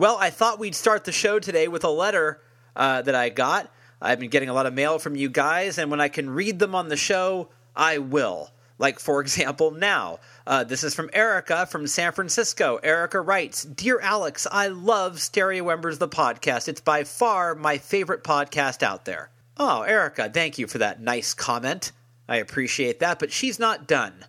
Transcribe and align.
Well, 0.00 0.16
I 0.18 0.30
thought 0.30 0.58
we'd 0.58 0.74
start 0.74 1.04
the 1.04 1.12
show 1.12 1.38
today 1.38 1.68
with 1.68 1.84
a 1.84 1.90
letter 1.90 2.40
uh, 2.74 3.02
that 3.02 3.14
I 3.14 3.28
got. 3.28 3.70
I've 4.00 4.18
been 4.18 4.30
getting 4.30 4.48
a 4.48 4.54
lot 4.54 4.64
of 4.64 4.72
mail 4.72 4.98
from 4.98 5.14
you 5.14 5.28
guys, 5.28 5.76
and 5.76 5.90
when 5.90 6.00
I 6.00 6.08
can 6.08 6.30
read 6.30 6.58
them 6.58 6.74
on 6.74 6.88
the 6.88 6.96
show, 6.96 7.50
I 7.76 7.98
will. 7.98 8.50
Like, 8.78 8.98
for 8.98 9.20
example, 9.20 9.72
now. 9.72 10.20
Uh, 10.46 10.64
this 10.64 10.84
is 10.84 10.94
from 10.94 11.10
Erica 11.12 11.66
from 11.66 11.86
San 11.86 12.12
Francisco. 12.12 12.80
Erica 12.82 13.20
writes 13.20 13.62
Dear 13.62 14.00
Alex, 14.00 14.46
I 14.50 14.68
love 14.68 15.20
Stereo 15.20 15.68
Embers, 15.68 15.98
the 15.98 16.08
podcast. 16.08 16.66
It's 16.66 16.80
by 16.80 17.04
far 17.04 17.54
my 17.54 17.76
favorite 17.76 18.24
podcast 18.24 18.82
out 18.82 19.04
there. 19.04 19.28
Oh, 19.58 19.82
Erica, 19.82 20.30
thank 20.30 20.56
you 20.56 20.66
for 20.66 20.78
that 20.78 21.02
nice 21.02 21.34
comment. 21.34 21.92
I 22.26 22.36
appreciate 22.36 23.00
that, 23.00 23.18
but 23.18 23.32
she's 23.32 23.58
not 23.58 23.86
done. 23.86 24.24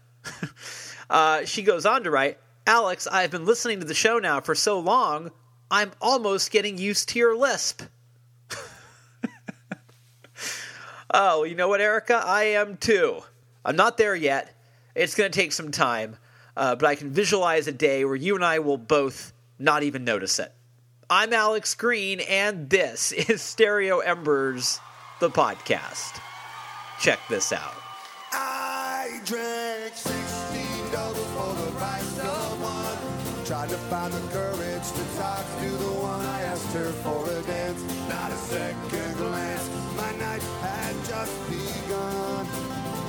uh, 1.09 1.45
she 1.45 1.63
goes 1.63 1.85
on 1.85 2.03
to 2.03 2.11
write 2.11 2.39
Alex, 2.67 3.07
I've 3.07 3.31
been 3.31 3.45
listening 3.45 3.79
to 3.79 3.85
the 3.85 3.93
show 3.93 4.19
now 4.19 4.41
for 4.41 4.53
so 4.53 4.77
long, 4.77 5.31
I'm 5.71 5.93
almost 6.01 6.51
getting 6.51 6.77
used 6.77 7.07
to 7.09 7.19
your 7.19 7.33
lisp. 7.33 7.83
oh, 11.13 11.45
you 11.45 11.55
know 11.55 11.69
what, 11.69 11.79
Erica? 11.79 12.21
I 12.23 12.43
am 12.43 12.75
too. 12.75 13.21
I'm 13.63 13.77
not 13.77 13.97
there 13.97 14.15
yet. 14.15 14.53
It's 14.95 15.15
going 15.15 15.31
to 15.31 15.39
take 15.39 15.53
some 15.53 15.71
time, 15.71 16.17
uh, 16.57 16.75
but 16.75 16.87
I 16.87 16.95
can 16.95 17.11
visualize 17.11 17.67
a 17.67 17.71
day 17.71 18.03
where 18.03 18.17
you 18.17 18.35
and 18.35 18.43
I 18.43 18.59
will 18.59 18.77
both 18.77 19.31
not 19.57 19.83
even 19.83 20.03
notice 20.03 20.39
it. 20.39 20.51
I'm 21.09 21.31
Alex 21.31 21.73
Green, 21.75 22.19
and 22.19 22.69
this 22.69 23.11
is 23.29 23.41
Stereo 23.41 23.99
Embers, 23.99 24.81
the 25.21 25.29
podcast. 25.29 26.19
Check 26.99 27.19
this 27.29 27.53
out. 27.53 27.75
I 28.33 29.21
drank 29.25 29.93
16 29.95 30.91
doubles 30.91 31.25
for 31.27 31.65
the 31.65 31.71
price 31.77 32.19
of 32.19 32.61
one. 32.61 33.45
Tried 33.45 33.69
to 33.69 33.77
find 33.77 34.13
the 34.13 34.19
courage 34.33 34.60
to 34.93 35.03
talk 35.17 35.45
to 35.61 35.69
the 35.69 35.93
one 36.03 36.19
I 36.19 36.41
asked 36.51 36.73
her 36.73 36.91
for 37.03 37.23
a 37.29 37.41
dance. 37.43 37.81
Not 38.09 38.31
a 38.31 38.39
second 38.51 39.11
glance, 39.17 39.69
my 39.95 40.11
night 40.19 40.43
had 40.65 40.95
just 41.05 41.35
begun. 41.47 42.43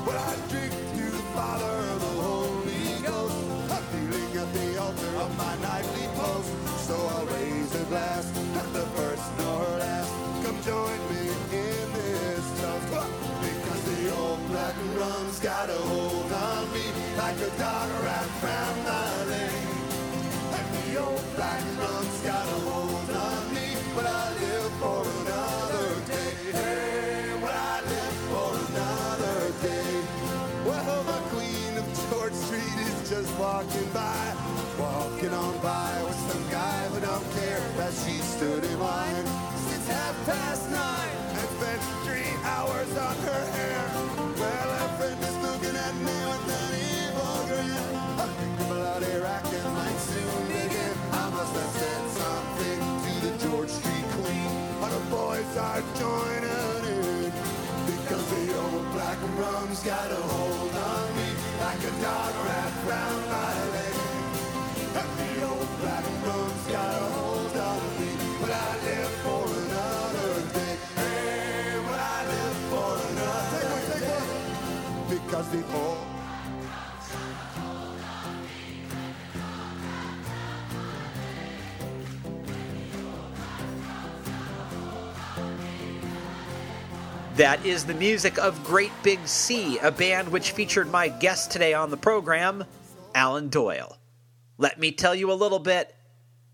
But 0.07 0.17
I 0.17 0.33
drink 0.51 0.73
to 0.73 1.05
the 1.11 1.25
Father 1.35 1.75
of 1.93 1.99
the 2.07 2.15
Holy 2.23 2.87
Ghost. 3.03 3.39
I'm 3.75 3.85
kneeling 3.93 4.33
at 4.43 4.51
the 4.55 4.69
altar 4.81 5.13
of 5.25 5.31
my 5.39 5.55
nightly 5.67 6.07
post. 6.19 6.51
So 6.87 6.95
I'll 6.95 7.27
raise 7.27 7.75
a 7.75 7.85
glass, 7.91 8.27
not 8.55 8.69
the 8.73 8.87
first 8.99 9.27
nor 9.39 9.65
last. 9.83 10.13
Come 10.45 10.59
join 10.63 10.99
me 11.11 11.23
in 11.51 11.87
this 11.99 12.47
toast. 12.61 12.91
Because 13.43 13.83
the 13.91 14.15
old 14.15 14.41
black 14.49 14.77
rum's 14.99 15.39
got 15.41 15.71
a 15.71 15.81
hold 15.91 16.33
on 16.33 16.73
me 16.73 16.87
like 17.17 17.39
a 17.39 17.51
dog 17.59 17.89
around 18.03 18.31
my 18.85 19.12
hold. 24.81 25.13
Hey, 26.53 27.33
I 27.43 27.81
live 27.93 28.17
for 28.31 28.51
another 28.69 29.39
day. 29.63 29.95
Well, 30.67 31.05
my 31.05 31.21
queen 31.33 31.79
of 31.79 31.87
Street 32.35 32.79
is 32.87 33.11
just 33.11 33.31
walking 33.39 33.89
by, 33.93 34.35
walking 34.79 35.33
on 35.33 35.59
by 35.61 36.03
with 36.05 36.21
some 36.31 36.45
guy 36.51 36.89
who 36.89 37.01
don't 37.01 37.31
care 37.33 37.61
that 37.77 37.93
she 37.93 38.19
stood 38.35 38.65
in 38.65 38.79
line 38.81 39.27
since 39.69 39.89
half 39.89 40.27
past 40.27 40.71
nine 40.71 41.17
and 41.39 41.49
spent 41.59 41.83
three 42.05 42.33
hours 42.45 42.97
on 42.97 43.17
her 43.29 43.45
hair. 43.57 44.32
I 51.57 51.67
said 51.79 52.05
something 52.11 52.81
to 53.05 53.13
the 53.27 53.33
George 53.49 53.69
Street 53.69 54.07
queen, 54.17 54.51
but 54.81 54.91
the 54.91 55.05
boys 55.11 55.57
are 55.57 55.83
joining 55.99 56.45
in 56.89 57.33
because 57.87 58.25
the 58.31 58.45
old 58.59 58.87
black 58.93 59.19
rum's 59.37 59.83
got 59.83 60.11
a 60.11 60.15
hold 60.17 60.75
on 60.75 61.17
me 61.17 61.29
like 61.61 61.83
a 61.85 61.93
dog 62.03 62.33
wrapped 62.45 62.81
round 62.89 63.23
my 63.29 63.55
leg. 63.75 63.97
And 65.01 65.11
the 65.19 65.33
old 65.49 65.71
black 65.81 66.05
rum's 66.27 66.67
got 66.69 66.93
a 66.95 67.07
hold 67.17 67.57
on 67.57 67.81
me, 68.01 68.11
but 68.41 68.51
I 68.51 68.71
live 68.89 69.13
for 69.25 69.45
another 69.63 70.33
day. 70.57 70.77
Hey, 70.97 71.81
but 71.87 72.01
I 72.01 72.19
live 72.33 72.59
for 72.71 72.93
another 73.11 73.65
one. 74.01 75.09
Because 75.09 75.49
the 75.51 75.63
old 75.77 76.12
That 87.37 87.65
is 87.65 87.87
the 87.87 87.95
music 87.95 88.37
of 88.37 88.63
Great 88.63 88.93
Big 89.03 89.27
Sea, 89.27 89.79
a 89.79 89.91
band 89.91 90.29
which 90.29 90.51
featured 90.51 90.91
my 90.91 91.09
guest 91.09 91.51
today 91.51 91.73
on 91.73 91.89
the 91.89 91.97
program, 91.97 92.63
Alan 93.15 93.49
Doyle. 93.49 93.97
Let 94.59 94.79
me 94.79 94.93
tell 94.93 95.15
you 95.15 95.33
a 95.33 95.35
little 95.35 95.59
bit 95.59 95.97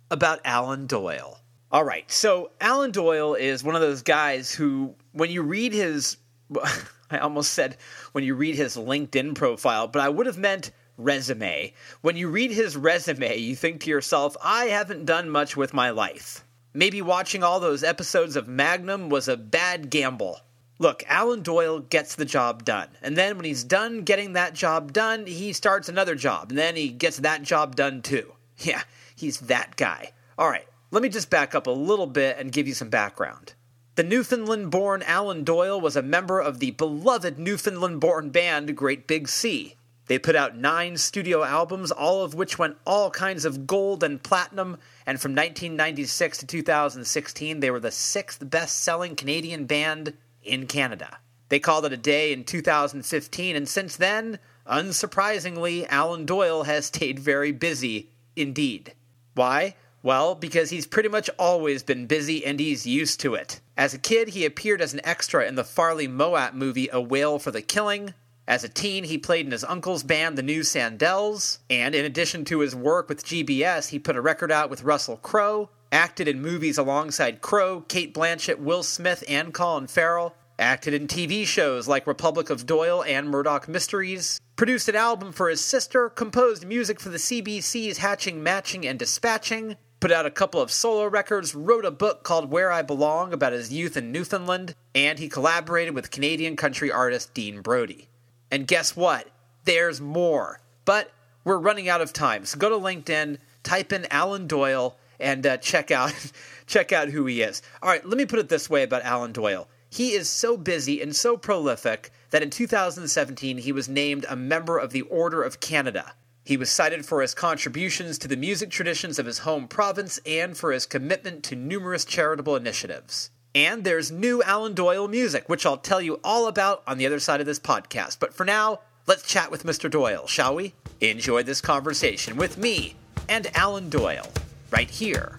about 0.08 0.38
Alan 0.44 0.86
Doyle. 0.86 1.40
All 1.72 1.82
right, 1.82 2.08
so 2.08 2.52
Alan 2.60 2.92
Doyle 2.92 3.34
is 3.34 3.64
one 3.64 3.74
of 3.74 3.80
those 3.80 4.02
guys 4.02 4.52
who, 4.52 4.94
when 5.10 5.32
you 5.32 5.42
read 5.42 5.72
his, 5.72 6.16
I 7.10 7.18
almost 7.18 7.54
said 7.54 7.76
when 8.12 8.22
you 8.22 8.36
read 8.36 8.54
his 8.54 8.76
LinkedIn 8.76 9.34
profile, 9.34 9.88
but 9.88 10.00
I 10.00 10.08
would 10.08 10.26
have 10.26 10.38
meant 10.38 10.70
resume. 10.96 11.74
When 12.02 12.16
you 12.16 12.28
read 12.28 12.52
his 12.52 12.76
resume, 12.76 13.36
you 13.36 13.56
think 13.56 13.80
to 13.80 13.90
yourself, 13.90 14.36
I 14.44 14.66
haven't 14.66 15.06
done 15.06 15.28
much 15.28 15.56
with 15.56 15.74
my 15.74 15.90
life. 15.90 16.44
Maybe 16.72 17.02
watching 17.02 17.42
all 17.42 17.58
those 17.58 17.82
episodes 17.82 18.36
of 18.36 18.46
Magnum 18.46 19.08
was 19.08 19.26
a 19.26 19.36
bad 19.36 19.90
gamble. 19.90 20.38
Look, 20.80 21.02
Alan 21.08 21.42
Doyle 21.42 21.80
gets 21.80 22.14
the 22.14 22.24
job 22.24 22.64
done. 22.64 22.88
And 23.02 23.16
then 23.16 23.36
when 23.36 23.44
he's 23.44 23.64
done 23.64 24.02
getting 24.02 24.34
that 24.34 24.54
job 24.54 24.92
done, 24.92 25.26
he 25.26 25.52
starts 25.52 25.88
another 25.88 26.14
job. 26.14 26.50
And 26.50 26.58
then 26.58 26.76
he 26.76 26.88
gets 26.88 27.18
that 27.18 27.42
job 27.42 27.76
done 27.76 28.02
too. 28.02 28.32
Yeah, 28.60 28.82
he's 29.14 29.38
that 29.38 29.76
guy. 29.76 30.10
All 30.36 30.50
right, 30.50 30.66
let 30.90 31.00
me 31.00 31.08
just 31.08 31.30
back 31.30 31.54
up 31.54 31.68
a 31.68 31.70
little 31.70 32.08
bit 32.08 32.38
and 32.38 32.50
give 32.50 32.66
you 32.66 32.74
some 32.74 32.90
background. 32.90 33.54
The 33.94 34.02
Newfoundland 34.02 34.72
born 34.72 35.02
Alan 35.02 35.44
Doyle 35.44 35.80
was 35.80 35.94
a 35.94 36.02
member 36.02 36.40
of 36.40 36.58
the 36.58 36.72
beloved 36.72 37.38
Newfoundland 37.38 38.00
born 38.00 38.30
band 38.30 38.76
Great 38.76 39.06
Big 39.06 39.28
Sea. 39.28 39.76
They 40.06 40.18
put 40.18 40.34
out 40.34 40.56
nine 40.56 40.96
studio 40.96 41.44
albums, 41.44 41.92
all 41.92 42.24
of 42.24 42.34
which 42.34 42.58
went 42.58 42.78
all 42.86 43.10
kinds 43.10 43.44
of 43.44 43.66
gold 43.66 44.02
and 44.02 44.22
platinum, 44.22 44.78
and 45.06 45.20
from 45.20 45.32
1996 45.32 46.38
to 46.38 46.46
2016, 46.46 47.60
they 47.60 47.70
were 47.70 47.78
the 47.78 47.90
sixth 47.90 48.48
best 48.50 48.78
selling 48.78 49.14
Canadian 49.14 49.66
band 49.66 50.14
in 50.48 50.66
Canada. 50.66 51.18
They 51.48 51.58
called 51.58 51.86
it 51.86 51.92
a 51.92 51.96
day 51.96 52.32
in 52.32 52.44
2015, 52.44 53.56
and 53.56 53.68
since 53.68 53.96
then, 53.96 54.38
unsurprisingly, 54.66 55.86
Alan 55.88 56.26
Doyle 56.26 56.64
has 56.64 56.86
stayed 56.86 57.18
very 57.18 57.52
busy 57.52 58.10
indeed. 58.36 58.94
Why? 59.34 59.74
Well, 60.02 60.34
because 60.34 60.70
he's 60.70 60.86
pretty 60.86 61.08
much 61.08 61.28
always 61.38 61.82
been 61.82 62.06
busy 62.06 62.44
and 62.44 62.60
he's 62.60 62.86
used 62.86 63.20
to 63.20 63.34
it. 63.34 63.60
As 63.76 63.94
a 63.94 63.98
kid, 63.98 64.28
he 64.28 64.44
appeared 64.44 64.80
as 64.80 64.94
an 64.94 65.00
extra 65.04 65.46
in 65.46 65.54
the 65.54 65.64
Farley 65.64 66.06
Mowat 66.06 66.54
movie 66.54 66.88
A 66.92 67.00
Whale 67.00 67.38
for 67.38 67.50
the 67.50 67.62
Killing. 67.62 68.14
As 68.46 68.64
a 68.64 68.68
teen, 68.68 69.04
he 69.04 69.18
played 69.18 69.44
in 69.44 69.52
his 69.52 69.64
uncle's 69.64 70.02
band, 70.02 70.38
the 70.38 70.42
New 70.42 70.60
Sandells, 70.60 71.58
and 71.68 71.94
in 71.94 72.04
addition 72.04 72.44
to 72.46 72.60
his 72.60 72.74
work 72.74 73.08
with 73.08 73.26
GBS, 73.26 73.90
he 73.90 73.98
put 73.98 74.16
a 74.16 74.22
record 74.22 74.50
out 74.50 74.70
with 74.70 74.84
Russell 74.84 75.18
Crowe, 75.18 75.68
acted 75.92 76.28
in 76.28 76.40
movies 76.40 76.78
alongside 76.78 77.42
Crowe, 77.42 77.82
Cate 77.88 78.14
Blanchett, 78.14 78.58
Will 78.58 78.82
Smith, 78.82 79.22
and 79.28 79.52
Colin 79.52 79.86
Farrell, 79.86 80.34
acted 80.58 80.94
in 80.94 81.06
TV 81.06 81.46
shows 81.46 81.88
like 81.88 82.06
Republic 82.06 82.50
of 82.50 82.66
Doyle 82.66 83.02
and 83.04 83.28
Murdoch 83.28 83.68
Mysteries, 83.68 84.40
produced 84.56 84.88
an 84.88 84.96
album 84.96 85.32
for 85.32 85.48
his 85.48 85.64
sister, 85.64 86.08
composed 86.08 86.66
music 86.66 87.00
for 87.00 87.08
the 87.08 87.18
CBC's 87.18 87.98
Hatching, 87.98 88.42
Matching, 88.42 88.86
and 88.86 88.98
Dispatching, 88.98 89.76
put 90.00 90.12
out 90.12 90.26
a 90.26 90.30
couple 90.30 90.60
of 90.60 90.70
solo 90.70 91.06
records, 91.06 91.54
wrote 91.54 91.84
a 91.84 91.90
book 91.90 92.22
called 92.22 92.50
Where 92.50 92.70
I 92.70 92.82
Belong 92.82 93.32
about 93.32 93.52
his 93.52 93.72
youth 93.72 93.96
in 93.96 94.12
Newfoundland, 94.12 94.74
and 94.94 95.18
he 95.18 95.28
collaborated 95.28 95.94
with 95.94 96.10
Canadian 96.10 96.56
country 96.56 96.90
artist 96.90 97.34
Dean 97.34 97.60
Brody. 97.60 98.08
And 98.50 98.66
guess 98.66 98.96
what? 98.96 99.28
There's 99.64 100.00
more. 100.00 100.60
But 100.84 101.12
we're 101.44 101.58
running 101.58 101.88
out 101.88 102.00
of 102.00 102.12
time. 102.12 102.44
So 102.44 102.58
go 102.58 102.68
to 102.68 102.76
LinkedIn, 102.76 103.38
type 103.62 103.92
in 103.92 104.06
Alan 104.10 104.46
Doyle, 104.46 104.96
and 105.20 105.46
uh, 105.46 105.56
check 105.58 105.90
out 105.90 106.14
check 106.66 106.92
out 106.92 107.08
who 107.08 107.26
he 107.26 107.42
is. 107.42 107.62
All 107.82 107.88
right, 107.88 108.04
let 108.06 108.18
me 108.18 108.26
put 108.26 108.38
it 108.38 108.48
this 108.48 108.70
way 108.70 108.82
about 108.82 109.02
Alan 109.02 109.32
Doyle. 109.32 109.68
He 109.90 110.12
is 110.12 110.28
so 110.28 110.56
busy 110.56 111.00
and 111.00 111.14
so 111.14 111.36
prolific 111.36 112.10
that 112.30 112.42
in 112.42 112.50
2017 112.50 113.58
he 113.58 113.72
was 113.72 113.88
named 113.88 114.26
a 114.28 114.36
member 114.36 114.78
of 114.78 114.92
the 114.92 115.02
Order 115.02 115.42
of 115.42 115.60
Canada. 115.60 116.12
He 116.44 116.56
was 116.56 116.70
cited 116.70 117.04
for 117.04 117.20
his 117.20 117.34
contributions 117.34 118.18
to 118.18 118.28
the 118.28 118.36
music 118.36 118.70
traditions 118.70 119.18
of 119.18 119.26
his 119.26 119.40
home 119.40 119.68
province 119.68 120.18
and 120.24 120.56
for 120.56 120.72
his 120.72 120.86
commitment 120.86 121.42
to 121.44 121.56
numerous 121.56 122.04
charitable 122.04 122.56
initiatives. 122.56 123.30
And 123.54 123.84
there's 123.84 124.10
new 124.10 124.42
Alan 124.42 124.74
Doyle 124.74 125.08
music, 125.08 125.48
which 125.48 125.66
I'll 125.66 125.78
tell 125.78 126.00
you 126.00 126.20
all 126.22 126.46
about 126.46 126.82
on 126.86 126.98
the 126.98 127.06
other 127.06 127.20
side 127.20 127.40
of 127.40 127.46
this 127.46 127.58
podcast. 127.58 128.18
But 128.20 128.32
for 128.32 128.44
now, 128.44 128.80
let's 129.06 129.26
chat 129.26 129.50
with 129.50 129.64
Mr. 129.64 129.90
Doyle, 129.90 130.26
shall 130.26 130.54
we? 130.54 130.74
Enjoy 131.00 131.42
this 131.42 131.60
conversation 131.60 132.36
with 132.36 132.56
me 132.56 132.94
and 133.28 133.46
Alan 133.54 133.90
Doyle, 133.90 134.26
right 134.70 134.88
here 134.88 135.34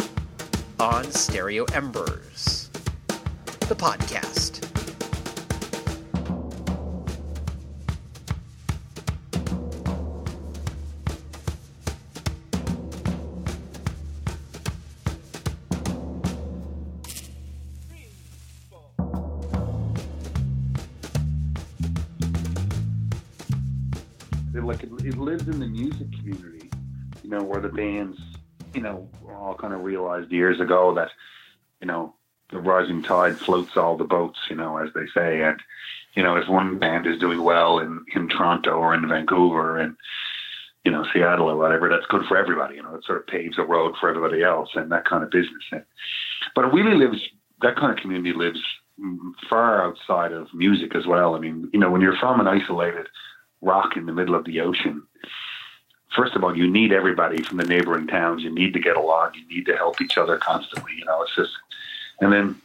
on 0.80 1.12
Stereo 1.12 1.66
Embers, 1.66 2.59
the 3.70 3.76
podcast. 3.76 4.66
like 24.66 24.84
it, 24.84 24.92
it 25.04 25.18
lives 25.18 25.48
in 25.48 25.60
the 25.60 25.66
music 25.66 26.12
community, 26.12 26.70
you 27.24 27.30
know, 27.30 27.42
where 27.42 27.60
the 27.60 27.70
bands, 27.70 28.20
you 28.74 28.82
know, 28.82 29.10
all 29.28 29.56
kind 29.56 29.74
of 29.74 29.82
realized 29.82 30.32
years 30.32 30.60
ago 30.60 30.94
that, 30.94 31.10
you 31.82 31.88
know, 31.88 32.14
the 32.52 32.60
rising 32.60 33.04
tide 33.04 33.38
floats 33.38 33.78
all 33.78 33.98
the 33.98 34.04
boats, 34.04 34.40
you 34.50 34.56
know, 34.56 34.78
as 34.78 34.90
they 34.94 35.06
say. 35.14 35.42
And, 35.44 35.60
you 36.16 36.24
know, 36.24 36.36
if 36.36 36.48
one 36.50 36.80
band 36.80 37.06
is 37.06 37.20
doing 37.20 37.44
well 37.44 37.80
in, 37.80 38.04
in 38.16 38.28
Toronto 38.28 38.72
or 38.72 38.94
in 38.94 39.08
Vancouver 39.08 39.78
and, 39.78 39.96
you 40.84 40.92
know, 40.92 41.06
Seattle 41.14 41.50
or 41.50 41.58
whatever, 41.58 41.90
that's 41.90 42.08
good 42.08 42.26
for 42.26 42.38
everybody. 42.38 42.76
You 42.76 42.84
know, 42.84 42.96
it 42.96 43.04
sort 43.04 43.20
of 43.20 43.28
paves 43.28 43.58
a 43.60 43.64
road 43.64 43.96
for 44.00 44.10
everybody 44.10 44.44
else 44.44 44.70
and 44.74 44.92
that 44.92 45.06
kind 45.06 45.24
of 45.24 45.30
business. 45.30 45.64
And, 45.72 45.84
but 46.56 46.66
it 46.66 46.74
really 46.74 46.96
lives, 46.96 47.22
that 47.62 47.76
kind 47.76 47.92
of 47.92 48.00
community 48.00 48.34
lives 48.34 48.60
far 49.50 49.86
outside 49.86 50.32
of 50.32 50.48
music 50.54 50.96
as 50.96 51.06
well. 51.06 51.36
I 51.36 51.40
mean, 51.40 51.70
you 51.72 51.80
know, 51.80 51.92
when 51.92 52.02
you're 52.02 52.18
from 52.18 52.40
an 52.40 52.48
isolated 52.48 53.08
rock 53.62 53.96
in 53.96 54.06
the 54.06 54.14
middle 54.14 54.36
of 54.36 54.46
the 54.46 54.62
ocean, 54.62 55.04
first 56.16 56.36
of 56.36 56.44
all, 56.44 56.58
you 56.58 56.70
need 56.70 56.92
everybody 56.92 57.44
from 57.44 57.58
the 57.58 57.66
neighboring 57.66 58.08
towns. 58.08 58.42
You 58.42 58.54
need 58.54 58.74
to 58.74 58.80
get 58.80 58.98
along. 58.98 59.34
You 59.36 59.48
need 59.56 59.66
to 59.68 59.78
help 59.78 60.02
each 60.02 60.18
other 60.18 60.38
constantly. 60.38 60.94
You 60.98 61.06
know, 61.06 61.22
it's 61.22 61.36
just, 61.36 61.52
and 62.22 62.32
then 62.32 62.62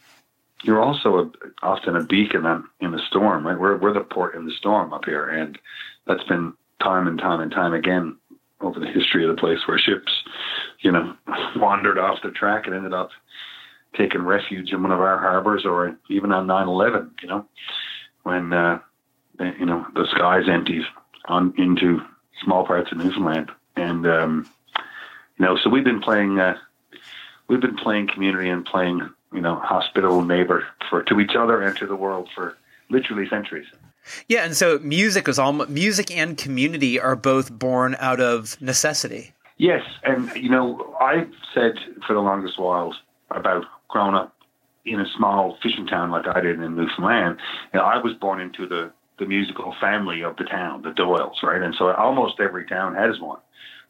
you're 0.62 0.82
also 0.82 1.18
a, 1.18 1.30
often 1.62 1.96
a 1.96 2.04
beacon 2.04 2.64
in 2.80 2.94
a 2.94 3.06
storm, 3.06 3.46
right? 3.46 3.58
We're, 3.58 3.76
we're 3.76 3.92
the 3.92 4.00
port 4.00 4.34
in 4.34 4.46
the 4.46 4.52
storm 4.52 4.92
up 4.92 5.04
here. 5.04 5.28
And 5.28 5.58
that's 6.06 6.24
been 6.24 6.54
time 6.80 7.06
and 7.06 7.18
time 7.18 7.40
and 7.40 7.52
time 7.52 7.74
again 7.74 8.16
over 8.60 8.80
the 8.80 8.86
history 8.86 9.24
of 9.28 9.34
the 9.34 9.40
place 9.40 9.58
where 9.66 9.78
ships, 9.78 10.12
you 10.80 10.90
know, 10.90 11.14
wandered 11.56 11.98
off 11.98 12.22
the 12.22 12.30
track 12.30 12.66
and 12.66 12.74
ended 12.74 12.94
up 12.94 13.10
taking 13.96 14.22
refuge 14.22 14.72
in 14.72 14.82
one 14.82 14.90
of 14.90 15.00
our 15.00 15.18
harbors 15.18 15.64
or 15.64 15.96
even 16.08 16.32
on 16.32 16.46
9-11, 16.46 17.10
you 17.22 17.28
know, 17.28 17.46
when, 18.22 18.52
uh, 18.52 18.78
you 19.38 19.66
know, 19.66 19.86
the 19.94 20.06
skies 20.10 20.48
emptied 20.48 20.82
on 21.26 21.54
into 21.58 22.00
small 22.42 22.66
parts 22.66 22.90
of 22.90 22.98
Newfoundland. 22.98 23.50
And, 23.76 24.06
um, 24.06 24.50
you 25.38 25.44
know, 25.44 25.56
so 25.56 25.68
we've 25.68 25.84
been 25.84 26.00
playing, 26.00 26.38
uh, 26.38 26.56
we've 27.48 27.60
been 27.60 27.76
playing 27.76 28.08
community 28.08 28.48
and 28.48 28.64
playing, 28.64 29.10
you 29.34 29.40
know, 29.40 29.56
hospitable 29.56 30.22
neighbor 30.22 30.64
for, 30.88 31.02
to 31.02 31.20
each 31.20 31.34
other 31.36 31.60
and 31.60 31.76
to 31.78 31.86
the 31.86 31.96
world 31.96 32.28
for 32.34 32.56
literally 32.88 33.28
centuries. 33.28 33.66
Yeah. 34.28 34.44
And 34.44 34.56
so 34.56 34.78
music 34.81 35.28
is 35.28 35.38
all 35.38 35.52
music 35.52 36.14
and 36.14 36.36
community 36.36 37.00
are 37.00 37.16
both 37.16 37.50
born 37.50 37.96
out 37.98 38.20
of 38.20 38.60
necessity. 38.60 39.32
Yes. 39.56 39.82
And, 40.02 40.34
you 40.36 40.50
know, 40.50 40.94
I've 41.00 41.32
said 41.54 41.75
for 42.06 42.12
the 42.12 42.20
longest 42.20 42.58
while 42.58 42.94
about 43.31 43.64
growing 43.88 44.14
up 44.14 44.34
in 44.84 45.00
a 45.00 45.06
small 45.16 45.56
fishing 45.62 45.86
town 45.86 46.10
like 46.10 46.26
I 46.26 46.40
did 46.40 46.60
in 46.60 46.76
Newfoundland, 46.76 47.38
you 47.72 47.81
know, 47.81 47.86
I 47.86 47.98
was 47.98 48.12
born 48.14 48.40
into 48.40 48.66
the 48.66 48.92
the 49.19 49.26
musical 49.26 49.75
family 49.81 50.22
of 50.22 50.37
the 50.37 50.44
town, 50.44 50.82
the 50.82 50.90
Doyles, 50.90 51.43
right? 51.43 51.62
And 51.62 51.75
so 51.75 51.93
almost 51.93 52.40
every 52.40 52.66
town 52.66 52.94
has 52.94 53.20
one, 53.20 53.38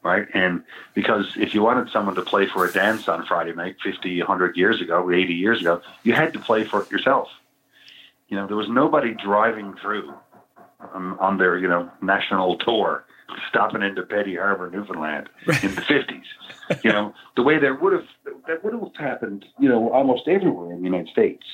right? 0.02 0.26
And 0.34 0.62
because 0.94 1.32
if 1.36 1.54
you 1.54 1.62
wanted 1.62 1.90
someone 1.90 2.14
to 2.16 2.22
play 2.22 2.46
for 2.46 2.66
a 2.66 2.72
dance 2.72 3.08
on 3.08 3.24
Friday 3.26 3.54
night 3.54 3.76
50, 3.82 4.18
100 4.20 4.56
years 4.56 4.80
ago, 4.80 5.10
80 5.10 5.34
years 5.34 5.60
ago, 5.60 5.80
you 6.02 6.12
had 6.12 6.32
to 6.34 6.38
play 6.38 6.64
for 6.64 6.82
it 6.82 6.90
yourself. 6.90 7.28
You 8.28 8.36
know, 8.36 8.46
there 8.46 8.56
was 8.56 8.68
nobody 8.68 9.14
driving 9.14 9.74
through 9.80 10.12
um, 10.92 11.16
on 11.20 11.38
their, 11.38 11.56
you 11.56 11.68
know, 11.68 11.90
national 12.02 12.58
tour, 12.58 13.04
stopping 13.48 13.82
into 13.82 14.02
Petty 14.02 14.36
Harbor, 14.36 14.70
Newfoundland 14.70 15.28
in 15.62 15.74
the 15.74 15.80
50s. 15.80 16.24
You 16.82 16.92
know, 16.92 17.14
the 17.36 17.42
way 17.42 17.58
that 17.58 17.80
would 17.80 17.92
have, 17.92 18.06
that 18.46 18.64
would 18.64 18.74
have 18.74 18.96
happened, 18.96 19.44
you 19.58 19.68
know, 19.68 19.90
almost 19.90 20.28
everywhere 20.28 20.72
in 20.72 20.78
the 20.78 20.84
United 20.84 21.08
States 21.08 21.44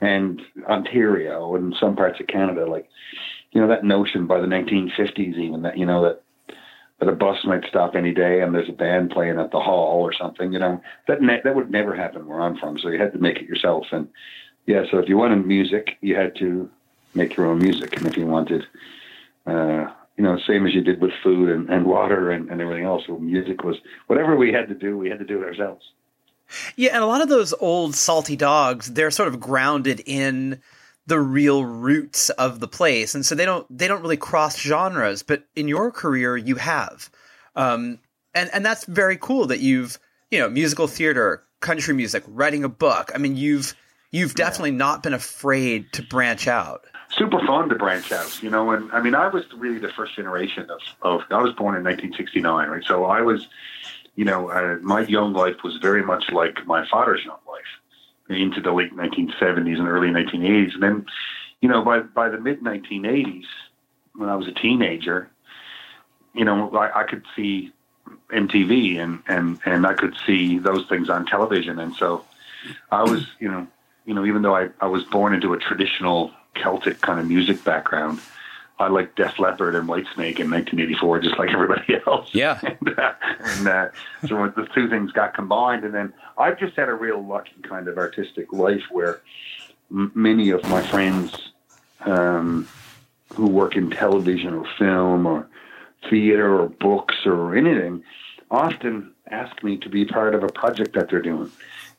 and 0.00 0.40
Ontario 0.68 1.54
and 1.54 1.74
some 1.78 1.96
parts 1.96 2.20
of 2.20 2.26
Canada, 2.26 2.66
like 2.66 2.88
you 3.52 3.60
know 3.60 3.68
that 3.68 3.84
notion 3.84 4.26
by 4.26 4.40
the 4.40 4.46
1950s, 4.46 5.36
even 5.36 5.62
that 5.62 5.78
you 5.78 5.86
know 5.86 6.02
that 6.02 6.22
that 7.00 7.08
a 7.08 7.12
bus 7.12 7.44
might 7.44 7.64
stop 7.68 7.94
any 7.94 8.12
day 8.12 8.40
and 8.40 8.54
there's 8.54 8.68
a 8.68 8.72
band 8.72 9.10
playing 9.10 9.38
at 9.38 9.50
the 9.50 9.60
hall 9.60 10.00
or 10.00 10.12
something. 10.12 10.52
You 10.52 10.58
know 10.58 10.80
that 11.08 11.22
ne- 11.22 11.40
that 11.44 11.54
would 11.54 11.70
never 11.70 11.94
happen 11.94 12.26
where 12.26 12.40
I'm 12.40 12.56
from, 12.56 12.78
so 12.78 12.88
you 12.88 13.00
had 13.00 13.12
to 13.12 13.18
make 13.18 13.38
it 13.38 13.48
yourself. 13.48 13.86
And 13.92 14.08
yeah, 14.66 14.84
so 14.90 14.98
if 14.98 15.08
you 15.08 15.16
wanted 15.16 15.46
music, 15.46 15.96
you 16.00 16.16
had 16.16 16.36
to 16.36 16.70
make 17.14 17.36
your 17.36 17.46
own 17.46 17.58
music, 17.58 17.96
and 17.96 18.06
if 18.06 18.16
you 18.16 18.26
wanted. 18.26 18.66
Uh, 19.46 19.92
you 20.16 20.22
know, 20.22 20.38
same 20.46 20.66
as 20.66 20.74
you 20.74 20.80
did 20.80 21.00
with 21.00 21.10
food 21.22 21.50
and, 21.50 21.68
and 21.68 21.86
water 21.86 22.30
and, 22.30 22.48
and 22.48 22.60
everything 22.60 22.84
else. 22.84 23.02
So 23.06 23.18
music 23.18 23.64
was 23.64 23.76
whatever 24.06 24.36
we 24.36 24.52
had 24.52 24.68
to 24.68 24.74
do, 24.74 24.96
we 24.96 25.10
had 25.10 25.18
to 25.18 25.24
do 25.24 25.42
it 25.42 25.44
ourselves. 25.44 25.84
Yeah, 26.76 26.94
and 26.94 27.02
a 27.02 27.06
lot 27.06 27.22
of 27.22 27.28
those 27.28 27.52
old 27.54 27.94
salty 27.94 28.36
dogs, 28.36 28.92
they're 28.92 29.10
sort 29.10 29.28
of 29.28 29.40
grounded 29.40 30.02
in 30.06 30.60
the 31.06 31.20
real 31.20 31.64
roots 31.64 32.30
of 32.30 32.60
the 32.60 32.68
place, 32.68 33.14
and 33.14 33.24
so 33.24 33.34
they 33.34 33.44
don't 33.44 33.66
they 33.76 33.88
don't 33.88 34.02
really 34.02 34.16
cross 34.16 34.58
genres. 34.58 35.22
But 35.22 35.44
in 35.54 35.68
your 35.68 35.90
career, 35.90 36.36
you 36.36 36.56
have, 36.56 37.10
um, 37.56 37.98
and 38.34 38.50
and 38.52 38.64
that's 38.64 38.84
very 38.84 39.16
cool 39.16 39.46
that 39.46 39.60
you've 39.60 39.98
you 40.30 40.38
know 40.38 40.48
musical 40.48 40.86
theater, 40.86 41.42
country 41.60 41.94
music, 41.94 42.24
writing 42.26 42.64
a 42.64 42.68
book. 42.68 43.10
I 43.14 43.18
mean, 43.18 43.36
you've 43.36 43.74
you've 44.10 44.34
definitely 44.34 44.70
yeah. 44.70 44.78
not 44.78 45.02
been 45.02 45.14
afraid 45.14 45.92
to 45.92 46.02
branch 46.02 46.48
out. 46.48 46.84
Super 47.10 47.38
fun 47.46 47.68
to 47.68 47.76
branch 47.76 48.10
out, 48.10 48.42
you 48.42 48.50
know. 48.50 48.70
And 48.70 48.90
I 48.92 49.00
mean, 49.00 49.14
I 49.14 49.28
was 49.28 49.44
really 49.54 49.78
the 49.78 49.90
first 49.90 50.16
generation 50.16 50.70
of 50.70 50.80
of. 51.02 51.22
I 51.30 51.42
was 51.42 51.52
born 51.52 51.76
in 51.76 51.84
1969, 51.84 52.68
right? 52.68 52.84
So 52.84 53.04
I 53.04 53.20
was 53.20 53.46
you 54.16 54.24
know, 54.24 54.50
uh, 54.50 54.78
my 54.82 55.00
young 55.00 55.32
life 55.32 55.56
was 55.64 55.76
very 55.76 56.02
much 56.02 56.30
like 56.30 56.66
my 56.66 56.86
father's 56.88 57.24
young 57.24 57.38
life 57.48 58.38
into 58.38 58.60
the 58.60 58.72
late 58.72 58.94
1970s 58.96 59.78
and 59.78 59.88
early 59.88 60.08
1980s. 60.08 60.74
And 60.74 60.82
then, 60.82 61.06
you 61.60 61.68
know, 61.68 61.82
by, 61.82 62.00
by 62.00 62.28
the 62.28 62.38
mid 62.38 62.60
1980s, 62.60 63.44
when 64.14 64.28
I 64.28 64.36
was 64.36 64.46
a 64.46 64.52
teenager, 64.52 65.30
you 66.32 66.44
know, 66.44 66.70
I, 66.76 67.00
I 67.00 67.04
could 67.04 67.24
see 67.34 67.72
MTV 68.30 68.98
and, 68.98 69.22
and, 69.26 69.58
and 69.64 69.86
I 69.86 69.94
could 69.94 70.14
see 70.26 70.58
those 70.58 70.86
things 70.88 71.08
on 71.08 71.26
television. 71.26 71.78
And 71.78 71.94
so 71.94 72.24
I 72.90 73.02
was, 73.02 73.26
you 73.40 73.50
know, 73.50 73.66
you 74.06 74.14
know, 74.14 74.24
even 74.24 74.42
though 74.42 74.54
I, 74.54 74.68
I 74.80 74.86
was 74.86 75.04
born 75.04 75.34
into 75.34 75.54
a 75.54 75.58
traditional 75.58 76.30
Celtic 76.54 77.00
kind 77.00 77.18
of 77.18 77.26
music 77.26 77.64
background, 77.64 78.20
I 78.78 78.88
like 78.88 79.14
Def 79.14 79.38
Leppard 79.38 79.76
and 79.76 79.88
Whitesnake 79.88 80.40
in 80.40 80.50
1984, 80.50 81.20
just 81.20 81.38
like 81.38 81.50
everybody 81.50 81.94
else. 82.06 82.28
Yeah. 82.32 82.58
and, 82.62 82.98
uh, 82.98 83.12
and 83.44 83.68
uh, 83.68 83.88
so 84.26 84.52
the 84.56 84.68
two 84.74 84.88
things 84.88 85.12
got 85.12 85.34
combined, 85.34 85.84
and 85.84 85.94
then 85.94 86.12
I've 86.38 86.58
just 86.58 86.76
had 86.76 86.88
a 86.88 86.94
real 86.94 87.24
lucky 87.24 87.54
kind 87.62 87.86
of 87.86 87.98
artistic 87.98 88.52
life 88.52 88.82
where 88.90 89.20
m- 89.90 90.10
many 90.14 90.50
of 90.50 90.62
my 90.68 90.82
friends 90.82 91.52
um, 92.00 92.68
who 93.34 93.46
work 93.46 93.76
in 93.76 93.90
television 93.90 94.54
or 94.54 94.66
film 94.78 95.26
or 95.26 95.48
theater 96.10 96.60
or 96.60 96.68
books 96.68 97.14
or 97.24 97.56
anything 97.56 98.02
often 98.50 99.12
ask 99.30 99.62
me 99.62 99.76
to 99.78 99.88
be 99.88 100.04
part 100.04 100.34
of 100.34 100.42
a 100.42 100.48
project 100.48 100.94
that 100.94 101.10
they're 101.10 101.22
doing. 101.22 101.50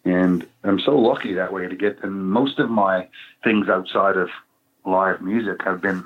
And 0.04 0.46
I'm 0.64 0.80
so 0.80 0.98
lucky 0.98 1.34
that 1.34 1.52
way 1.52 1.68
to 1.68 1.76
get, 1.76 2.04
and 2.04 2.30
most 2.30 2.60
of 2.60 2.70
my 2.70 3.08
things 3.44 3.70
outside 3.70 4.18
of 4.18 4.30
live 4.86 5.22
music 5.22 5.64
have 5.64 5.82
been 5.82 6.04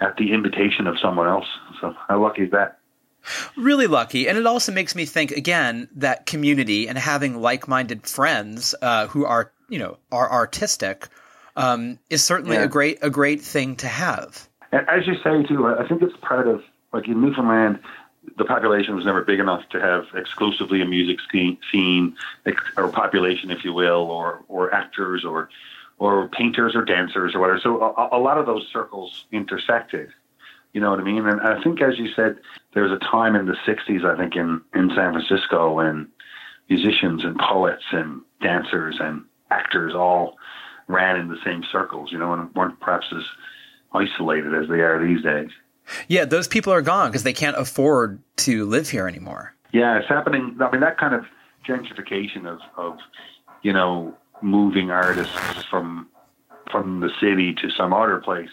at 0.00 0.16
the 0.16 0.32
invitation 0.32 0.86
of 0.86 0.98
someone 0.98 1.28
else. 1.28 1.46
So 1.80 1.94
how 2.08 2.22
lucky 2.22 2.42
is 2.42 2.50
that? 2.50 2.78
Really 3.56 3.86
lucky, 3.86 4.28
and 4.28 4.36
it 4.36 4.46
also 4.46 4.70
makes 4.70 4.94
me 4.94 5.06
think 5.06 5.30
again 5.30 5.88
that 5.96 6.26
community 6.26 6.88
and 6.88 6.98
having 6.98 7.40
like-minded 7.40 8.06
friends 8.06 8.74
uh, 8.82 9.06
who 9.06 9.24
are 9.24 9.50
you 9.70 9.78
know 9.78 9.96
are 10.12 10.30
artistic 10.30 11.08
um, 11.56 11.98
is 12.10 12.22
certainly 12.22 12.56
yeah. 12.56 12.64
a 12.64 12.68
great 12.68 12.98
a 13.00 13.08
great 13.08 13.40
thing 13.40 13.76
to 13.76 13.88
have. 13.88 14.46
And 14.72 14.86
as 14.88 15.06
you 15.06 15.14
say 15.22 15.42
too, 15.44 15.66
I 15.66 15.88
think 15.88 16.02
it's 16.02 16.16
part 16.20 16.48
of 16.48 16.62
like 16.92 17.08
in 17.08 17.20
Newfoundland, 17.20 17.78
the 18.36 18.44
population 18.44 18.94
was 18.94 19.04
never 19.04 19.22
big 19.22 19.40
enough 19.40 19.68
to 19.70 19.80
have 19.80 20.04
exclusively 20.14 20.80
a 20.80 20.86
music 20.86 21.18
scene 21.30 22.16
or 22.76 22.88
population, 22.88 23.50
if 23.50 23.64
you 23.64 23.72
will, 23.72 24.10
or 24.10 24.44
or 24.48 24.74
actors 24.74 25.24
or 25.24 25.48
or 25.98 26.28
painters 26.28 26.74
or 26.74 26.84
dancers 26.84 27.34
or 27.34 27.40
whatever. 27.40 27.60
So 27.62 27.80
a, 27.80 28.16
a, 28.16 28.18
lot 28.18 28.38
of 28.38 28.46
those 28.46 28.66
circles 28.72 29.26
intersected. 29.32 30.10
You 30.72 30.80
know 30.80 30.90
what 30.90 31.00
I 31.00 31.04
mean? 31.04 31.26
And 31.26 31.40
I 31.40 31.62
think, 31.62 31.80
as 31.80 31.98
you 31.98 32.08
said, 32.14 32.38
there 32.72 32.82
was 32.82 32.92
a 32.92 32.98
time 32.98 33.36
in 33.36 33.46
the 33.46 33.56
'60s, 33.66 34.04
I 34.04 34.16
think, 34.16 34.34
in 34.34 34.60
in 34.74 34.90
San 34.94 35.12
Francisco 35.12 35.72
when 35.72 36.08
musicians 36.68 37.24
and 37.24 37.38
poets 37.38 37.84
and 37.92 38.22
dancers 38.40 38.96
and 39.00 39.24
actors 39.50 39.94
all 39.94 40.36
ran 40.88 41.16
in 41.16 41.28
the 41.28 41.38
same 41.44 41.62
circles. 41.70 42.10
You 42.10 42.18
know, 42.18 42.32
and 42.32 42.52
weren't 42.54 42.80
perhaps 42.80 43.06
as 43.16 43.22
isolated 43.92 44.52
as 44.54 44.68
they 44.68 44.80
are 44.80 45.04
these 45.04 45.22
days. 45.22 45.50
Yeah, 46.08 46.24
those 46.24 46.48
people 46.48 46.72
are 46.72 46.82
gone 46.82 47.10
because 47.10 47.22
they 47.22 47.32
can't 47.32 47.56
afford 47.56 48.20
to 48.38 48.64
live 48.66 48.90
here 48.90 49.06
anymore. 49.06 49.54
Yeah, 49.72 49.98
it's 49.98 50.08
happening. 50.08 50.56
I 50.60 50.70
mean, 50.70 50.80
that 50.80 50.98
kind 50.98 51.14
of 51.14 51.24
gentrification 51.66 52.46
of 52.46 52.58
of 52.76 52.98
you 53.62 53.72
know 53.72 54.16
moving 54.42 54.90
artists 54.90 55.64
from 55.70 56.08
from 56.70 57.00
the 57.00 57.10
city 57.20 57.54
to 57.54 57.70
some 57.70 57.92
other 57.92 58.18
place. 58.18 58.50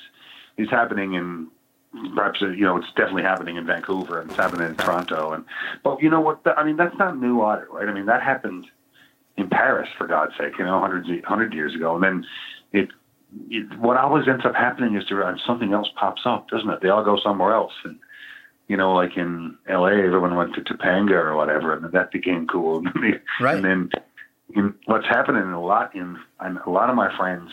Is 0.57 0.69
happening 0.69 1.13
in 1.13 1.47
perhaps 2.15 2.41
uh, 2.41 2.49
you 2.49 2.63
know 2.63 2.77
it's 2.77 2.87
definitely 2.95 3.23
happening 3.23 3.57
in 3.57 3.65
Vancouver 3.65 4.21
and 4.21 4.29
it's 4.29 4.39
happening 4.39 4.67
in 4.67 4.75
Toronto 4.75 5.33
and 5.33 5.45
but 5.83 6.01
you 6.01 6.09
know 6.09 6.21
what? 6.21 6.41
I 6.57 6.63
mean 6.63 6.77
that's 6.77 6.97
not 6.97 7.17
new 7.17 7.41
either 7.41 7.67
right? 7.71 7.87
I 7.87 7.93
mean 7.93 8.05
that 8.05 8.21
happened 8.21 8.67
in 9.37 9.49
Paris 9.49 9.89
for 9.97 10.07
God's 10.07 10.33
sake 10.37 10.53
you 10.57 10.65
know 10.65 10.79
hundreds 10.79 11.09
hundred 11.25 11.53
years 11.53 11.75
ago. 11.75 11.95
And 11.95 12.03
then 12.03 12.25
it, 12.71 12.89
it 13.49 13.79
what 13.79 13.97
always 13.97 14.27
ends 14.27 14.45
up 14.45 14.55
happening 14.55 14.95
is 14.95 15.03
there 15.09 15.37
something 15.45 15.73
else 15.73 15.89
pops 15.95 16.21
up 16.25 16.49
doesn't 16.49 16.69
it? 16.69 16.81
They 16.81 16.89
all 16.89 17.03
go 17.03 17.17
somewhere 17.21 17.53
else. 17.53 17.73
And 17.83 17.97
you 18.67 18.77
know 18.77 18.93
like 18.93 19.17
in 19.17 19.57
LA 19.69 19.87
everyone 19.87 20.35
went 20.35 20.55
to 20.55 20.61
Topanga 20.61 21.13
or 21.13 21.35
whatever 21.35 21.73
and 21.73 21.91
that 21.91 22.11
became 22.11 22.47
cool. 22.47 22.83
Right. 23.39 23.55
And 23.55 23.65
then 23.65 23.89
in, 24.55 24.73
what's 24.85 25.07
happening 25.07 25.43
a 25.43 25.61
lot 25.61 25.95
in 25.95 26.17
a 26.39 26.69
lot 26.69 26.89
of 26.89 26.95
my 26.95 27.15
friends 27.15 27.51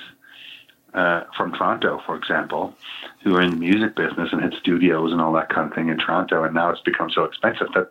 uh, 0.95 1.25
from 1.37 1.52
Toronto, 1.52 2.00
for 2.07 2.17
example, 2.17 2.75
who 3.23 3.37
are 3.37 3.43
in 3.43 3.50
the 3.50 3.57
music 3.57 3.95
business 3.95 4.31
and 4.33 4.43
had 4.43 4.55
studios 4.55 5.12
and 5.12 5.21
all 5.21 5.33
that 5.35 5.49
kind 5.49 5.69
of 5.69 5.75
thing 5.75 5.88
in 5.88 5.99
Toronto, 5.99 6.45
and 6.45 6.55
now 6.55 6.71
it's 6.71 6.81
become 6.81 7.11
so 7.11 7.25
expensive 7.25 7.69
that 7.75 7.90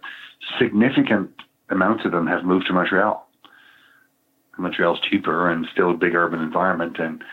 significant 0.57 1.29
amounts 1.69 2.05
of 2.05 2.11
them 2.11 2.27
have 2.27 2.43
moved 2.43 2.67
to 2.67 2.73
Montreal. 2.73 3.27
Montreal's 4.57 4.99
cheaper 5.01 5.49
and 5.51 5.67
still 5.71 5.91
a 5.91 5.93
big 5.93 6.15
urban 6.15 6.41
environment, 6.41 6.97
and 6.99 7.23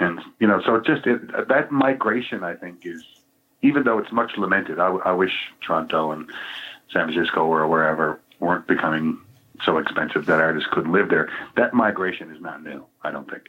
and 0.00 0.20
you 0.40 0.46
know, 0.46 0.60
so 0.64 0.80
just 0.80 1.06
it, 1.06 1.48
that 1.48 1.70
migration, 1.70 2.42
I 2.42 2.54
think, 2.54 2.84
is 2.84 3.04
even 3.62 3.84
though 3.84 3.98
it's 3.98 4.10
much 4.10 4.32
lamented. 4.36 4.80
I, 4.80 4.88
I 4.88 5.12
wish 5.12 5.32
Toronto 5.64 6.10
and 6.10 6.28
San 6.92 7.12
Francisco 7.12 7.44
or 7.44 7.68
wherever 7.68 8.20
weren't 8.40 8.66
becoming 8.66 9.18
so 9.62 9.78
expensive 9.78 10.26
that 10.26 10.40
artists 10.40 10.68
couldn't 10.72 10.92
live 10.92 11.08
there. 11.08 11.28
That 11.56 11.74
migration 11.74 12.34
is 12.34 12.40
not 12.40 12.62
new. 12.62 12.84
I 13.02 13.10
don't 13.10 13.30
think. 13.30 13.44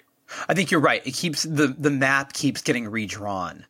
I 0.48 0.54
think 0.54 0.72
you're 0.72 0.82
right. 0.82 1.06
It 1.06 1.14
keeps 1.14 1.44
the 1.44 1.68
the 1.68 1.92
map 1.92 2.34
keeps 2.34 2.62
getting 2.62 2.88
redrawn. 2.88 3.66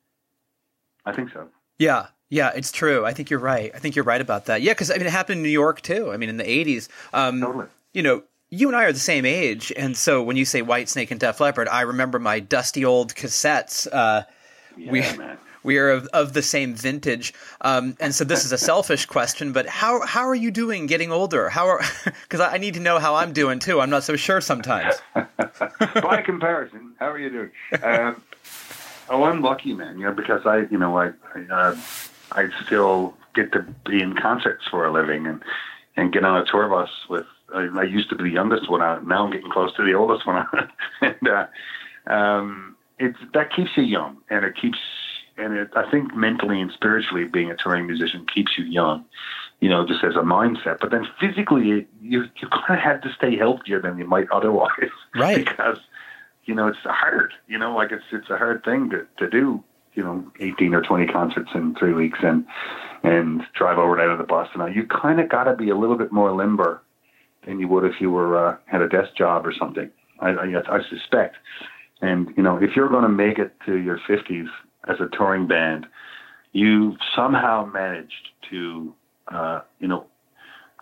I 1.06 1.14
think 1.14 1.32
so. 1.32 1.50
Yeah, 1.78 2.08
yeah, 2.30 2.52
it's 2.56 2.72
true. 2.72 3.06
I 3.06 3.14
think 3.14 3.30
you're 3.30 3.40
right. 3.40 3.72
I 3.76 3.80
think 3.80 3.96
you're 3.96 4.06
right 4.06 4.22
about 4.22 4.46
that. 4.46 4.62
Yeah, 4.62 4.72
because 4.72 4.90
I 4.90 4.96
mean, 4.96 5.08
it 5.08 5.12
happened 5.12 5.38
in 5.38 5.44
New 5.44 5.50
York 5.50 5.82
too. 5.82 6.12
I 6.12 6.18
mean, 6.18 6.30
in 6.30 6.38
the 6.38 6.44
'80s. 6.44 6.88
Um, 7.14 7.42
totally. 7.42 7.68
You 7.94 8.04
know, 8.04 8.24
you 8.50 8.68
and 8.68 8.76
I 8.76 8.86
are 8.86 8.94
the 8.94 9.00
same 9.00 9.26
age, 9.26 9.72
and 9.76 9.96
so 9.96 10.24
when 10.24 10.38
you 10.38 10.46
say 10.46 10.62
Whitesnake 10.62 11.12
and 11.12 11.20
Def 11.20 11.40
Leppard, 11.40 11.68
I 11.68 11.82
remember 11.82 12.20
my 12.20 12.40
dusty 12.40 12.86
old 12.86 13.16
cassettes. 13.16 13.88
Uh, 13.92 14.24
yeah, 14.78 14.92
we, 14.92 15.02
man 15.02 15.38
we 15.66 15.80
are 15.80 15.90
of, 15.90 16.08
of 16.14 16.34
the 16.34 16.42
same 16.42 16.76
vintage. 16.76 17.34
Um, 17.62 17.98
and 18.00 18.14
so 18.14 18.24
this 18.24 18.46
is 18.46 18.52
a 18.52 18.58
selfish 18.58 19.06
question, 19.08 19.52
but 19.52 19.66
how 19.66 20.06
how 20.06 20.22
are 20.22 20.36
you 20.36 20.52
doing 20.52 20.86
getting 20.86 21.12
older? 21.12 21.50
How 21.50 21.68
are 21.68 21.82
because 22.06 22.40
I 22.40 22.58
need 22.58 22.76
to 22.76 22.80
know 22.80 23.00
how 23.00 23.16
I'm 23.16 23.34
doing 23.34 23.60
too. 23.60 23.82
I'm 23.82 23.90
not 23.90 24.04
so 24.04 24.16
sure 24.16 24.40
sometimes. 24.40 24.96
By 25.16 26.22
comparison, 26.24 26.94
how 27.00 27.12
are 27.12 27.20
you 27.20 27.30
doing? 27.30 27.52
Um, 27.84 28.22
oh, 29.10 29.24
I'm 29.24 29.42
lucky, 29.42 29.74
man. 29.74 29.98
You 29.98 30.06
know, 30.06 30.14
because 30.14 30.46
I, 30.46 30.68
you 30.72 30.78
know, 30.78 30.98
I 30.98 31.12
I, 31.34 31.42
uh, 31.52 31.78
I 32.32 32.50
still 32.66 33.16
get 33.34 33.52
to 33.54 33.66
be 33.86 34.02
in 34.02 34.16
concerts 34.16 34.66
for 34.70 34.86
a 34.86 34.94
living 34.94 35.26
and 35.26 35.42
and 35.98 36.14
get 36.14 36.24
on 36.24 36.42
a 36.42 36.46
tour 36.46 36.70
bus 36.70 36.90
with. 37.10 37.26
I, 37.54 37.84
used 37.84 38.10
to 38.10 38.16
be 38.16 38.24
the 38.24 38.32
youngest 38.32 38.70
one 38.70 38.82
out. 38.82 39.08
Now 39.08 39.24
I'm 39.24 39.32
getting 39.32 39.52
close 39.52 39.74
to 39.76 39.84
the 39.84 39.94
oldest 39.94 40.26
one 40.26 40.38
out. 40.38 40.72
and 41.02 41.30
uh, 41.30 42.12
um, 42.12 42.76
it's 43.00 43.18
that 43.34 43.54
keeps 43.56 43.70
you 43.78 43.84
young, 43.84 44.18
and 44.30 44.44
it 44.44 44.56
keeps 44.60 44.80
and 45.38 45.54
it, 45.54 45.70
I 45.76 45.90
think 45.90 46.16
mentally 46.16 46.62
and 46.62 46.72
spiritually, 46.72 47.26
being 47.26 47.52
a 47.52 47.56
touring 47.56 47.88
musician 47.88 48.26
keeps 48.34 48.58
you 48.58 48.64
young, 48.66 49.06
you 49.60 49.70
know, 49.70 49.86
just 49.86 50.04
as 50.04 50.16
a 50.16 50.20
mindset. 50.20 50.80
But 50.80 50.92
then 50.92 51.08
physically, 51.20 51.88
you 52.02 52.26
you 52.36 52.48
kind 52.50 52.80
of 52.80 52.80
have 52.80 53.02
to 53.02 53.14
stay 53.14 53.36
healthier 53.36 53.82
than 53.82 53.98
you 53.98 54.06
might 54.06 54.30
otherwise, 54.32 54.92
right? 55.16 55.46
because 55.46 55.78
you 56.46 56.56
know 56.56 56.68
it's 56.68 56.80
hard. 56.84 57.34
You 57.48 57.58
know, 57.58 57.76
like 57.76 57.92
it's 57.92 58.06
it's 58.12 58.30
a 58.30 58.38
hard 58.38 58.64
thing 58.64 58.90
to 58.92 59.06
to 59.18 59.30
do. 59.30 59.64
You 59.94 60.04
know, 60.04 60.32
eighteen 60.40 60.74
or 60.74 60.82
twenty 60.82 61.08
concerts 61.08 61.50
in 61.54 61.76
three 61.76 61.94
weeks, 61.94 62.20
and 62.22 62.46
and 63.04 63.44
drive 63.54 63.78
overnight 63.78 64.10
on 64.10 64.18
the 64.18 64.24
bus. 64.24 64.50
And 64.54 64.76
you 64.76 64.86
kind 64.86 65.20
of 65.20 65.30
got 65.30 65.46
to 65.46 65.56
be 65.56 65.70
a 65.70 65.76
little 65.76 65.98
bit 65.98 66.12
more 66.12 66.32
limber 66.34 66.82
than 67.46 67.60
you 67.60 67.68
would 67.68 67.86
if 67.86 68.02
you 68.02 68.10
were 68.10 68.38
uh, 68.38 68.58
had 68.66 68.82
a 68.82 68.90
desk 68.90 69.16
job 69.16 69.46
or 69.46 69.54
something. 69.54 69.90
I, 70.20 70.30
I, 70.30 70.78
I 70.78 70.80
suspect. 70.90 71.36
And 72.02 72.34
you 72.36 72.44
know, 72.44 72.58
if 72.58 72.76
you're 72.76 72.90
going 72.90 73.04
to 73.04 73.10
make 73.10 73.38
it 73.38 73.54
to 73.66 73.78
your 73.78 74.00
fifties 74.08 74.48
as 74.88 75.00
a 75.00 75.08
touring 75.16 75.48
band, 75.48 75.86
you 76.54 76.98
somehow 77.16 77.66
managed 77.66 78.30
to, 78.50 78.94
uh, 79.28 79.62
you 79.80 79.88
know, 79.88 80.06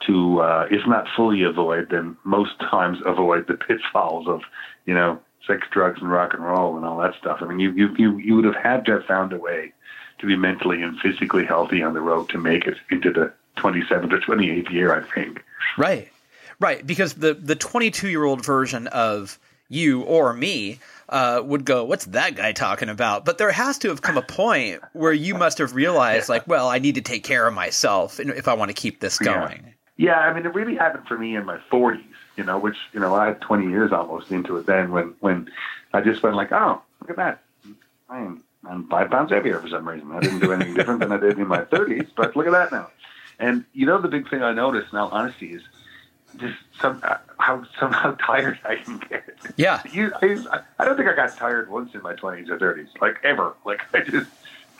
to 0.07 0.39
uh, 0.41 0.67
if 0.69 0.85
not 0.85 1.07
fully 1.15 1.43
avoid, 1.43 1.89
then 1.89 2.17
most 2.23 2.59
times 2.59 2.99
avoid 3.05 3.47
the 3.47 3.53
pitfalls 3.53 4.27
of, 4.27 4.41
you 4.85 4.93
know, 4.93 5.19
sex, 5.47 5.65
drugs, 5.71 5.99
and 6.01 6.11
rock 6.11 6.33
and 6.33 6.43
roll 6.43 6.75
and 6.75 6.85
all 6.85 6.97
that 6.99 7.15
stuff. 7.19 7.39
I 7.41 7.45
mean, 7.45 7.59
you 7.59 7.71
you 7.71 7.95
you, 7.97 8.17
you 8.17 8.35
would 8.35 8.45
have 8.45 8.55
had 8.55 8.85
to 8.85 8.93
have 8.93 9.05
found 9.05 9.33
a 9.33 9.37
way 9.37 9.73
to 10.19 10.27
be 10.27 10.35
mentally 10.35 10.81
and 10.81 10.99
physically 10.99 11.45
healthy 11.45 11.81
on 11.81 11.93
the 11.93 12.01
road 12.01 12.29
to 12.29 12.37
make 12.37 12.65
it 12.65 12.77
into 12.89 13.11
the 13.11 13.33
27th 13.57 14.11
or 14.11 14.19
28th 14.19 14.71
year, 14.71 14.93
I 14.93 15.03
think. 15.13 15.43
Right, 15.77 16.09
right, 16.59 16.85
because 16.85 17.15
the 17.15 17.33
the 17.33 17.55
22 17.55 18.09
year 18.09 18.23
old 18.23 18.43
version 18.45 18.87
of 18.87 19.39
you 19.73 20.01
or 20.03 20.33
me 20.33 20.79
uh, 21.09 21.41
would 21.43 21.65
go, 21.65 21.83
"What's 21.83 22.05
that 22.05 22.35
guy 22.35 22.51
talking 22.51 22.89
about?" 22.89 23.25
But 23.25 23.37
there 23.37 23.51
has 23.51 23.77
to 23.79 23.89
have 23.89 24.01
come 24.01 24.17
a 24.17 24.21
point 24.21 24.81
where 24.93 25.13
you 25.13 25.35
must 25.35 25.57
have 25.57 25.75
realized, 25.75 26.29
like, 26.29 26.47
well, 26.47 26.67
I 26.67 26.79
need 26.79 26.95
to 26.95 27.01
take 27.01 27.23
care 27.23 27.47
of 27.47 27.53
myself 27.53 28.19
if 28.19 28.47
I 28.47 28.53
want 28.53 28.69
to 28.69 28.73
keep 28.73 28.99
this 28.99 29.17
going. 29.17 29.63
Yeah. 29.97 30.13
yeah, 30.13 30.19
I 30.19 30.33
mean, 30.33 30.45
it 30.45 30.53
really 30.53 30.75
happened 30.75 31.07
for 31.07 31.17
me 31.17 31.35
in 31.35 31.45
my 31.45 31.57
40s, 31.71 32.03
you 32.37 32.43
know, 32.43 32.57
which 32.57 32.77
you 32.93 32.99
know 32.99 33.13
I 33.15 33.27
had 33.27 33.41
20 33.41 33.69
years 33.69 33.91
almost 33.91 34.31
into 34.31 34.57
it 34.57 34.65
then 34.65 34.91
when 34.91 35.13
when 35.19 35.49
I 35.93 36.01
just 36.01 36.23
went 36.23 36.35
like, 36.35 36.51
"Oh, 36.51 36.81
look 37.01 37.09
at 37.09 37.17
that, 37.17 37.43
I 38.09 38.19
am 38.19 38.43
I'm 38.65 38.87
five 38.87 39.11
pounds 39.11 39.31
heavier 39.31 39.59
for 39.59 39.67
some 39.67 39.87
reason. 39.87 40.11
I 40.11 40.19
didn't 40.19 40.39
do 40.39 40.53
anything 40.53 40.73
different 40.75 41.01
than 41.01 41.11
I 41.11 41.17
did 41.17 41.37
in 41.37 41.47
my 41.47 41.61
30s, 41.65 42.07
but 42.15 42.35
look 42.35 42.47
at 42.47 42.53
that 42.53 42.71
now." 42.71 42.89
And 43.39 43.65
you 43.73 43.85
know, 43.85 43.99
the 44.01 44.07
big 44.07 44.29
thing 44.29 44.41
I 44.41 44.53
noticed 44.53 44.93
now, 44.93 45.09
honesty, 45.09 45.51
is 45.53 45.63
just 46.37 46.57
some 46.79 47.01
uh, 47.03 47.17
how 47.39 47.63
somehow 47.79 48.15
tired 48.15 48.59
I 48.65 48.75
can 48.75 48.99
get. 48.99 49.23
Yeah. 49.57 49.81
You, 49.91 50.11
I, 50.21 50.61
I 50.79 50.85
don't 50.85 50.97
think 50.97 51.09
I 51.09 51.15
got 51.15 51.35
tired 51.35 51.69
once 51.69 51.93
in 51.93 52.01
my 52.01 52.13
twenties 52.13 52.49
or 52.49 52.57
thirties, 52.59 52.89
like 53.01 53.17
ever. 53.23 53.53
Like 53.65 53.81
I 53.93 54.01
just, 54.01 54.29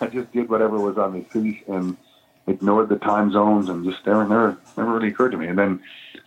I 0.01 0.07
just 0.07 0.31
did 0.31 0.49
whatever 0.49 0.79
was 0.79 0.97
on 0.97 1.13
the 1.13 1.23
feet 1.25 1.67
and 1.67 1.97
ignored 2.47 2.89
the 2.89 2.97
time 2.97 3.31
zones 3.31 3.69
and 3.69 3.85
just 3.85 4.05
never, 4.05 4.27
never, 4.27 4.57
never 4.75 4.93
really 4.93 5.09
occurred 5.09 5.31
to 5.31 5.37
me. 5.37 5.47
And 5.47 5.57
then 5.57 5.81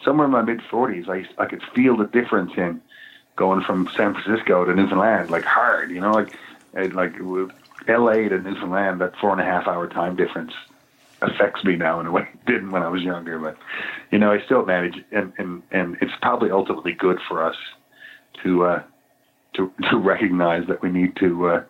somewhere 0.04 0.26
in 0.26 0.32
my 0.32 0.42
mid 0.42 0.62
forties, 0.62 1.08
I, 1.08 1.26
I 1.38 1.46
could 1.46 1.62
feel 1.74 1.96
the 1.96 2.06
difference 2.06 2.52
in 2.56 2.80
going 3.36 3.62
from 3.62 3.88
San 3.94 4.14
Francisco 4.14 4.64
to 4.64 4.74
Newfoundland, 4.74 5.30
like 5.30 5.44
hard, 5.44 5.90
you 5.90 6.00
know, 6.00 6.12
like, 6.12 6.32
like 6.94 7.14
L.A. 7.86 8.28
to 8.30 8.38
Newfoundland, 8.38 9.00
that 9.02 9.14
four 9.18 9.32
and 9.32 9.40
a 9.40 9.44
half 9.44 9.68
hour 9.68 9.86
time 9.86 10.16
difference 10.16 10.54
affects 11.22 11.64
me 11.64 11.76
now 11.76 12.00
in 12.00 12.06
a 12.06 12.12
way 12.12 12.22
it 12.22 12.46
didn't 12.46 12.70
when 12.70 12.82
I 12.82 12.88
was 12.88 13.02
younger. 13.02 13.38
But 13.38 13.56
you 14.10 14.18
know, 14.18 14.32
I 14.32 14.44
still 14.44 14.64
manage, 14.64 14.96
and 15.12 15.32
and 15.38 15.62
and 15.70 15.96
it's 16.00 16.12
probably 16.20 16.50
ultimately 16.50 16.92
good 16.92 17.18
for 17.28 17.44
us 17.44 17.56
to 18.42 18.64
uh, 18.64 18.82
to 19.54 19.72
to 19.90 19.96
recognize 19.96 20.66
that 20.68 20.82
we 20.82 20.90
need 20.90 21.16
to 21.16 21.48
uh, 21.48 21.64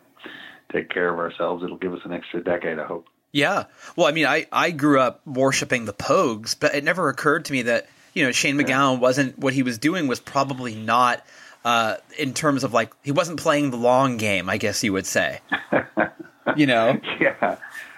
take 0.72 0.90
care 0.90 1.12
of 1.12 1.18
ourselves. 1.18 1.62
It'll 1.64 1.78
give 1.78 1.92
us 1.92 2.00
an 2.04 2.12
extra 2.12 2.42
decade, 2.42 2.78
I 2.78 2.86
hope. 2.86 3.06
Yeah. 3.32 3.64
Well, 3.96 4.06
I 4.06 4.12
mean, 4.12 4.26
I 4.26 4.46
I 4.52 4.70
grew 4.70 5.00
up 5.00 5.26
worshiping 5.26 5.84
the 5.84 5.94
Pogues, 5.94 6.56
but 6.58 6.74
it 6.74 6.84
never 6.84 7.08
occurred 7.08 7.44
to 7.46 7.52
me 7.52 7.62
that 7.62 7.88
you 8.14 8.24
know 8.24 8.32
Shane 8.32 8.56
MacGowan 8.56 8.98
wasn't 9.00 9.38
what 9.38 9.54
he 9.54 9.62
was 9.62 9.78
doing 9.78 10.08
was 10.08 10.20
probably 10.20 10.74
not. 10.74 11.24
Uh, 11.64 11.96
in 12.16 12.32
terms 12.32 12.62
of 12.62 12.72
like, 12.72 12.92
he 13.02 13.10
wasn't 13.10 13.40
playing 13.40 13.72
the 13.72 13.76
long 13.76 14.18
game, 14.18 14.48
I 14.48 14.56
guess 14.56 14.84
you 14.84 14.92
would 14.92 15.04
say. 15.04 15.40
you 16.56 16.64
know? 16.64 17.00
Yeah. 17.20 17.56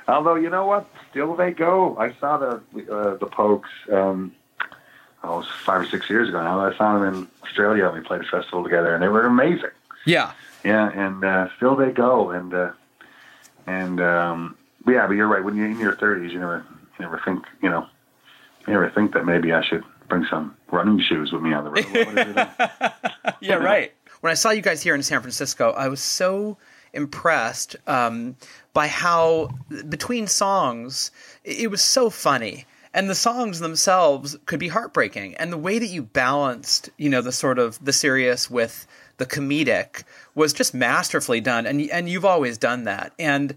Although, 0.08 0.36
you 0.36 0.48
know 0.48 0.64
what? 0.64 0.88
Still 1.10 1.34
they 1.36 1.50
go. 1.52 1.96
I 1.98 2.12
saw 2.20 2.38
the 2.38 2.56
uh, 2.90 3.16
the 3.16 3.26
Pogues. 3.26 3.68
Um, 3.92 4.32
oh, 5.22 5.42
five 5.64 5.82
or 5.82 5.86
six 5.86 6.08
years 6.08 6.28
ago 6.28 6.42
now. 6.42 6.60
I 6.60 6.76
saw 6.76 6.98
them 6.98 7.14
in 7.14 7.28
Australia. 7.42 7.86
and 7.86 7.94
We 7.94 8.00
played 8.00 8.20
a 8.20 8.24
festival 8.24 8.64
together, 8.64 8.94
and 8.94 9.02
they 9.02 9.08
were 9.08 9.26
amazing. 9.26 9.70
Yeah, 10.06 10.32
yeah, 10.64 10.90
and 10.94 11.24
uh, 11.24 11.48
still 11.56 11.76
they 11.76 11.90
go, 11.90 12.30
and 12.30 12.54
uh, 12.54 12.72
and 13.66 14.00
um, 14.00 14.56
yeah, 14.86 15.06
but 15.06 15.14
you're 15.14 15.28
right. 15.28 15.44
When 15.44 15.56
you're 15.56 15.66
in 15.66 15.78
your 15.78 15.96
thirties, 15.96 16.32
you 16.32 16.40
never 16.40 16.64
you 16.98 17.04
never 17.04 17.20
think 17.24 17.44
you 17.62 17.68
know 17.68 17.86
you 18.66 18.72
never 18.72 18.90
think 18.90 19.12
that 19.14 19.24
maybe 19.24 19.52
I 19.52 19.62
should 19.64 19.84
bring 20.08 20.26
some 20.30 20.56
running 20.70 21.00
shoes 21.00 21.32
with 21.32 21.42
me 21.42 21.52
on 21.52 21.64
the 21.64 21.70
road. 21.70 23.32
yeah, 23.40 23.54
right. 23.54 23.92
When 24.20 24.30
I 24.30 24.34
saw 24.34 24.50
you 24.50 24.62
guys 24.62 24.82
here 24.82 24.94
in 24.94 25.02
San 25.02 25.20
Francisco, 25.20 25.70
I 25.72 25.88
was 25.88 26.00
so 26.00 26.56
impressed 26.92 27.76
um, 27.86 28.36
by 28.78 28.86
how 28.86 29.48
between 29.88 30.28
songs 30.28 31.10
it 31.42 31.68
was 31.68 31.82
so 31.82 32.08
funny 32.08 32.64
and 32.94 33.10
the 33.10 33.14
songs 33.28 33.58
themselves 33.58 34.36
could 34.46 34.60
be 34.60 34.68
heartbreaking 34.68 35.34
and 35.34 35.52
the 35.52 35.58
way 35.58 35.80
that 35.80 35.88
you 35.88 36.00
balanced 36.00 36.88
you 36.96 37.10
know 37.10 37.20
the 37.20 37.32
sort 37.32 37.58
of 37.58 37.84
the 37.84 37.92
serious 37.92 38.48
with 38.48 38.86
the 39.16 39.26
comedic 39.26 40.04
was 40.36 40.52
just 40.52 40.72
masterfully 40.74 41.40
done 41.40 41.66
and 41.66 41.80
and 41.90 42.08
you've 42.08 42.24
always 42.24 42.56
done 42.56 42.84
that 42.84 43.12
and 43.18 43.56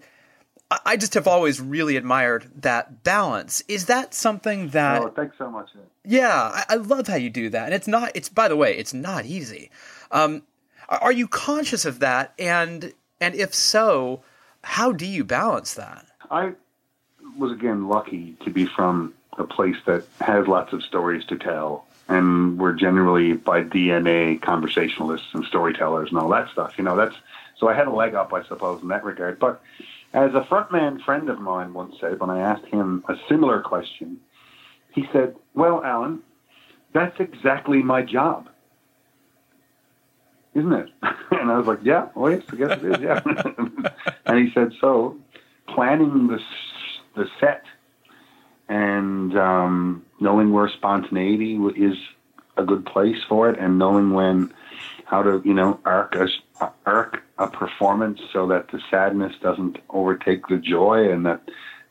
I- 0.85 0.97
just 0.97 1.13
have 1.13 1.27
always 1.27 1.61
really 1.61 1.97
admired 1.97 2.49
that 2.61 3.03
balance. 3.03 3.61
Is 3.67 3.85
that 3.85 4.15
something 4.15 4.69
that? 4.69 5.01
oh, 5.03 5.09
thanks 5.09 5.37
so 5.37 5.51
much. 5.51 5.69
Yeah, 6.03 6.33
I, 6.33 6.63
I 6.69 6.75
love 6.75 7.07
how 7.07 7.17
you 7.17 7.29
do 7.29 7.49
that, 7.49 7.65
and 7.65 7.73
it's 7.73 7.89
not. 7.89 8.11
It's 8.15 8.29
by 8.29 8.47
the 8.47 8.55
way, 8.55 8.77
it's 8.77 8.93
not 8.93 9.25
easy. 9.25 9.69
Um, 10.11 10.43
are 10.87 10.99
are 11.05 11.11
you 11.11 11.27
conscious 11.27 11.83
of 11.83 11.99
that? 11.99 12.33
And 12.39 12.93
and 13.19 13.35
if 13.35 13.53
so, 13.53 14.23
how 14.63 14.91
do 14.91 15.05
you 15.05 15.23
balance 15.23 15.73
that? 15.75 16.05
I 16.29 16.53
was 17.37 17.51
again 17.51 17.87
lucky 17.87 18.35
to 18.43 18.49
be 18.49 18.65
from 18.65 19.13
a 19.37 19.43
place 19.43 19.77
that 19.85 20.05
has 20.19 20.47
lots 20.47 20.73
of 20.73 20.83
stories 20.83 21.25
to 21.25 21.37
tell, 21.37 21.85
and 22.07 22.59
we're 22.59 22.73
generally 22.73 23.33
by 23.33 23.63
DNA 23.63 24.41
conversationalists 24.41 25.33
and 25.33 25.45
storytellers 25.45 26.09
and 26.09 26.19
all 26.19 26.29
that 26.29 26.49
stuff. 26.49 26.73
You 26.77 26.83
know, 26.83 26.95
that's 26.95 27.15
so 27.57 27.67
I 27.67 27.73
had 27.73 27.87
a 27.87 27.91
leg 27.91 28.15
up, 28.15 28.33
I 28.33 28.43
suppose, 28.43 28.81
in 28.81 28.89
that 28.89 29.03
regard. 29.03 29.39
But 29.39 29.61
as 30.13 30.33
a 30.33 30.41
frontman 30.41 31.01
friend 31.03 31.29
of 31.29 31.39
mine 31.39 31.73
once 31.73 31.95
said, 31.99 32.19
when 32.19 32.29
I 32.29 32.39
asked 32.39 32.65
him 32.65 33.03
a 33.07 33.15
similar 33.29 33.61
question, 33.61 34.19
he 34.91 35.07
said, 35.13 35.35
"Well, 35.53 35.83
Alan, 35.83 36.21
that's 36.93 37.19
exactly 37.19 37.81
my 37.81 38.01
job." 38.01 38.49
Isn't 40.53 40.73
it? 40.73 40.89
And 41.31 41.49
I 41.49 41.57
was 41.57 41.65
like, 41.65 41.79
yeah, 41.81 42.09
oh 42.15 42.27
yes, 42.27 42.43
I 42.51 42.55
guess 42.55 42.71
it 42.71 42.83
is, 42.83 42.99
yeah. 42.99 43.21
and 44.25 44.37
he 44.37 44.53
said, 44.53 44.73
so 44.79 45.17
planning 45.65 46.27
the, 46.27 46.39
the 47.15 47.25
set 47.39 47.63
and 48.71 49.37
um, 49.37 50.05
knowing 50.19 50.53
where 50.53 50.69
spontaneity 50.69 51.55
is 51.75 51.97
a 52.57 52.63
good 52.63 52.85
place 52.85 53.17
for 53.27 53.49
it 53.49 53.59
and 53.59 53.77
knowing 53.79 54.13
when 54.13 54.53
how 55.05 55.21
to 55.21 55.41
you 55.43 55.53
know 55.53 55.79
arc 55.85 56.15
a 56.15 56.27
arc 56.85 57.21
a 57.37 57.47
performance 57.47 58.19
so 58.31 58.47
that 58.47 58.69
the 58.71 58.79
sadness 58.89 59.33
doesn't 59.41 59.77
overtake 59.89 60.47
the 60.47 60.57
joy 60.57 61.11
and 61.11 61.25
that 61.25 61.41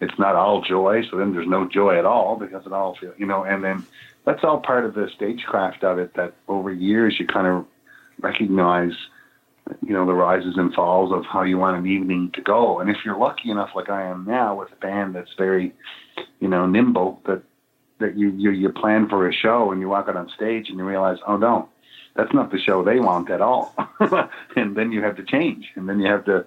it's 0.01 0.19
not 0.19 0.37
all 0.37 0.63
joy 0.63 1.03
so 1.11 1.17
then 1.19 1.33
there's 1.33 1.47
no 1.47 1.67
joy 1.69 1.99
at 1.99 2.07
all 2.07 2.37
because 2.37 2.65
it 2.67 2.73
all 2.73 2.95
feels, 2.95 3.15
you 3.19 3.27
know 3.27 3.45
and 3.45 3.63
then 3.63 3.85
that's 4.25 4.45
all 4.45 4.59
part 4.59 4.85
of 4.85 4.95
the 4.95 5.09
stagecraft 5.15 5.85
of 5.85 5.99
it 5.99 6.15
that 6.15 6.33
over 6.49 6.73
years 6.73 7.19
you 7.19 7.27
kind 7.27 7.47
of 7.47 7.67
recognize 8.21 8.93
you 9.83 9.93
know 9.93 10.07
the 10.07 10.13
rises 10.13 10.55
and 10.57 10.75
falls 10.75 11.13
of 11.13 11.25
how 11.27 11.43
you 11.43 11.59
want 11.59 11.77
an 11.77 11.87
evening 11.87 12.31
to 12.35 12.41
go. 12.41 12.81
And 12.81 12.91
if 12.91 12.99
you're 13.05 13.19
lucky 13.19 13.51
enough 13.51 13.71
like 13.75 13.89
I 13.89 14.03
am 14.09 14.25
now 14.27 14.59
with 14.59 14.73
a 14.73 14.77
band 14.77 15.15
that's 15.15 15.33
very 15.37 15.73
you 16.41 16.49
know 16.49 16.67
nimble 16.67 17.21
that 17.27 17.43
that 17.99 18.17
you 18.17 18.31
you, 18.31 18.51
you 18.51 18.71
plan 18.71 19.09
for 19.09 19.29
a 19.29 19.33
show 19.33 19.71
and 19.71 19.81
you 19.81 19.89
walk 19.89 20.09
out 20.09 20.17
on 20.17 20.29
stage 20.31 20.69
and 20.69 20.79
you 20.79 20.85
realize 20.85 21.19
oh 21.27 21.37
no 21.37 21.69
that's 22.17 22.33
not 22.35 22.51
the 22.51 22.59
show 22.59 22.83
they 22.83 22.99
want 22.99 23.31
at 23.31 23.41
all. 23.41 23.75
And 24.57 24.77
then 24.77 24.91
you 24.91 25.03
have 25.03 25.17
to 25.17 25.23
change 25.23 25.71
and 25.77 25.89
then 25.89 26.01
you 26.01 26.11
have 26.11 26.25
to 26.25 26.45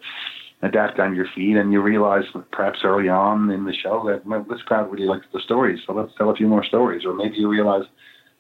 adapt 0.62 1.00
on 1.00 1.16
your 1.16 1.28
feet 1.36 1.56
and 1.56 1.72
you 1.72 1.82
realize 1.82 2.24
perhaps 2.52 2.80
early 2.84 3.10
on 3.10 3.50
in 3.50 3.66
the 3.66 3.74
show 3.74 4.06
that 4.08 4.26
well, 4.26 4.46
this 4.50 4.62
crowd 4.62 4.92
really 4.92 5.06
likes 5.06 5.26
the 5.34 5.40
stories 5.40 5.80
so 5.86 5.94
let's 5.94 6.14
tell 6.18 6.30
a 6.30 6.36
few 6.36 6.48
more 6.48 6.64
stories. 6.64 7.06
Or 7.06 7.14
maybe 7.14 7.38
you 7.38 7.48
realize 7.48 7.86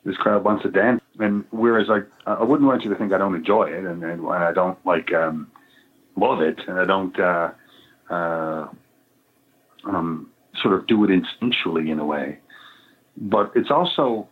this 0.03 0.17
crowd 0.17 0.43
wants 0.43 0.63
to 0.63 0.71
dance 0.71 1.02
and 1.19 1.45
whereas 1.51 1.87
I 1.89 2.01
I 2.29 2.43
wouldn't 2.43 2.67
want 2.67 2.83
you 2.83 2.89
to 2.89 2.95
think 2.95 3.13
I 3.13 3.17
don't 3.17 3.35
enjoy 3.35 3.65
it 3.65 3.85
and, 3.85 4.03
and 4.03 4.27
I 4.27 4.51
don't 4.51 4.83
like 4.85 5.13
um 5.13 5.51
love 6.15 6.41
it 6.41 6.59
and 6.67 6.79
I 6.79 6.85
don't 6.85 7.19
uh 7.19 7.51
uh 8.09 8.67
um 9.85 10.29
sort 10.61 10.75
of 10.75 10.87
do 10.87 11.03
it 11.03 11.09
instinctually 11.09 11.91
in 11.91 11.99
a 11.99 12.05
way. 12.05 12.39
But 13.17 13.51
it's 13.55 13.71
also 13.71 14.27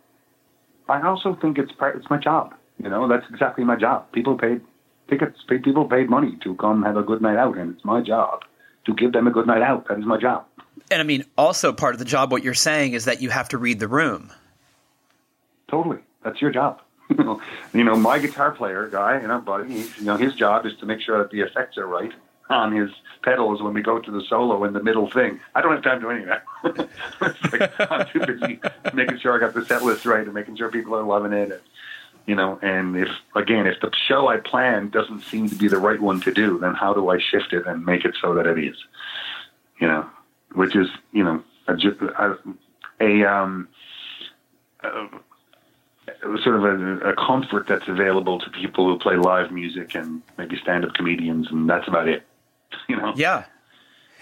I 0.88 1.02
also 1.02 1.36
think 1.40 1.58
it's 1.58 1.72
part 1.72 1.96
it's 1.96 2.10
my 2.10 2.18
job 2.18 2.54
you 2.82 2.88
know 2.88 3.08
that's 3.08 3.26
exactly 3.30 3.64
my 3.64 3.76
job. 3.76 4.10
People 4.12 4.36
paid 4.36 4.60
tickets 5.08 5.38
paid 5.48 5.62
people 5.62 5.84
paid 5.86 6.08
money 6.08 6.36
to 6.42 6.54
come 6.56 6.82
have 6.82 6.96
a 6.96 7.02
good 7.02 7.22
night 7.22 7.36
out 7.36 7.56
and 7.56 7.74
it's 7.74 7.84
my 7.84 8.00
job 8.00 8.42
to 8.84 8.94
give 8.94 9.12
them 9.12 9.26
a 9.26 9.30
good 9.30 9.46
night 9.46 9.62
out. 9.62 9.86
That 9.88 9.98
is 9.98 10.04
my 10.04 10.18
job. 10.18 10.44
And 10.90 11.00
I 11.00 11.04
mean, 11.04 11.24
also 11.38 11.72
part 11.72 11.94
of 11.94 11.98
the 11.98 12.04
job, 12.04 12.32
what 12.32 12.42
you're 12.42 12.54
saying 12.54 12.92
is 12.92 13.04
that 13.04 13.22
you 13.22 13.30
have 13.30 13.48
to 13.50 13.58
read 13.58 13.78
the 13.78 13.88
room. 13.88 14.32
Totally, 15.70 15.98
that's 16.22 16.40
your 16.40 16.50
job. 16.50 16.80
you 17.18 17.84
know, 17.84 17.96
my 17.96 18.18
guitar 18.18 18.52
player 18.52 18.88
guy, 18.88 19.20
you 19.20 19.28
know, 19.28 19.38
buddy, 19.38 19.72
he's, 19.72 19.98
you 19.98 20.04
know, 20.04 20.16
his 20.16 20.34
job 20.34 20.66
is 20.66 20.72
to 20.80 20.86
make 20.86 21.00
sure 21.00 21.18
that 21.18 21.30
the 21.30 21.40
effects 21.40 21.76
are 21.76 21.86
right 21.86 22.12
on 22.48 22.72
his 22.72 22.90
pedals 23.22 23.62
when 23.62 23.72
we 23.74 23.82
go 23.82 23.98
to 23.98 24.10
the 24.10 24.22
solo 24.28 24.64
in 24.64 24.72
the 24.72 24.82
middle 24.82 25.10
thing. 25.10 25.40
I 25.54 25.60
don't 25.60 25.72
have 25.72 25.82
time 25.82 26.00
to 26.00 26.06
do 26.06 26.10
any 26.10 26.22
of 26.22 26.28
that. 26.28 26.88
like, 27.52 27.90
I'm 27.90 28.06
too 28.08 28.20
busy 28.20 28.60
making 28.94 29.18
sure 29.18 29.34
I 29.34 29.38
got 29.38 29.54
the 29.54 29.64
set 29.64 29.82
list 29.82 30.04
right 30.06 30.24
and 30.24 30.34
making 30.34 30.56
sure 30.56 30.70
people 30.70 30.94
are 30.94 31.02
loving 31.02 31.32
it. 31.32 31.50
And, 31.50 31.60
you 32.26 32.34
know, 32.34 32.58
and 32.62 32.96
if 32.96 33.08
again, 33.34 33.66
if 33.66 33.80
the 33.80 33.90
show 34.06 34.28
I 34.28 34.36
planned 34.36 34.92
doesn't 34.92 35.22
seem 35.22 35.48
to 35.48 35.54
be 35.56 35.68
the 35.68 35.78
right 35.78 36.00
one 36.00 36.20
to 36.22 36.32
do, 36.32 36.58
then 36.58 36.74
how 36.74 36.94
do 36.94 37.08
I 37.08 37.18
shift 37.18 37.52
it 37.52 37.66
and 37.66 37.84
make 37.84 38.04
it 38.04 38.14
so 38.20 38.34
that 38.34 38.46
it 38.46 38.58
is? 38.58 38.76
You 39.80 39.88
know, 39.88 40.08
which 40.54 40.76
is 40.76 40.88
you 41.12 41.24
know 41.24 41.42
a, 41.66 41.74
a, 41.74 42.36
a 43.00 43.24
um. 43.24 43.68
A, 44.84 45.08
sort 46.42 46.56
of 46.56 46.64
a, 46.64 47.10
a 47.10 47.14
comfort 47.16 47.66
that's 47.68 47.86
available 47.88 48.38
to 48.40 48.50
people 48.50 48.86
who 48.86 48.98
play 48.98 49.16
live 49.16 49.50
music 49.52 49.94
and 49.94 50.22
maybe 50.38 50.56
stand-up 50.56 50.94
comedians, 50.94 51.48
and 51.50 51.68
that's 51.68 51.86
about 51.88 52.08
it. 52.08 52.24
You 52.88 52.96
know, 52.96 53.12
Yeah, 53.16 53.44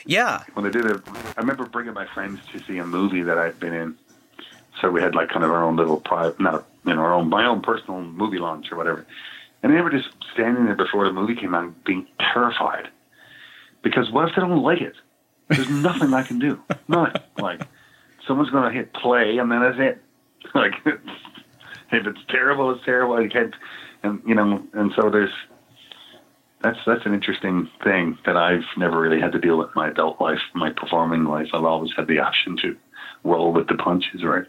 yeah. 0.04 0.42
when 0.54 0.64
they 0.64 0.70
did 0.72 0.84
it, 0.86 1.00
I 1.36 1.40
remember 1.40 1.66
bringing 1.66 1.94
my 1.94 2.06
friends 2.12 2.40
to 2.52 2.58
see 2.64 2.78
a 2.78 2.84
movie 2.84 3.22
that 3.22 3.38
I'd 3.38 3.60
been 3.60 3.72
in. 3.72 3.96
So 4.80 4.90
we 4.90 5.00
had 5.00 5.14
like 5.14 5.28
kind 5.28 5.44
of 5.44 5.50
our 5.52 5.62
own 5.62 5.76
little 5.76 6.00
private, 6.00 6.40
not 6.40 6.66
you 6.84 6.94
know, 6.94 7.00
our 7.00 7.12
own 7.12 7.28
my 7.28 7.44
own 7.46 7.60
personal 7.62 8.00
movie 8.00 8.38
launch 8.38 8.72
or 8.72 8.76
whatever. 8.76 9.06
And 9.62 9.72
they 9.74 9.80
were 9.82 9.90
just 9.90 10.08
standing 10.32 10.64
there 10.64 10.74
before 10.74 11.04
the 11.06 11.12
movie 11.12 11.34
came 11.36 11.54
out, 11.54 11.84
being 11.84 12.06
terrified 12.18 12.88
because 13.82 14.10
what 14.10 14.28
if 14.28 14.34
they 14.34 14.40
don't 14.40 14.62
like 14.62 14.80
it? 14.80 14.94
There's 15.48 15.68
nothing 15.88 16.12
I 16.14 16.22
can 16.22 16.38
do. 16.38 16.60
Nothing. 16.88 17.20
Like 17.38 17.60
someone's 18.26 18.50
going 18.50 18.64
to 18.72 18.76
hit 18.76 18.92
play, 18.94 19.38
and 19.38 19.50
then 19.50 19.60
that's 19.60 19.78
it. 19.78 20.02
Like 20.54 20.72
if 21.92 22.06
it's 22.06 22.20
terrible, 22.28 22.70
it's 22.72 22.84
terrible. 22.84 23.22
You 23.22 23.28
can't, 23.28 23.54
and 24.02 24.20
you 24.26 24.34
know, 24.34 24.62
and 24.72 24.92
so 24.96 25.10
there's 25.10 25.32
that's 26.62 26.78
that's 26.86 27.06
an 27.06 27.14
interesting 27.14 27.68
thing 27.82 28.18
that 28.26 28.36
I've 28.36 28.64
never 28.76 29.00
really 29.00 29.20
had 29.20 29.32
to 29.32 29.38
deal 29.38 29.56
with 29.56 29.70
my 29.74 29.88
adult 29.88 30.20
life, 30.20 30.40
my 30.54 30.70
performing 30.70 31.24
life. 31.24 31.48
I've 31.54 31.64
always 31.64 31.90
had 31.96 32.06
the 32.06 32.18
option 32.18 32.56
to 32.58 32.76
roll 33.24 33.52
with 33.52 33.68
the 33.68 33.74
punches, 33.74 34.22
right? 34.22 34.46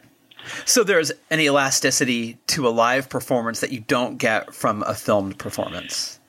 So 0.66 0.84
there's 0.84 1.12
an 1.30 1.40
elasticity 1.40 2.38
to 2.48 2.68
a 2.68 2.70
live 2.70 3.10
performance 3.10 3.60
that 3.62 3.72
you 3.72 3.82
don't 3.82 4.18
get 4.18 4.54
from 4.54 4.84
a 4.84 4.96
filmed 4.96 5.38
performance. 5.38 6.20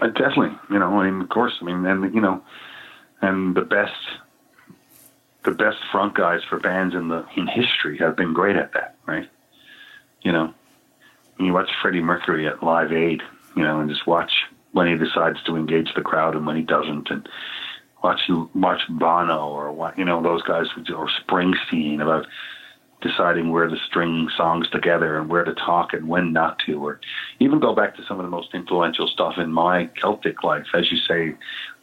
Uh, 0.00 0.08
definitely, 0.08 0.56
you 0.70 0.78
know, 0.78 0.98
I 0.98 1.08
mean, 1.08 1.22
of 1.22 1.28
course, 1.28 1.52
I 1.60 1.64
mean, 1.64 1.84
and 1.86 2.12
you 2.14 2.20
know, 2.20 2.42
and 3.20 3.54
the 3.54 3.62
best, 3.62 3.92
the 5.44 5.52
best 5.52 5.78
front 5.90 6.14
guys 6.14 6.40
for 6.48 6.58
bands 6.58 6.94
in 6.94 7.08
the 7.08 7.24
in 7.36 7.46
history 7.46 7.98
have 7.98 8.16
been 8.16 8.34
great 8.34 8.56
at 8.56 8.72
that, 8.74 8.96
right? 9.06 9.28
You 10.22 10.32
know, 10.32 10.54
you 11.38 11.52
watch 11.52 11.70
Freddie 11.80 12.00
Mercury 12.00 12.46
at 12.46 12.62
Live 12.62 12.92
Aid, 12.92 13.22
you 13.56 13.62
know, 13.62 13.80
and 13.80 13.90
just 13.90 14.06
watch 14.06 14.32
when 14.72 14.86
he 14.86 14.96
decides 14.96 15.42
to 15.44 15.56
engage 15.56 15.92
the 15.94 16.02
crowd 16.02 16.34
and 16.34 16.46
when 16.46 16.56
he 16.56 16.62
doesn't, 16.62 17.10
and 17.10 17.28
watch 18.02 18.20
watch 18.54 18.80
Bono 18.88 19.48
or 19.48 19.72
what 19.72 19.98
you 19.98 20.04
know 20.04 20.22
those 20.22 20.42
guys 20.42 20.66
or 20.94 21.08
Springsteen 21.26 22.00
about 22.00 22.26
deciding 23.02 23.50
where 23.50 23.66
to 23.66 23.76
string 23.86 24.28
songs 24.36 24.68
together 24.70 25.18
and 25.18 25.28
where 25.28 25.44
to 25.44 25.52
talk 25.54 25.92
and 25.92 26.08
when 26.08 26.32
not 26.32 26.58
to, 26.60 26.84
or 26.84 27.00
even 27.40 27.60
go 27.60 27.74
back 27.74 27.96
to 27.96 28.04
some 28.06 28.18
of 28.18 28.24
the 28.24 28.30
most 28.30 28.54
influential 28.54 29.06
stuff 29.08 29.34
in 29.36 29.52
my 29.52 29.86
Celtic 30.00 30.42
life, 30.44 30.66
as 30.72 30.90
you 30.90 30.98
say, 30.98 31.34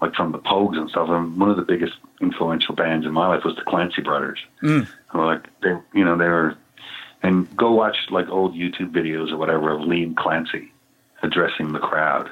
like 0.01 0.15
from 0.15 0.31
the 0.31 0.39
Pogues 0.39 0.77
and 0.77 0.89
stuff. 0.89 1.09
And 1.09 1.37
one 1.37 1.49
of 1.49 1.57
the 1.57 1.63
biggest 1.63 1.93
influential 2.21 2.73
bands 2.73 3.05
in 3.05 3.11
my 3.11 3.27
life 3.27 3.43
was 3.43 3.55
the 3.55 3.63
Clancy 3.63 4.01
Brothers. 4.01 4.39
Mm. 4.63 4.87
Like 5.13 5.47
they, 5.61 5.75
you 5.93 6.05
know, 6.05 6.17
they 6.17 6.27
were, 6.27 6.55
and 7.23 7.55
go 7.57 7.71
watch 7.71 7.97
like 8.09 8.27
old 8.29 8.53
YouTube 8.55 8.91
videos 8.91 9.31
or 9.31 9.37
whatever 9.37 9.71
of 9.71 9.81
Liam 9.81 10.15
Clancy 10.15 10.71
addressing 11.21 11.73
the 11.73 11.79
crowd, 11.79 12.29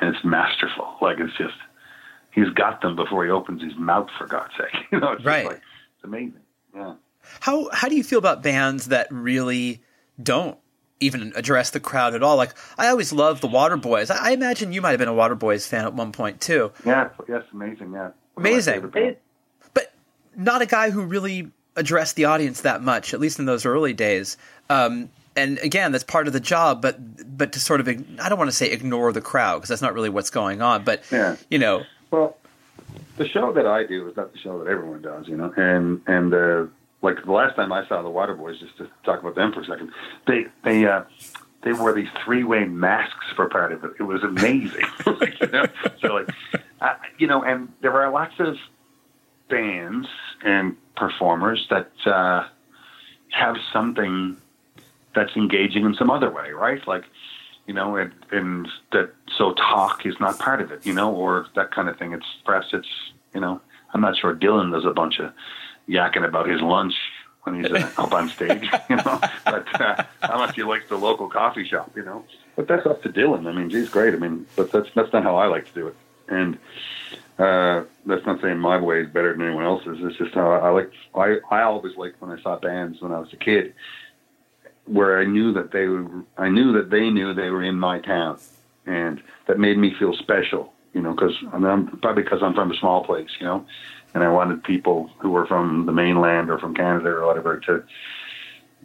and 0.00 0.14
it's 0.14 0.24
masterful. 0.24 0.96
Like 1.00 1.18
it's 1.20 1.36
just. 1.36 1.54
He's 2.32 2.48
got 2.50 2.80
them 2.80 2.94
before 2.94 3.24
he 3.24 3.30
opens 3.32 3.60
his 3.60 3.74
mouth, 3.76 4.08
for 4.16 4.24
God's 4.28 4.52
sake. 4.56 4.84
You 4.92 5.00
know, 5.00 5.12
it's 5.12 5.24
Right. 5.24 5.46
like, 5.46 5.56
it's 5.56 6.04
amazing. 6.04 6.34
Yeah. 6.72 6.94
How 7.40 7.68
how 7.72 7.88
do 7.88 7.96
you 7.96 8.04
feel 8.04 8.20
about 8.20 8.40
bands 8.40 8.86
that 8.86 9.08
really 9.10 9.82
don't 10.22 10.56
even 11.00 11.32
address 11.34 11.70
the 11.70 11.80
crowd 11.80 12.14
at 12.14 12.22
all? 12.22 12.36
Like 12.36 12.54
I 12.78 12.86
always 12.86 13.12
loved 13.12 13.42
the 13.42 13.48
Waterboys. 13.48 14.12
I, 14.12 14.28
I 14.28 14.30
imagine 14.30 14.72
you 14.72 14.80
might 14.80 14.90
have 14.90 15.00
been 15.00 15.08
a 15.08 15.12
Waterboys 15.12 15.66
fan 15.66 15.84
at 15.84 15.92
one 15.94 16.12
point 16.12 16.40
too. 16.40 16.70
Yeah, 16.86 17.08
yes, 17.28 17.42
amazing. 17.52 17.92
Yeah, 17.94 18.10
One 18.34 18.46
Amazing. 18.46 19.16
but 19.74 19.92
not 20.36 20.62
a 20.62 20.66
guy 20.66 20.90
who 20.90 21.02
really 21.02 21.50
addressed 21.76 22.16
the 22.16 22.24
audience 22.26 22.62
that 22.62 22.82
much, 22.82 23.14
at 23.14 23.20
least 23.20 23.38
in 23.38 23.44
those 23.46 23.64
early 23.64 23.92
days. 23.92 24.36
Um, 24.68 25.08
and 25.36 25.58
again, 25.58 25.92
that's 25.92 26.04
part 26.04 26.26
of 26.26 26.32
the 26.32 26.40
job, 26.40 26.82
but 26.82 26.96
but 27.38 27.52
to 27.52 27.60
sort 27.60 27.80
of 27.80 27.88
I 27.88 28.28
don't 28.28 28.38
want 28.38 28.50
to 28.50 28.56
say 28.56 28.70
ignore 28.70 29.12
the 29.12 29.20
crowd 29.20 29.56
because 29.58 29.68
that's 29.68 29.82
not 29.82 29.94
really 29.94 30.08
what's 30.08 30.30
going 30.30 30.60
on. 30.62 30.84
But 30.84 31.02
Yeah. 31.10 31.36
you 31.50 31.58
know, 31.58 31.84
Well, 32.10 32.36
the 33.16 33.28
show 33.28 33.52
that 33.52 33.66
I 33.66 33.84
do 33.84 34.08
is 34.08 34.16
not 34.16 34.32
the 34.32 34.38
show 34.38 34.58
that 34.62 34.68
everyone 34.70 35.02
does, 35.02 35.28
you 35.28 35.36
know. 35.36 35.52
And 35.56 36.00
and 36.06 36.34
uh, 36.34 36.64
like 37.02 37.24
the 37.24 37.32
last 37.32 37.54
time 37.56 37.72
I 37.72 37.86
saw 37.86 38.02
the 38.02 38.08
Waterboys, 38.08 38.58
just 38.58 38.76
to 38.78 38.88
talk 39.04 39.20
about 39.20 39.36
them 39.36 39.52
for 39.52 39.60
a 39.60 39.64
second, 39.64 39.92
they 40.26 40.46
they 40.64 40.84
uh, 40.86 41.04
they 41.62 41.72
wore 41.72 41.92
these 41.92 42.08
three 42.24 42.42
way 42.42 42.64
masks 42.64 43.26
for 43.36 43.48
part 43.48 43.70
of 43.72 43.84
it. 43.84 43.92
It 44.00 44.02
was 44.02 44.22
amazing. 44.24 44.84
like, 45.06 45.40
you 45.40 45.46
know? 45.48 45.66
So 46.00 46.08
like 46.14 46.28
you 47.18 47.28
know, 47.28 47.42
and 47.44 47.72
there 47.82 47.92
are 48.02 48.10
lots 48.10 48.34
of 48.40 48.56
bands 49.48 50.08
and 50.44 50.76
performers 51.00 51.66
that 51.70 51.90
uh, 52.04 52.46
have 53.30 53.56
something 53.72 54.36
that's 55.14 55.34
engaging 55.34 55.84
in 55.86 55.94
some 55.94 56.10
other 56.10 56.30
way, 56.30 56.50
right? 56.52 56.86
Like, 56.86 57.04
you 57.66 57.74
know, 57.74 57.96
and, 57.96 58.12
and 58.30 58.68
that 58.92 59.10
so 59.36 59.54
talk 59.54 60.04
is 60.04 60.14
not 60.20 60.38
part 60.38 60.60
of 60.60 60.70
it, 60.70 60.84
you 60.84 60.92
know, 60.92 61.12
or 61.12 61.46
that 61.56 61.72
kind 61.72 61.88
of 61.88 61.98
thing. 61.98 62.12
It's 62.12 62.26
perhaps 62.44 62.68
it's, 62.72 62.88
you 63.34 63.40
know, 63.40 63.60
I'm 63.94 64.02
not 64.02 64.16
sure 64.16 64.36
Dylan 64.36 64.70
does 64.72 64.84
a 64.84 64.90
bunch 64.90 65.18
of 65.18 65.32
yakking 65.88 66.24
about 66.24 66.48
his 66.48 66.60
lunch 66.60 66.94
when 67.44 67.64
he's 67.64 67.72
uh, 67.72 67.90
up 67.96 68.12
on 68.12 68.28
stage, 68.28 68.68
you 68.90 68.96
know, 68.96 69.20
but 69.46 69.80
uh, 69.80 70.04
much 70.28 70.54
he 70.54 70.62
likes 70.62 70.88
the 70.90 70.98
local 70.98 71.28
coffee 71.28 71.64
shop, 71.66 71.90
you 71.96 72.04
know. 72.04 72.24
But 72.56 72.68
that's 72.68 72.84
up 72.84 73.02
to 73.04 73.08
Dylan. 73.08 73.46
I 73.46 73.52
mean, 73.52 73.70
he's 73.70 73.88
great. 73.88 74.12
I 74.12 74.18
mean, 74.18 74.46
but 74.54 74.70
that's 74.70 74.90
that's 74.94 75.12
not 75.14 75.22
how 75.22 75.36
I 75.36 75.46
like 75.46 75.66
to 75.68 75.72
do 75.72 75.86
it. 75.88 75.96
And 76.30 76.58
uh, 77.38 77.84
that's 78.06 78.24
not 78.26 78.40
saying 78.40 78.58
my 78.58 78.78
way 78.78 79.00
is 79.00 79.08
better 79.08 79.32
than 79.32 79.42
anyone 79.46 79.64
else's. 79.64 79.98
It's 80.00 80.18
just 80.18 80.34
how 80.34 80.50
I, 80.52 80.70
like. 80.70 80.90
I 81.14 81.38
I 81.50 81.62
always 81.62 81.96
liked 81.96 82.20
when 82.20 82.30
I 82.30 82.40
saw 82.42 82.56
bands 82.58 83.00
when 83.00 83.12
I 83.12 83.18
was 83.18 83.32
a 83.32 83.36
kid, 83.36 83.74
where 84.84 85.18
I 85.18 85.24
knew 85.24 85.52
that 85.54 85.72
they 85.72 85.86
were, 85.86 86.06
I 86.38 86.48
knew 86.48 86.72
that 86.74 86.90
they 86.90 87.10
knew 87.10 87.34
they 87.34 87.50
were 87.50 87.64
in 87.64 87.78
my 87.78 87.98
town, 88.00 88.38
and 88.86 89.22
that 89.46 89.58
made 89.58 89.78
me 89.78 89.94
feel 89.98 90.14
special. 90.14 90.72
You 90.92 91.02
know, 91.02 91.12
because 91.12 91.34
I 91.52 91.58
mean, 91.58 91.70
I'm, 91.70 91.98
probably 91.98 92.22
because 92.24 92.42
I'm 92.42 92.54
from 92.54 92.72
a 92.72 92.76
small 92.76 93.04
place. 93.04 93.30
You 93.40 93.46
know, 93.46 93.66
and 94.14 94.22
I 94.22 94.28
wanted 94.28 94.62
people 94.62 95.10
who 95.18 95.30
were 95.30 95.46
from 95.46 95.86
the 95.86 95.92
mainland 95.92 96.50
or 96.50 96.58
from 96.58 96.74
Canada 96.74 97.08
or 97.08 97.26
whatever 97.26 97.58
to 97.60 97.84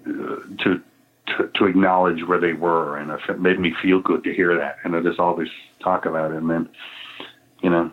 uh, 0.07 0.63
to 0.63 0.81
to, 1.27 1.49
to 1.55 1.65
acknowledge 1.65 2.23
where 2.23 2.39
they 2.39 2.53
were, 2.53 2.97
and 2.97 3.11
it 3.11 3.39
made 3.39 3.59
me 3.59 3.73
feel 3.81 3.99
good 3.99 4.23
to 4.23 4.33
hear 4.33 4.55
that. 4.57 4.77
And 4.83 4.95
I 4.95 5.01
just 5.01 5.19
always 5.19 5.49
talk 5.79 6.05
about 6.05 6.31
it, 6.31 6.37
and 6.37 6.49
then 6.49 6.69
you 7.61 7.69
know, 7.69 7.91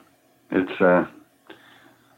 it's 0.50 0.80
uh, 0.80 1.06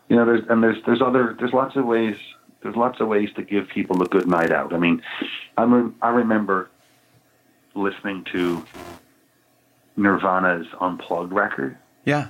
you 0.09 0.17
know, 0.17 0.25
there's 0.25 0.47
and 0.49 0.63
there's 0.63 0.79
there's 0.87 1.03
other 1.03 1.37
there's 1.39 1.53
lots 1.53 1.77
of 1.77 1.85
ways 1.85 2.17
there's 2.63 2.77
lots 2.77 3.01
of 3.01 3.09
ways 3.09 3.29
to 3.37 3.43
give 3.43 3.69
people 3.69 4.03
a 4.03 4.07
good 4.07 4.27
night 4.27 4.51
out. 4.51 4.73
I 4.73 4.79
mean, 4.79 5.03
I 5.57 5.65
re- 5.65 5.93
I 6.03 6.09
remember 6.09 6.71
listening 7.75 8.25
to 8.33 8.65
Nirvana's 9.97 10.67
Unplugged 10.81 11.33
record. 11.33 11.77
Yeah. 12.05 12.29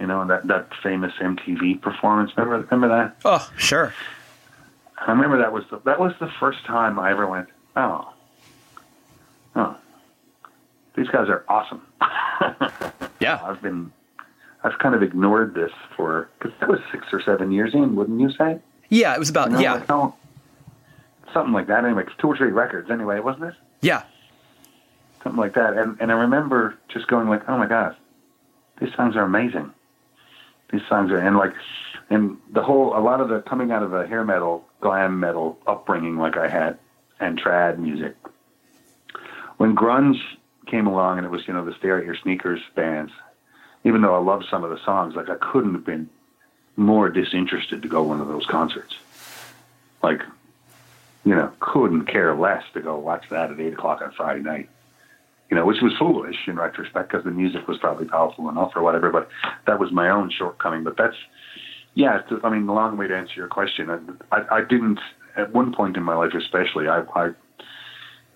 You 0.00 0.06
know 0.06 0.26
that 0.26 0.46
that 0.46 0.68
famous 0.82 1.12
MTV 1.20 1.80
performance. 1.80 2.32
Remember 2.36 2.66
remember 2.70 2.88
that? 2.88 3.16
Oh, 3.24 3.50
sure. 3.56 3.94
I 4.98 5.12
remember 5.12 5.38
that 5.38 5.52
was 5.52 5.64
the, 5.70 5.80
that 5.84 5.98
was 6.00 6.12
the 6.20 6.30
first 6.40 6.64
time 6.64 6.98
I 6.98 7.10
ever 7.10 7.26
went. 7.26 7.48
Oh, 7.76 8.12
oh, 9.54 9.76
these 10.96 11.08
guys 11.08 11.28
are 11.28 11.44
awesome. 11.48 11.82
Yeah. 13.20 13.40
I've 13.42 13.60
been 13.60 13.92
I've 14.68 14.78
kind 14.78 14.94
of 14.94 15.02
ignored 15.02 15.54
this 15.54 15.72
for 15.96 16.28
because 16.38 16.52
that 16.60 16.68
was 16.68 16.80
six 16.92 17.06
or 17.12 17.22
seven 17.22 17.52
years 17.52 17.74
in, 17.74 17.96
wouldn't 17.96 18.20
you 18.20 18.30
say? 18.32 18.58
Yeah, 18.90 19.14
it 19.14 19.18
was 19.18 19.30
about 19.30 19.48
You 19.48 19.54
know, 19.54 19.60
yeah. 19.60 19.74
like, 19.74 19.88
no, 19.88 20.14
something 21.32 21.52
like 21.52 21.66
that. 21.68 21.84
Anyway, 21.84 22.04
two 22.18 22.28
or 22.28 22.36
three 22.36 22.50
records. 22.50 22.90
Anyway, 22.90 23.18
wasn't 23.20 23.44
it? 23.44 23.54
Yeah. 23.80 24.02
Something 25.22 25.38
like 25.38 25.54
that. 25.54 25.76
And 25.76 25.96
and 26.00 26.12
I 26.12 26.14
remember 26.14 26.78
just 26.88 27.06
going 27.08 27.28
like, 27.28 27.48
oh 27.48 27.56
my 27.56 27.66
god, 27.66 27.96
these 28.80 28.90
songs 28.94 29.16
are 29.16 29.22
amazing. 29.22 29.72
These 30.70 30.82
songs 30.88 31.10
are 31.10 31.18
and 31.18 31.36
like 31.36 31.54
and 32.10 32.36
the 32.52 32.62
whole 32.62 32.96
a 32.96 33.00
lot 33.00 33.20
of 33.20 33.28
the 33.28 33.40
coming 33.40 33.70
out 33.70 33.82
of 33.82 33.92
a 33.92 34.06
hair 34.06 34.24
metal, 34.24 34.66
glam 34.80 35.18
metal 35.18 35.58
upbringing 35.66 36.16
like 36.16 36.36
I 36.36 36.48
had, 36.48 36.78
and 37.20 37.40
trad 37.40 37.78
music. 37.78 38.16
When 39.56 39.74
grunge 39.74 40.18
came 40.66 40.86
along 40.86 41.18
and 41.18 41.26
it 41.26 41.30
was 41.30 41.48
you 41.48 41.54
know 41.54 41.64
the 41.64 41.74
stare 41.78 41.98
at 41.98 42.04
your 42.04 42.16
sneakers 42.22 42.60
bands, 42.76 43.12
even 43.84 44.02
though 44.02 44.14
I 44.14 44.18
loved 44.18 44.46
some 44.50 44.64
of 44.64 44.70
the 44.70 44.82
songs, 44.84 45.14
like 45.14 45.28
I 45.28 45.36
couldn't 45.36 45.74
have 45.74 45.84
been 45.84 46.08
more 46.76 47.08
disinterested 47.08 47.82
to 47.82 47.88
go 47.88 48.02
one 48.02 48.20
of 48.20 48.28
those 48.28 48.46
concerts. 48.46 48.96
Like, 50.02 50.22
you 51.24 51.34
know, 51.34 51.52
couldn't 51.60 52.06
care 52.06 52.34
less 52.34 52.62
to 52.74 52.80
go 52.80 52.96
watch 52.98 53.24
that 53.30 53.50
at 53.50 53.60
eight 53.60 53.72
o'clock 53.72 54.00
on 54.00 54.12
Friday 54.12 54.40
night. 54.40 54.68
You 55.50 55.56
know, 55.56 55.64
which 55.64 55.80
was 55.80 55.94
foolish 55.98 56.36
in 56.46 56.56
retrospect 56.56 57.10
because 57.10 57.24
the 57.24 57.30
music 57.30 57.66
was 57.66 57.78
probably 57.78 58.06
powerful 58.06 58.48
enough 58.50 58.72
or 58.76 58.82
whatever. 58.82 59.10
But 59.10 59.28
that 59.66 59.80
was 59.80 59.90
my 59.90 60.10
own 60.10 60.30
shortcoming. 60.30 60.84
But 60.84 60.96
that's, 60.98 61.16
yeah. 61.94 62.20
It's, 62.20 62.44
I 62.44 62.50
mean, 62.50 62.66
the 62.66 62.74
long 62.74 62.98
way 62.98 63.08
to 63.08 63.16
answer 63.16 63.34
your 63.34 63.48
question. 63.48 63.90
I, 63.90 64.36
I, 64.36 64.58
I 64.58 64.60
didn't 64.60 65.00
at 65.36 65.54
one 65.54 65.72
point 65.72 65.96
in 65.96 66.02
my 66.02 66.14
life, 66.14 66.34
especially. 66.34 66.86
I, 66.86 67.02
I, 67.14 67.30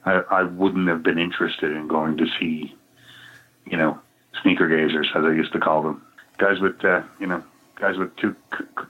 I 0.04 0.42
wouldn't 0.42 0.88
have 0.88 1.02
been 1.02 1.18
interested 1.18 1.70
in 1.70 1.86
going 1.86 2.16
to 2.16 2.26
see, 2.40 2.74
you 3.66 3.76
know, 3.76 4.00
sneaker 4.42 4.68
gazers, 4.68 5.06
as 5.14 5.24
I 5.24 5.32
used 5.32 5.52
to 5.52 5.60
call 5.60 5.82
them, 5.82 6.02
guys 6.38 6.60
with, 6.60 6.84
uh, 6.84 7.02
you 7.20 7.26
know, 7.26 7.42
guys 7.76 7.96
with 7.96 8.14
two 8.16 8.34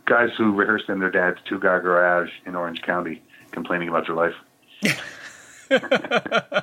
guys 0.06 0.30
who 0.36 0.52
rehearsed 0.52 0.88
in 0.88 1.00
their 1.00 1.10
dad's 1.10 1.38
two-car 1.48 1.80
garage 1.80 2.30
in 2.46 2.54
Orange 2.54 2.82
County, 2.82 3.22
complaining 3.50 3.88
about 3.88 4.06
their 4.06 4.16
life. 4.16 4.34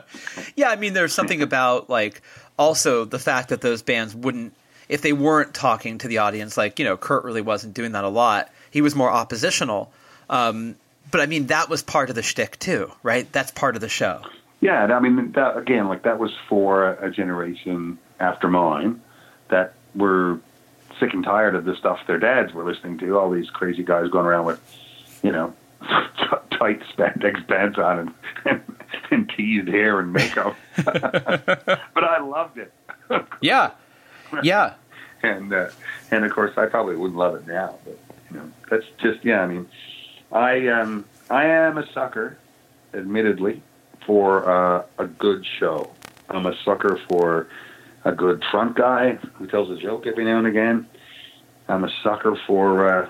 Yeah, 0.55 0.69
I 0.69 0.75
mean, 0.75 0.93
there's 0.93 1.13
something 1.13 1.41
about 1.41 1.89
like 1.89 2.21
also 2.57 3.05
the 3.05 3.17
fact 3.17 3.49
that 3.49 3.61
those 3.61 3.81
bands 3.81 4.13
wouldn't, 4.13 4.53
if 4.89 5.01
they 5.01 5.13
weren't 5.13 5.53
talking 5.53 5.97
to 5.99 6.07
the 6.09 6.17
audience, 6.17 6.57
like 6.57 6.79
you 6.79 6.85
know, 6.85 6.97
Kurt 6.97 7.23
really 7.23 7.41
wasn't 7.41 7.73
doing 7.73 7.93
that 7.93 8.03
a 8.03 8.09
lot. 8.09 8.51
He 8.69 8.81
was 8.81 8.95
more 8.95 9.09
oppositional. 9.09 9.89
Um, 10.29 10.75
but 11.11 11.21
I 11.21 11.27
mean, 11.27 11.47
that 11.47 11.69
was 11.69 11.81
part 11.81 12.09
of 12.09 12.15
the 12.15 12.21
shtick 12.21 12.59
too, 12.59 12.91
right? 13.03 13.31
That's 13.31 13.51
part 13.51 13.75
of 13.75 13.81
the 13.81 13.87
show. 13.87 14.21
Yeah, 14.59 14.83
I 14.83 14.99
mean, 14.99 15.31
that, 15.31 15.57
again, 15.57 15.87
like 15.87 16.03
that 16.03 16.19
was 16.19 16.31
for 16.49 16.91
a 16.91 17.09
generation 17.09 17.97
after 18.19 18.47
mine 18.47 19.01
that 19.49 19.73
were 19.95 20.39
sick 20.99 21.13
and 21.13 21.23
tired 21.23 21.55
of 21.55 21.65
the 21.65 21.75
stuff 21.75 21.99
their 22.07 22.19
dads 22.19 22.53
were 22.53 22.63
listening 22.63 22.97
to. 22.99 23.17
All 23.17 23.29
these 23.29 23.49
crazy 23.49 23.83
guys 23.83 24.09
going 24.09 24.25
around 24.25 24.45
with, 24.45 24.61
you 25.23 25.31
know, 25.31 25.53
tight 26.51 26.81
spandex 26.93 27.47
pants 27.47 27.77
on 27.77 27.99
and, 27.99 28.13
and, 28.45 28.75
and 29.11 29.29
teased 29.35 29.67
hair 29.67 29.99
and 29.99 30.11
makeup. 30.11 30.55
but 30.83 32.03
I 32.03 32.19
loved 32.21 32.57
it. 32.57 32.73
Yeah, 33.41 33.71
yeah, 34.43 34.75
and 35.23 35.51
uh, 35.51 35.69
and 36.11 36.25
of 36.25 36.31
course 36.31 36.57
I 36.57 36.67
probably 36.67 36.95
wouldn't 36.95 37.17
love 37.17 37.35
it 37.35 37.47
now, 37.47 37.75
but 37.83 37.97
you 38.29 38.37
know 38.37 38.51
that's 38.69 38.85
just 39.01 39.23
yeah. 39.25 39.41
I 39.41 39.47
mean, 39.47 39.67
I 40.31 40.67
um 40.67 41.05
I 41.29 41.45
am 41.45 41.77
a 41.77 41.91
sucker, 41.91 42.37
admittedly, 42.93 43.63
for 44.05 44.49
uh, 44.49 44.83
a 44.99 45.07
good 45.07 45.45
show. 45.45 45.91
I'm 46.29 46.45
a 46.45 46.55
sucker 46.63 46.99
for 47.07 47.47
a 48.03 48.11
good 48.11 48.43
front 48.51 48.75
guy 48.75 49.13
who 49.35 49.47
tells 49.47 49.69
a 49.69 49.77
joke 49.77 50.07
every 50.07 50.25
now 50.25 50.37
and 50.37 50.47
again. 50.47 50.87
I'm 51.67 51.83
a 51.83 51.89
sucker 52.03 52.39
for 52.47 53.03
uh, 53.03 53.09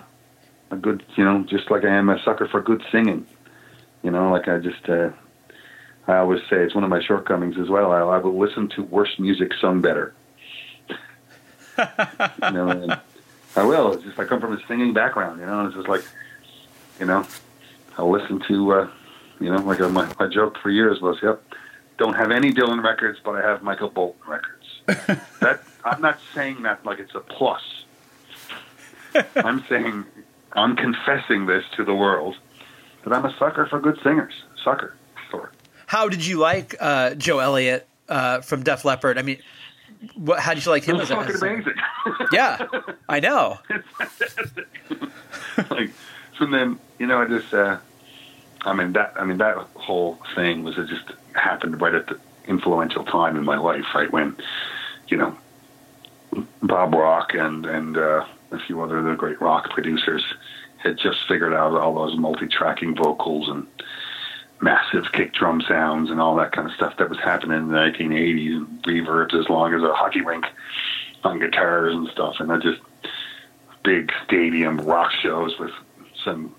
a 0.71 0.75
good, 0.75 1.03
you 1.15 1.23
know, 1.23 1.43
just 1.43 1.71
like 1.71 1.83
I 1.85 1.89
am 1.95 2.09
a 2.09 2.21
sucker 2.23 2.47
for 2.47 2.61
good 2.61 2.83
singing. 2.91 3.25
You 4.03 4.11
know, 4.11 4.31
like 4.31 4.47
I 4.47 4.59
just, 4.59 4.87
uh, 4.89 5.09
I 6.07 6.17
always 6.17 6.41
say 6.49 6.57
it's 6.57 6.75
one 6.75 6.83
of 6.83 6.89
my 6.89 7.01
shortcomings 7.01 7.57
as 7.57 7.69
well. 7.69 7.91
I, 7.91 7.99
I 7.99 8.17
will 8.17 8.37
listen 8.37 8.69
to 8.69 8.83
worse 8.83 9.17
music 9.19 9.51
sung 9.61 9.81
better. 9.81 10.13
you 11.77 12.51
know, 12.51 12.69
and 12.69 12.99
I 13.55 13.63
will. 13.63 13.93
It's 13.93 14.03
just 14.03 14.19
I 14.19 14.25
come 14.25 14.41
from 14.41 14.53
a 14.53 14.67
singing 14.67 14.93
background. 14.93 15.39
You 15.39 15.45
know, 15.45 15.65
it's 15.67 15.75
just 15.75 15.87
like, 15.87 16.03
you 16.99 17.05
know, 17.05 17.25
I'll 17.97 18.11
listen 18.11 18.41
to, 18.47 18.73
uh, 18.73 18.89
you 19.39 19.51
know, 19.51 19.61
like 19.61 19.79
a, 19.79 19.89
my 19.89 20.11
my 20.19 20.27
joke 20.27 20.57
for 20.61 20.69
years 20.69 20.99
was, 21.01 21.17
yep, 21.21 21.41
don't 21.97 22.15
have 22.15 22.31
any 22.31 22.51
Dylan 22.51 22.83
records, 22.83 23.19
but 23.23 23.35
I 23.35 23.41
have 23.41 23.63
Michael 23.63 23.89
Bolton 23.89 24.21
records. 24.27 24.58
that 25.41 25.61
I'm 25.85 26.01
not 26.01 26.19
saying 26.33 26.63
that 26.63 26.85
like 26.85 26.99
it's 26.99 27.15
a 27.15 27.19
plus. 27.19 27.61
I'm 29.35 29.63
saying 29.67 30.05
I'm 30.53 30.75
confessing 30.75 31.45
this 31.45 31.63
to 31.75 31.83
the 31.83 31.95
world 31.95 32.37
that 33.03 33.13
I'm 33.13 33.25
a 33.25 33.35
sucker 33.37 33.65
for 33.65 33.79
good 33.79 33.99
singers. 34.03 34.33
Sucker 34.63 34.95
for. 35.31 35.51
How 35.87 36.09
did 36.09 36.25
you 36.25 36.37
like 36.37 36.75
uh, 36.79 37.15
Joe 37.15 37.39
Elliott 37.39 37.87
uh, 38.07 38.41
from 38.41 38.63
Def 38.63 38.85
Leppard? 38.85 39.17
I 39.17 39.23
mean, 39.23 39.39
what, 40.15 40.39
how 40.39 40.53
did 40.53 40.65
you 40.65 40.71
like 40.71 40.83
It 40.83 40.89
him 40.91 40.97
was 40.97 41.09
as 41.09 41.11
a 41.11 41.15
fucking 41.15 41.35
as 41.35 41.41
a- 41.41 41.45
amazing. 41.45 41.73
Yeah, 42.31 42.67
I 43.07 43.19
know. 43.19 43.57
like, 45.69 45.91
so 46.37 46.45
then 46.45 46.79
you 46.99 47.07
know, 47.07 47.21
I 47.21 47.25
just, 47.25 47.53
uh, 47.53 47.77
I 48.61 48.73
mean 48.73 48.93
that, 48.93 49.13
I 49.17 49.25
mean 49.25 49.37
that 49.39 49.55
whole 49.75 50.19
thing 50.35 50.63
was 50.63 50.77
it 50.77 50.87
just 50.87 51.11
happened 51.33 51.81
right 51.81 51.93
at 51.95 52.07
the 52.07 52.19
influential 52.47 53.03
time 53.05 53.35
in 53.37 53.43
my 53.45 53.57
life, 53.57 53.85
right 53.95 54.11
when, 54.11 54.35
you 55.09 55.17
know, 55.17 55.35
Bob 56.61 56.93
Rock 56.93 57.33
and 57.33 57.65
and 57.65 57.97
uh, 57.97 58.25
a 58.51 58.59
few 58.59 58.81
other 58.81 59.01
the 59.01 59.15
great 59.15 59.41
rock 59.41 59.69
producers 59.71 60.23
had 60.77 60.97
just 60.97 61.27
figured 61.27 61.53
out 61.53 61.73
all 61.73 61.93
those 61.93 62.17
multi-tracking 62.17 62.95
vocals 62.95 63.49
and 63.49 63.67
massive 64.61 65.11
kick 65.11 65.33
drum 65.33 65.61
sounds 65.61 66.09
and 66.09 66.21
all 66.21 66.35
that 66.35 66.51
kind 66.51 66.67
of 66.67 66.73
stuff 66.73 66.95
that 66.97 67.09
was 67.09 67.19
happening 67.19 67.57
in 67.57 67.67
the 67.67 67.73
1980s 67.73 68.55
and 68.57 68.83
reverbs 68.83 69.33
as 69.33 69.49
long 69.49 69.73
as 69.73 69.81
a 69.81 69.93
hockey 69.93 70.21
rink 70.21 70.45
on 71.23 71.39
guitars 71.39 71.93
and 71.93 72.07
stuff. 72.09 72.35
And 72.39 72.51
I 72.51 72.57
just 72.57 72.81
big 73.83 74.11
stadium 74.25 74.77
rock 74.79 75.11
shows 75.11 75.57
with 75.59 75.71
some 76.23 76.55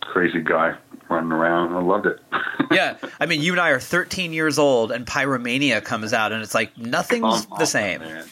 crazy 0.00 0.40
guy 0.40 0.76
running 1.08 1.32
around. 1.32 1.74
I 1.74 1.80
loved 1.82 2.06
it. 2.06 2.18
Yeah, 2.70 2.98
I 3.18 3.24
mean, 3.24 3.40
you 3.40 3.52
and 3.52 3.60
I 3.62 3.70
are 3.70 3.80
13 3.80 4.34
years 4.34 4.58
old, 4.58 4.92
and 4.92 5.06
Pyromania 5.06 5.82
comes 5.82 6.12
out, 6.12 6.32
and 6.32 6.42
it's 6.42 6.52
like 6.54 6.76
nothing's 6.76 7.46
Come 7.46 7.56
the 7.56 7.60
on, 7.62 7.66
same, 7.66 8.00
man. 8.02 8.24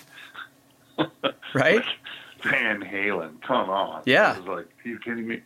right? 1.55 1.83
Van 2.42 2.83
Halen. 2.83 3.40
Come 3.40 3.70
on. 3.70 4.02
Yeah. 4.05 4.35
I 4.35 4.38
was 4.38 4.46
like, 4.46 4.66
are 4.85 4.88
you 4.88 4.98
kidding 4.98 5.26
me? 5.26 5.40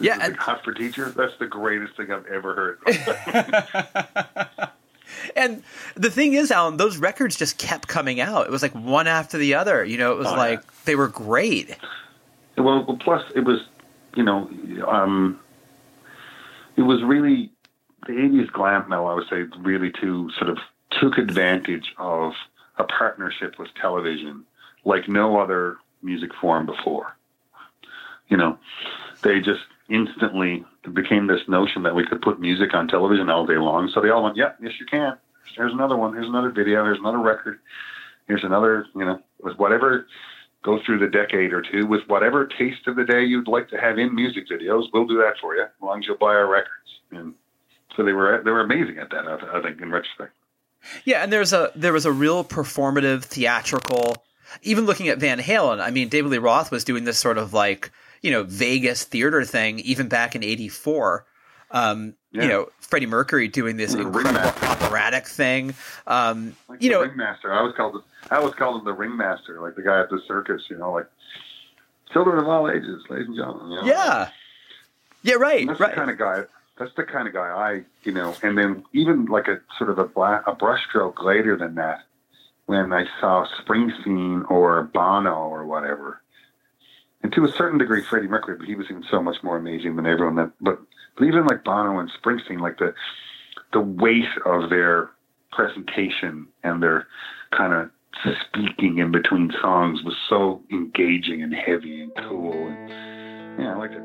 Yeah, 0.00 0.14
This 0.16 0.22
is 0.24 0.28
and- 0.30 0.36
hot 0.38 0.64
for 0.64 0.74
teacher. 0.74 1.10
That's 1.16 1.36
the 1.38 1.46
greatest 1.46 1.96
thing 1.96 2.10
I've 2.10 2.26
ever 2.26 2.54
heard. 2.84 3.84
And 5.36 5.62
the 5.94 6.10
thing 6.10 6.32
is, 6.32 6.50
Alan, 6.50 6.76
those 6.76 6.96
records 6.96 7.36
just 7.36 7.56
kept 7.58 7.86
coming 7.86 8.20
out. 8.20 8.46
It 8.46 8.50
was 8.50 8.62
like 8.62 8.74
one 8.74 9.06
after 9.06 9.38
the 9.38 9.54
other. 9.54 9.84
You 9.84 9.96
know, 9.98 10.10
it 10.12 10.18
was 10.18 10.26
Oh, 10.26 10.34
like 10.34 10.60
yeah. 10.60 10.70
they 10.86 10.96
were 10.96 11.08
great. 11.08 11.76
well, 12.58 12.84
well, 12.84 12.96
plus 12.96 13.22
it 13.34 13.44
was, 13.44 13.60
you 14.16 14.22
know, 14.24 14.50
um, 14.88 15.38
it 16.76 16.82
was 16.82 17.02
really 17.02 17.50
the 18.06 18.12
'80s 18.12 18.50
glam 18.52 18.88
metal. 18.88 19.06
I 19.06 19.14
would 19.14 19.28
say 19.28 19.42
really 19.60 19.90
too 19.90 20.30
sort 20.38 20.50
of 20.50 20.58
took 20.90 21.18
advantage 21.18 21.94
of 21.98 22.32
a 22.78 22.84
partnership 22.84 23.58
with 23.58 23.68
television 23.80 24.44
like 24.84 25.08
no 25.08 25.40
other 25.40 25.76
music 26.02 26.30
form 26.40 26.66
before. 26.66 27.16
You 28.28 28.36
know, 28.36 28.58
they 29.22 29.40
just 29.40 29.62
instantly 29.88 30.64
became 30.92 31.26
this 31.26 31.42
notion 31.48 31.82
that 31.82 31.94
we 31.94 32.06
could 32.06 32.22
put 32.22 32.40
music 32.40 32.74
on 32.74 32.88
television 32.88 33.28
all 33.28 33.46
day 33.46 33.56
long. 33.56 33.90
So 33.92 34.00
they 34.00 34.10
all 34.10 34.24
went, 34.24 34.36
"Yeah, 34.36 34.52
yes, 34.60 34.72
you 34.80 34.86
can." 34.86 35.16
Here's 35.56 35.72
another 35.72 35.96
one. 35.96 36.14
Here's 36.14 36.28
another 36.28 36.50
video. 36.50 36.84
Here's 36.84 36.98
another 36.98 37.18
record. 37.18 37.60
Here's 38.26 38.44
another. 38.44 38.86
You 38.94 39.04
know, 39.04 39.22
with 39.42 39.58
whatever 39.58 40.06
go 40.64 40.80
through 40.84 40.98
the 40.98 41.06
decade 41.06 41.52
or 41.52 41.62
two 41.62 41.86
with 41.86 42.00
whatever 42.08 42.46
taste 42.46 42.86
of 42.86 42.96
the 42.96 43.04
day 43.04 43.22
you'd 43.22 43.46
like 43.46 43.68
to 43.68 43.76
have 43.76 43.98
in 43.98 44.14
music 44.14 44.44
videos. 44.50 44.84
We'll 44.92 45.06
do 45.06 45.18
that 45.18 45.34
for 45.40 45.54
you, 45.54 45.62
as 45.62 45.68
long 45.80 46.00
as 46.00 46.06
you'll 46.06 46.16
buy 46.16 46.34
our 46.34 46.50
records. 46.50 46.70
And 47.12 47.34
so 47.96 48.02
they 48.02 48.12
were 48.12 48.42
they 48.44 48.50
were 48.50 48.62
amazing 48.62 48.98
at 48.98 49.10
that. 49.10 49.26
I, 49.26 49.58
I 49.58 49.62
think 49.62 49.80
in 49.80 49.90
retrospect. 49.90 50.32
Yeah, 51.04 51.22
and 51.22 51.32
there's 51.32 51.52
a 51.52 51.70
there 51.74 51.92
was 51.92 52.06
a 52.06 52.12
real 52.12 52.44
performative, 52.44 53.24
theatrical. 53.24 54.16
Even 54.62 54.84
looking 54.86 55.08
at 55.08 55.18
Van 55.18 55.38
Halen, 55.38 55.80
I 55.80 55.90
mean, 55.90 56.08
David 56.08 56.30
Lee 56.30 56.38
Roth 56.38 56.70
was 56.70 56.84
doing 56.84 57.04
this 57.04 57.18
sort 57.18 57.38
of 57.38 57.52
like 57.52 57.90
you 58.22 58.30
know 58.30 58.42
Vegas 58.42 59.04
theater 59.04 59.44
thing 59.44 59.78
even 59.80 60.08
back 60.08 60.34
in 60.34 60.42
'84. 60.42 61.26
Um, 61.70 62.14
You 62.42 62.48
know, 62.48 62.68
Freddie 62.80 63.06
Mercury 63.06 63.46
doing 63.48 63.76
this 63.76 63.92
The 63.92 64.00
incredible 64.00 64.32
Ringmaster. 64.32 64.66
operatic 64.66 65.26
thing. 65.28 65.74
Um, 66.06 66.56
Like 66.68 66.82
you 66.82 66.90
the 66.90 66.94
know, 66.96 67.02
ringmaster. 67.02 67.52
I 67.52 67.58
always 67.58 67.74
called 67.76 67.94
him. 67.94 68.02
I 68.30 68.36
always 68.36 68.54
called 68.54 68.80
him 68.80 68.84
the 68.84 68.92
ringmaster, 68.92 69.60
like 69.60 69.76
the 69.76 69.82
guy 69.82 70.00
at 70.00 70.10
the 70.10 70.20
circus. 70.26 70.62
You 70.68 70.76
know, 70.78 70.92
like 70.92 71.06
children 72.12 72.38
of 72.38 72.48
all 72.48 72.68
ages, 72.70 73.02
ladies 73.08 73.28
and 73.28 73.36
gentlemen. 73.36 73.70
You 73.70 73.76
know? 73.76 73.84
yeah, 73.86 74.28
yeah, 75.22 75.34
right, 75.34 75.60
And 75.60 75.70
that's 75.70 75.80
right. 75.80 75.90
the 75.90 75.96
kind 75.96 76.10
of 76.10 76.18
guy. 76.18 76.42
That's 76.76 76.92
the 76.96 77.04
kind 77.04 77.28
of 77.28 77.34
guy 77.34 77.40
I, 77.48 77.84
you 78.02 78.10
know. 78.10 78.34
And 78.42 78.58
then 78.58 78.84
even 78.92 79.26
like 79.26 79.46
a 79.46 79.60
sort 79.78 79.90
of 79.90 79.98
a 80.00 80.04
bla 80.04 80.42
a 80.46 80.56
brushstroke 80.56 81.22
later 81.22 81.56
than 81.56 81.76
that, 81.76 82.00
when 82.66 82.92
I 82.92 83.04
saw 83.20 83.46
Springsteen 83.62 84.50
or 84.50 84.82
Bono 84.92 85.34
or 85.34 85.66
whatever, 85.66 86.20
and 87.22 87.32
to 87.32 87.44
a 87.44 87.52
certain 87.52 87.78
degree 87.78 88.02
Freddie 88.02 88.26
Mercury, 88.26 88.56
but 88.56 88.66
he 88.66 88.74
was 88.74 88.86
even 88.90 89.04
so 89.08 89.22
much 89.22 89.40
more 89.44 89.56
amazing 89.56 89.94
than 89.94 90.04
everyone. 90.06 90.34
That, 90.34 90.50
but 90.60 90.80
but 91.16 91.24
even 91.24 91.46
like 91.46 91.64
Bono 91.64 91.98
and 91.98 92.10
Springsteen, 92.22 92.60
like 92.60 92.78
the 92.78 92.94
the 93.72 93.80
weight 93.80 94.24
of 94.46 94.70
their 94.70 95.10
presentation 95.52 96.46
and 96.62 96.82
their 96.82 97.06
kind 97.56 97.72
of 97.72 97.90
speaking 98.48 98.98
in 98.98 99.10
between 99.10 99.52
songs 99.60 100.02
was 100.04 100.14
so 100.28 100.62
engaging 100.70 101.42
and 101.42 101.54
heavy 101.54 102.02
and 102.02 102.12
cool. 102.28 102.68
And, 102.68 102.88
yeah, 103.60 103.74
I 103.74 103.76
liked 103.76 103.94
it. 103.94 104.02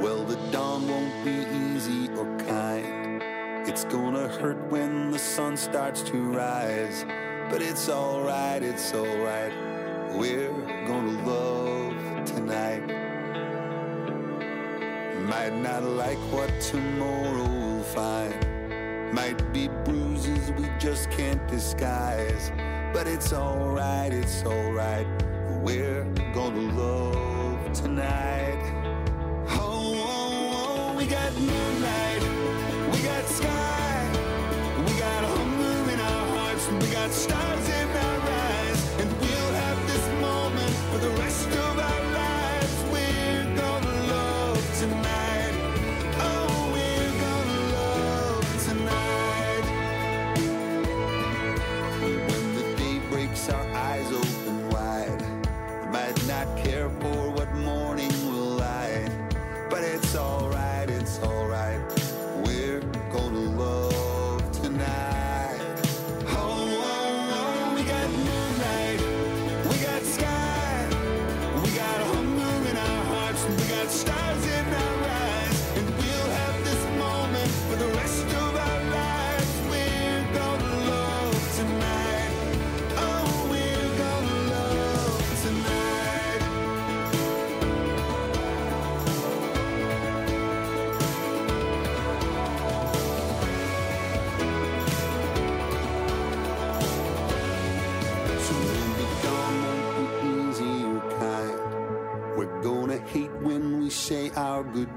Well, 0.00 0.24
the 0.24 0.36
dawn 0.50 0.88
won't 0.88 1.24
be 1.24 1.30
easy 1.30 2.08
or. 2.16 2.41
It's 3.72 3.84
gonna 3.84 4.28
hurt 4.28 4.58
when 4.70 5.10
the 5.10 5.18
sun 5.18 5.56
starts 5.56 6.02
to 6.02 6.18
rise. 6.18 7.06
But 7.48 7.62
it's 7.62 7.88
alright, 7.88 8.62
it's 8.62 8.92
alright. 8.92 9.54
We're 10.12 10.52
gonna 10.86 11.26
love 11.26 12.26
tonight. 12.26 12.84
Might 15.26 15.54
not 15.54 15.84
like 15.84 16.18
what 16.30 16.50
tomorrow 16.60 17.48
will 17.48 17.82
find. 17.82 18.34
Might 19.14 19.40
be 19.54 19.68
bruises 19.86 20.52
we 20.52 20.68
just 20.78 21.10
can't 21.10 21.40
disguise. 21.48 22.52
But 22.92 23.06
it's 23.06 23.32
alright, 23.32 24.12
it's 24.12 24.44
alright. 24.44 25.06
We're 25.62 26.04
gonna 26.34 26.76
love 26.78 27.72
tonight. 27.72 28.60
Oh, 29.48 29.96
oh, 29.96 30.92
oh, 30.92 30.94
we 30.94 31.06
got 31.06 31.32
moonlight, 31.32 32.22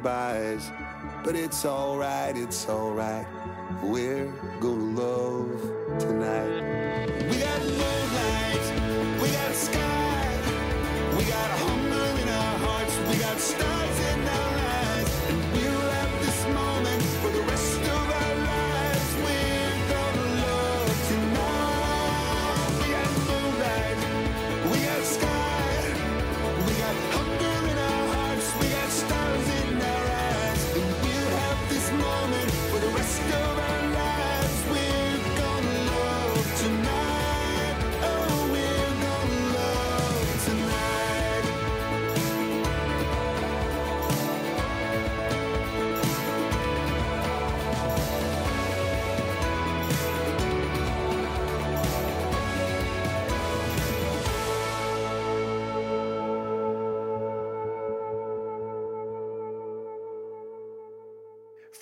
goodbyes. 0.06 0.72
But 1.24 1.36
it's 1.36 1.66
alright, 1.66 2.38
it's 2.38 2.70
alright. 2.70 3.26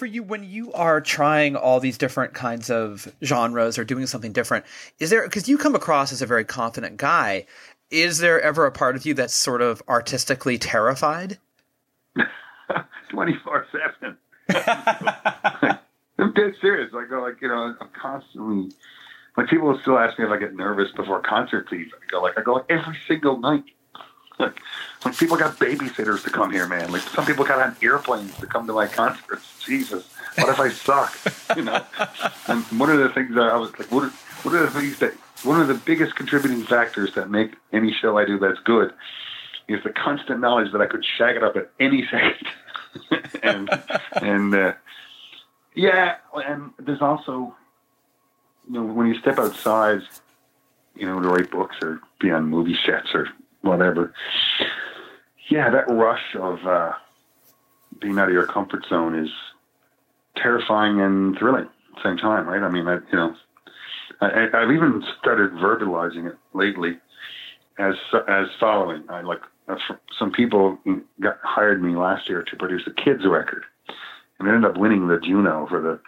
For 0.04 0.08
you 0.08 0.22
when 0.22 0.44
you 0.44 0.74
are 0.74 1.00
trying 1.00 1.56
all 1.56 1.80
these 1.80 1.98
different 1.98 2.34
kinds 2.34 2.70
of 2.70 3.08
genres 3.24 3.78
or 3.78 3.86
doing 3.86 4.06
something 4.06 4.34
different 4.34 4.66
is 5.00 5.10
there 5.10 5.24
because 5.24 5.48
you 5.48 5.58
come 5.58 5.76
across 5.76 6.12
as 6.12 6.22
a 6.22 6.26
very 6.26 6.44
confident 6.44 6.98
guy 6.98 7.46
is 7.90 8.18
there 8.18 8.42
ever 8.42 8.66
a 8.66 8.72
part 8.72 8.98
of 8.98 9.06
you 9.06 9.14
that's 9.14 9.34
sort 9.34 9.62
of 9.62 9.82
artistically 9.88 10.58
terrified 10.58 11.38
twenty 13.10 13.38
four 13.46 13.66
seven. 13.72 14.18
I'm 16.20 16.34
dead 16.34 16.54
serious. 16.60 16.92
I 16.94 17.06
go 17.10 17.22
like 17.22 17.42
you 17.42 17.48
know 17.48 17.74
I'm 17.80 17.90
constantly 17.98 18.76
like 19.38 19.48
people 19.48 19.80
still 19.80 19.98
ask 19.98 20.20
me 20.20 20.26
if 20.26 20.32
I 20.32 20.38
get 20.38 20.54
nervous 20.54 20.92
before 20.92 21.22
concerts. 21.22 21.72
Even 21.72 21.88
I 21.94 22.12
go 22.12 22.22
like 22.22 22.38
I 22.38 22.42
go 22.42 22.56
like 22.56 22.66
every 22.70 22.98
single 23.08 23.40
night. 23.40 23.64
Like, 24.40 24.60
people 25.18 25.38
got 25.38 25.58
babysitters 25.58 26.24
to 26.24 26.30
come 26.30 26.52
here, 26.52 26.68
man. 26.68 26.92
Like 26.92 27.02
some 27.02 27.26
people 27.26 27.46
got 27.46 27.60
on 27.62 27.76
airplanes 27.82 28.36
to 28.38 28.48
come 28.48 28.68
to 28.68 28.74
my 28.74 28.88
concerts. 28.88 29.64
Jesus, 29.64 30.08
what 30.38 30.50
if 30.50 30.60
I 30.60 30.70
suck? 30.70 31.16
You 31.58 31.64
know. 31.64 31.86
And 32.48 32.64
one 32.80 32.90
of 32.90 32.98
the 32.98 33.10
things 33.10 33.36
that 33.36 33.44
I 33.44 33.58
was 33.58 33.72
like, 33.78 33.92
what 33.92 34.06
are, 34.06 34.14
what 34.42 34.56
are 34.56 34.66
the 34.66 34.72
things 34.72 34.98
that 35.00 35.14
one 35.44 35.62
of 35.62 35.68
the 35.68 35.76
biggest 35.76 36.16
contributing 36.16 36.64
factors 36.64 37.14
that 37.14 37.30
make 37.30 37.54
any 37.72 37.94
show 37.94 38.18
I 38.18 38.26
do 38.26 38.40
that's 38.40 38.60
good 38.62 38.92
is 39.68 39.84
the 39.84 39.92
constant 39.92 40.40
knowledge 40.40 40.72
that 40.72 40.82
I 40.82 40.88
could 40.88 41.06
shag 41.06 41.36
it 41.36 41.44
up 41.44 41.56
at 41.56 41.70
any 41.80 42.08
second. 42.12 42.48
and 43.44 43.70
and 44.22 44.56
uh, 44.56 44.74
yeah, 45.76 46.16
and 46.34 46.72
there's 46.80 47.02
also 47.02 47.56
you 48.68 48.74
know 48.74 48.84
when 48.84 49.08
you 49.08 49.20
step 49.20 49.38
outside, 49.38 50.02
you 50.96 51.06
know, 51.06 51.20
to 51.20 51.28
write 51.28 51.52
books 51.52 51.76
or 51.82 52.00
be 52.20 52.32
on 52.32 52.46
movie 52.46 52.78
sets 52.86 53.14
or 53.14 53.30
whatever. 53.64 54.14
Yeah, 55.50 55.70
that 55.72 55.90
rush 55.90 56.36
of 56.40 56.60
uh, 56.66 56.92
being 58.00 58.20
out 58.20 58.28
of 58.28 58.34
your 58.34 58.46
comfort 58.46 58.86
zone 58.88 59.18
is 59.18 59.30
terrifying 60.38 61.02
and 61.02 61.38
thrilling 61.38 61.66
at 61.66 61.96
the 61.96 62.02
same 62.04 62.18
time, 62.18 62.48
right? 62.48 62.62
I 62.62 62.70
mean, 62.70 62.88
I, 62.88 62.96
you 62.96 63.18
know, 63.18 63.36
I, 64.22 64.48
I've 64.54 64.72
even 64.72 65.04
started 65.20 65.52
verbalizing 65.54 66.30
it 66.30 66.38
lately 66.54 66.98
as 67.80 67.96
as 68.28 68.48
following. 68.60 69.04
I 69.10 69.22
like 69.22 69.40
some 70.20 70.32
people 70.32 70.78
got 71.22 71.38
hired 71.42 71.82
me 71.82 71.96
last 71.96 72.30
year 72.30 72.44
to 72.44 72.56
produce 72.56 72.84
a 72.88 72.92
kids 72.92 73.26
record, 73.26 73.64
and 74.40 74.48
ended 74.48 74.70
up 74.70 74.78
winning 74.78 75.08
the 75.08 75.20
Juno 75.20 75.68
for 75.68 75.82
the 75.82 76.00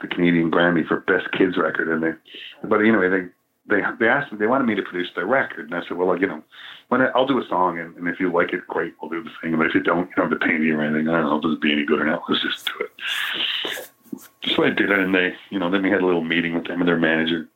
the 0.00 0.08
Canadian 0.14 0.50
Grammy 0.50 0.86
for 0.86 1.00
best 1.00 1.30
kids 1.32 1.56
record. 1.56 1.88
And 1.88 2.02
they, 2.02 2.68
but 2.68 2.80
anyway, 2.80 3.08
they 3.08 3.28
they 3.66 3.80
they 3.98 4.08
asked 4.08 4.32
me 4.32 4.38
they 4.38 4.46
wanted 4.46 4.66
me 4.66 4.74
to 4.74 4.82
produce 4.82 5.08
their 5.14 5.26
record, 5.26 5.70
and 5.70 5.74
I 5.74 5.86
said, 5.86 5.96
well, 5.96 6.18
you 6.18 6.26
know, 6.26 6.42
when 6.88 7.00
I, 7.00 7.06
I'll 7.14 7.26
do 7.26 7.40
a 7.40 7.48
song, 7.48 7.78
and, 7.78 7.96
and 7.96 8.08
if 8.08 8.20
you 8.20 8.30
like 8.32 8.52
it, 8.52 8.66
great, 8.66 8.94
we'll 9.00 9.10
do 9.10 9.24
the 9.24 9.30
thing. 9.42 9.56
But 9.56 9.66
if 9.66 9.74
you 9.74 9.82
don't, 9.82 10.08
you 10.10 10.14
don't 10.16 10.30
have 10.30 10.38
to 10.38 10.46
pay 10.46 10.58
me 10.58 10.70
or 10.70 10.82
anything. 10.82 11.08
I 11.08 11.20
don't 11.20 11.30
know 11.30 11.38
if 11.38 11.44
it'll 11.44 11.56
be 11.56 11.72
any 11.72 11.84
good 11.84 12.00
or 12.00 12.06
not. 12.06 12.22
Let's 12.28 12.42
just 12.42 12.66
do 12.66 12.84
it. 12.84 13.90
So 14.54 14.64
I 14.64 14.70
did 14.70 14.90
it, 14.90 14.98
and 14.98 15.14
they, 15.14 15.34
you 15.50 15.58
know, 15.58 15.70
then 15.70 15.82
we 15.82 15.90
had 15.90 16.02
a 16.02 16.06
little 16.06 16.22
meeting 16.24 16.54
with 16.54 16.66
them 16.66 16.80
and 16.80 16.88
their 16.88 16.98
manager 16.98 17.48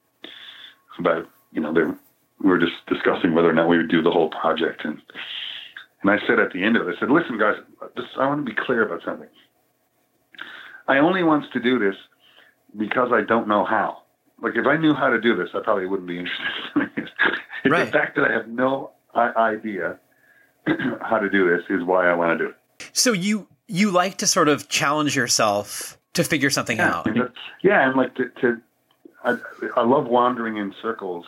about, 0.99 1.29
you 1.53 1.61
know, 1.61 1.73
they 1.73 1.83
we 2.40 2.51
were 2.51 2.59
just 2.59 2.87
discussing 2.87 3.35
whether 3.35 3.51
or 3.51 3.53
not 3.53 3.68
we 3.68 3.77
would 3.77 3.90
do 3.90 4.03
the 4.03 4.11
whole 4.11 4.31
project, 4.31 4.85
and 4.85 5.01
and 6.03 6.11
I 6.11 6.18
said 6.27 6.38
at 6.38 6.53
the 6.53 6.62
end 6.62 6.77
of 6.77 6.88
it, 6.88 6.97
I 6.97 7.01
said, 7.01 7.11
listen, 7.11 7.38
guys, 7.38 7.57
just, 7.97 8.16
I 8.18 8.27
want 8.27 8.47
to 8.47 8.55
be 8.55 8.57
clear 8.57 8.87
about 8.87 9.03
something. 9.05 9.29
I 10.87 10.99
only 10.99 11.23
want 11.23 11.53
to 11.53 11.61
do 11.61 11.79
this 11.79 11.97
because 12.77 13.11
I 13.12 13.23
don't 13.23 13.49
know 13.49 13.64
how 13.64 14.03
like 14.42 14.55
if 14.57 14.66
I 14.66 14.77
knew 14.77 14.94
how 14.94 15.09
to 15.09 15.20
do 15.20 15.37
this, 15.37 15.48
I 15.55 15.61
probably 15.61 15.87
wouldn't 15.87 16.09
be 16.09 16.18
interested. 16.18 16.46
it's 17.64 17.72
right. 17.72 17.87
the 17.87 17.92
fact 17.92 18.16
that 18.16 18.24
I 18.31 18.33
have 18.33 18.48
no 18.48 18.92
idea 19.14 19.98
how 21.01 21.18
to 21.18 21.29
do 21.29 21.48
this 21.48 21.64
is 21.70 21.85
why 21.85 22.09
I 22.09 22.14
want 22.14 22.38
to 22.38 22.44
do 22.44 22.51
it. 22.51 22.57
So 22.92 23.12
you 23.12 23.48
you 23.66 23.90
like 23.90 24.18
to 24.18 24.27
sort 24.27 24.48
of 24.48 24.68
challenge 24.68 25.16
yourself 25.16 25.98
to 26.14 26.24
figure 26.24 26.51
something 26.51 26.79
yeah, 26.79 26.90
out. 26.90 27.07
And 27.07 27.31
yeah, 27.62 27.87
and 27.87 27.96
like 27.96 28.14
to, 28.16 28.29
to 28.40 28.61
I, 29.24 29.37
I 29.77 29.85
love 29.85 30.07
wandering 30.07 30.57
in 30.57 30.74
circles 30.81 31.24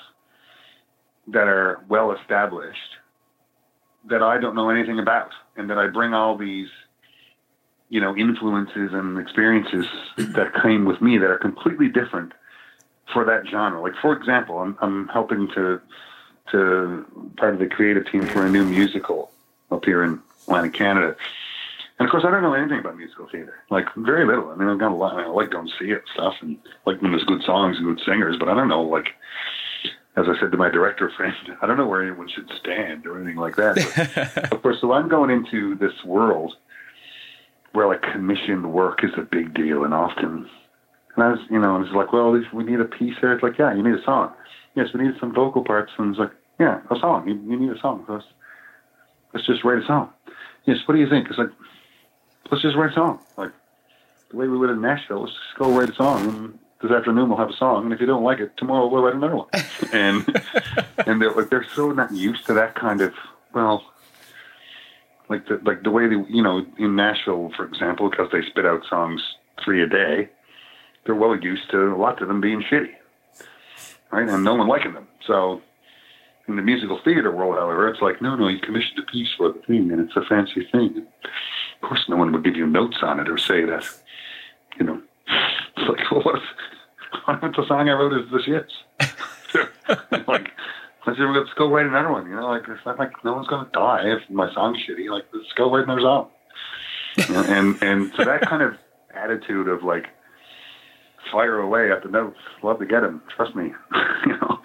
that 1.29 1.49
are 1.49 1.85
well 1.89 2.13
established 2.13 2.79
that 4.09 4.23
I 4.23 4.39
don't 4.39 4.55
know 4.55 4.71
anything 4.71 4.99
about, 4.99 5.31
and 5.57 5.69
that 5.69 5.79
I 5.79 5.89
bring 5.89 6.15
all 6.15 6.37
these 6.39 6.69
you 7.89 8.01
know 8.01 8.17
influences 8.17 8.91
and 8.93 9.19
experiences 9.19 9.87
that 10.17 10.53
came 10.63 10.85
with 10.85 11.03
me 11.03 11.19
that 11.19 11.29
are 11.29 11.39
completely 11.39 11.89
different 11.89 12.33
for 13.13 13.25
that 13.25 13.47
genre. 13.49 13.81
Like 13.81 13.95
for 14.01 14.13
example, 14.13 14.59
I'm 14.59 14.77
I'm 14.81 15.09
helping 15.09 15.49
to 15.55 15.81
to 16.53 17.33
part 17.37 17.55
of 17.55 17.61
the 17.61 17.67
creative 17.67 18.11
team 18.11 18.27
for 18.27 18.47
a 18.47 18.51
new 18.51 18.65
musical 18.65 19.31
up 19.71 19.85
here 19.85 20.03
in 20.03 20.21
Atlantic 20.47 20.75
Canada. 20.75 21.17
And 21.99 22.09
of 22.09 22.11
course, 22.11 22.25
I 22.27 22.31
don't 22.31 22.43
know 22.43 22.55
anything 22.55 22.79
about 22.79 22.97
musical 22.97 23.29
theater, 23.29 23.63
like 23.69 23.85
very 23.95 24.27
little. 24.27 24.51
I 24.51 24.57
mean, 24.57 24.69
I've 24.69 24.79
got 24.79 24.91
a 24.91 24.95
lot. 24.95 25.13
I, 25.13 25.17
mean, 25.19 25.27
I 25.27 25.29
like 25.29 25.51
going 25.51 25.69
to 25.69 25.73
see 25.79 25.91
it 25.91 26.03
stuff, 26.15 26.35
and 26.41 26.57
like 26.87 27.03
when 27.03 27.13
there's 27.13 27.25
good 27.25 27.43
songs 27.43 27.77
and 27.77 27.85
good 27.85 28.05
singers. 28.07 28.37
But 28.39 28.49
I 28.49 28.55
don't 28.55 28.69
know, 28.69 28.83
like 28.83 29.11
as 30.17 30.27
I 30.29 30.39
said 30.41 30.51
to 30.53 30.57
my 30.57 30.71
director 30.71 31.11
friend, 31.11 31.37
I 31.63 31.67
don't 31.67 31.77
know 31.77 31.87
where 31.87 32.03
anyone 32.03 32.29
should 32.29 32.51
stand 32.59 33.07
or 33.07 33.17
anything 33.17 33.37
like 33.37 33.57
that. 33.57 34.35
But, 34.35 34.53
of 34.53 34.63
course, 34.63 34.81
so 34.81 34.93
I'm 34.93 35.09
going 35.09 35.31
into 35.31 35.75
this 35.77 35.93
world 36.05 36.55
where 37.73 37.87
like 37.87 38.03
commissioned 38.03 38.73
work 38.73 39.05
is 39.05 39.13
a 39.17 39.23
big 39.23 39.55
deal, 39.55 39.85
and 39.85 39.95
often 39.95 40.49
and 41.17 41.25
I 41.25 41.31
was, 41.31 41.41
you 41.51 41.59
know, 41.59 41.77
I 41.77 41.79
was 41.79 41.91
like, 41.91 42.13
well, 42.13 42.41
we 42.53 42.65
need 42.65 42.81
a 42.81 42.85
piece 42.85 43.17
here. 43.21 43.33
It's 43.33 43.43
like, 43.43 43.59
yeah, 43.59 43.75
you 43.75 43.83
need 43.83 43.99
a 43.99 44.05
song. 44.05 44.33
Yes, 44.75 44.89
we 44.95 45.05
need 45.05 45.15
some 45.19 45.35
vocal 45.35 45.65
parts. 45.65 45.93
And 45.99 46.11
it's 46.11 46.19
like, 46.19 46.31
yeah, 46.59 46.81
a 46.91 46.99
song. 46.99 47.27
You, 47.27 47.35
you 47.35 47.59
need 47.59 47.77
a 47.77 47.81
song. 47.81 48.05
So 48.07 48.15
let's, 48.15 48.27
let's 49.35 49.47
just 49.47 49.65
write 49.65 49.83
a 49.83 49.87
song. 49.87 50.11
Yes, 50.67 50.79
what 50.87 50.95
do 50.95 51.01
you 51.01 51.09
think? 51.09 51.29
It's 51.29 51.39
like, 51.39 51.51
let's 52.51 52.63
just 52.63 52.77
write 52.77 52.93
a 52.93 52.95
song. 52.95 53.19
Like 53.37 53.53
the 54.31 54.37
way 54.37 54.47
we 54.47 54.57
would 54.57 54.71
in 54.71 54.81
Nashville, 54.81 55.23
let's 55.23 55.33
just 55.33 55.59
go 55.59 55.77
write 55.77 55.91
a 55.91 55.95
song. 55.95 56.29
And 56.29 56.59
this 56.81 56.93
afternoon 56.93 57.29
we'll 57.29 57.39
have 57.39 57.51
a 57.51 57.57
song. 57.57 57.85
And 57.85 57.93
if 57.93 58.01
you 58.01 58.07
don't 58.07 58.23
like 58.23 58.39
it, 58.39 58.57
tomorrow 58.57 58.87
we'll 58.87 59.03
write 59.03 59.15
another 59.15 59.37
one. 59.37 59.49
and 59.93 60.43
and 61.07 61.21
they're 61.21 61.33
like, 61.33 61.51
they're 61.51 61.67
so 61.75 61.91
not 61.91 62.13
used 62.13 62.47
to 62.47 62.55
that 62.55 62.77
kind 62.77 63.01
of, 63.01 63.13
well, 63.53 63.85
like 65.29 65.47
the 65.49 65.61
like 65.65 65.83
the 65.83 65.91
way 65.91 66.07
they, 66.07 66.17
you 66.29 66.43
know, 66.43 66.65
in 66.79 66.95
Nashville, 66.95 67.51
for 67.57 67.65
example, 67.65 68.11
because 68.11 68.29
they 68.33 68.43
spit 68.43 68.65
out 68.65 68.83
songs 68.89 69.23
three 69.65 69.83
a 69.83 69.87
day 69.87 70.29
they're 71.11 71.19
well 71.19 71.37
used 71.37 71.69
to 71.73 71.93
a 71.93 71.97
lot 71.97 72.23
of 72.23 72.29
them 72.29 72.41
being 72.41 72.63
shitty, 72.63 72.93
right? 74.13 74.29
And 74.29 74.45
no 74.45 74.55
one 74.55 74.69
liking 74.69 74.95
them. 74.95 75.09
So 75.27 75.61
in 76.47 76.55
the 76.55 76.63
musical 76.63 77.01
theater 77.05 77.33
world, 77.33 77.57
however, 77.57 77.89
it's 77.89 78.01
like, 78.01 78.23
no, 78.23 78.37
no, 78.37 78.47
you 78.47 78.61
commissioned 78.61 79.01
a 79.01 79.11
piece 79.11 79.31
for 79.37 79.53
the 79.53 79.59
thing, 79.67 79.91
and 79.91 80.01
it's 80.01 80.15
a 80.15 80.23
fancy 80.29 80.69
thing. 80.71 81.05
Of 81.83 81.89
course, 81.89 82.05
no 82.09 82.15
one 82.15 82.31
would 82.31 82.45
give 82.45 82.55
you 82.55 82.65
notes 82.65 82.99
on 83.03 83.19
it 83.19 83.29
or 83.29 83.39
say 83.39 83.65
that, 83.65 83.85
you 84.79 84.87
know, 84.87 85.03
it's 85.77 85.89
like, 85.89 86.11
well, 86.13 86.23
what 87.25 87.43
if, 87.43 87.57
the 87.57 87.67
song 87.67 87.89
I 87.89 87.93
wrote 87.93 88.13
is 88.13 88.31
the 88.31 88.39
shits? 88.39 90.29
like, 90.29 90.53
let's, 91.09 91.19
let's 91.19 91.55
go 91.59 91.69
write 91.69 91.87
another 91.87 92.13
one. 92.13 92.31
You 92.31 92.37
know, 92.37 92.47
like 92.47 92.69
it's 92.69 92.87
not 92.87 93.01
like 93.01 93.25
no 93.25 93.35
one's 93.35 93.49
going 93.49 93.65
to 93.65 93.73
die 93.73 94.03
if 94.05 94.31
my 94.31 94.53
song's 94.55 94.79
shitty. 94.79 95.11
Like, 95.11 95.25
let's 95.35 95.53
go 95.57 95.75
write 95.75 95.85
another 95.85 96.03
song. 96.03 96.29
and 97.29 97.83
and 97.83 98.13
so 98.17 98.25
that 98.25 98.43
kind 98.43 98.63
of 98.63 98.77
attitude 99.13 99.67
of 99.67 99.83
like 99.83 100.07
fire 101.31 101.59
away 101.59 101.91
at 101.91 102.03
the 102.03 102.09
notes. 102.09 102.39
Love 102.63 102.79
to 102.79 102.87
get 102.87 103.01
them. 103.01 103.23
Trust 103.37 103.55
me. 103.55 103.73
you 104.27 104.33
know, 104.33 104.59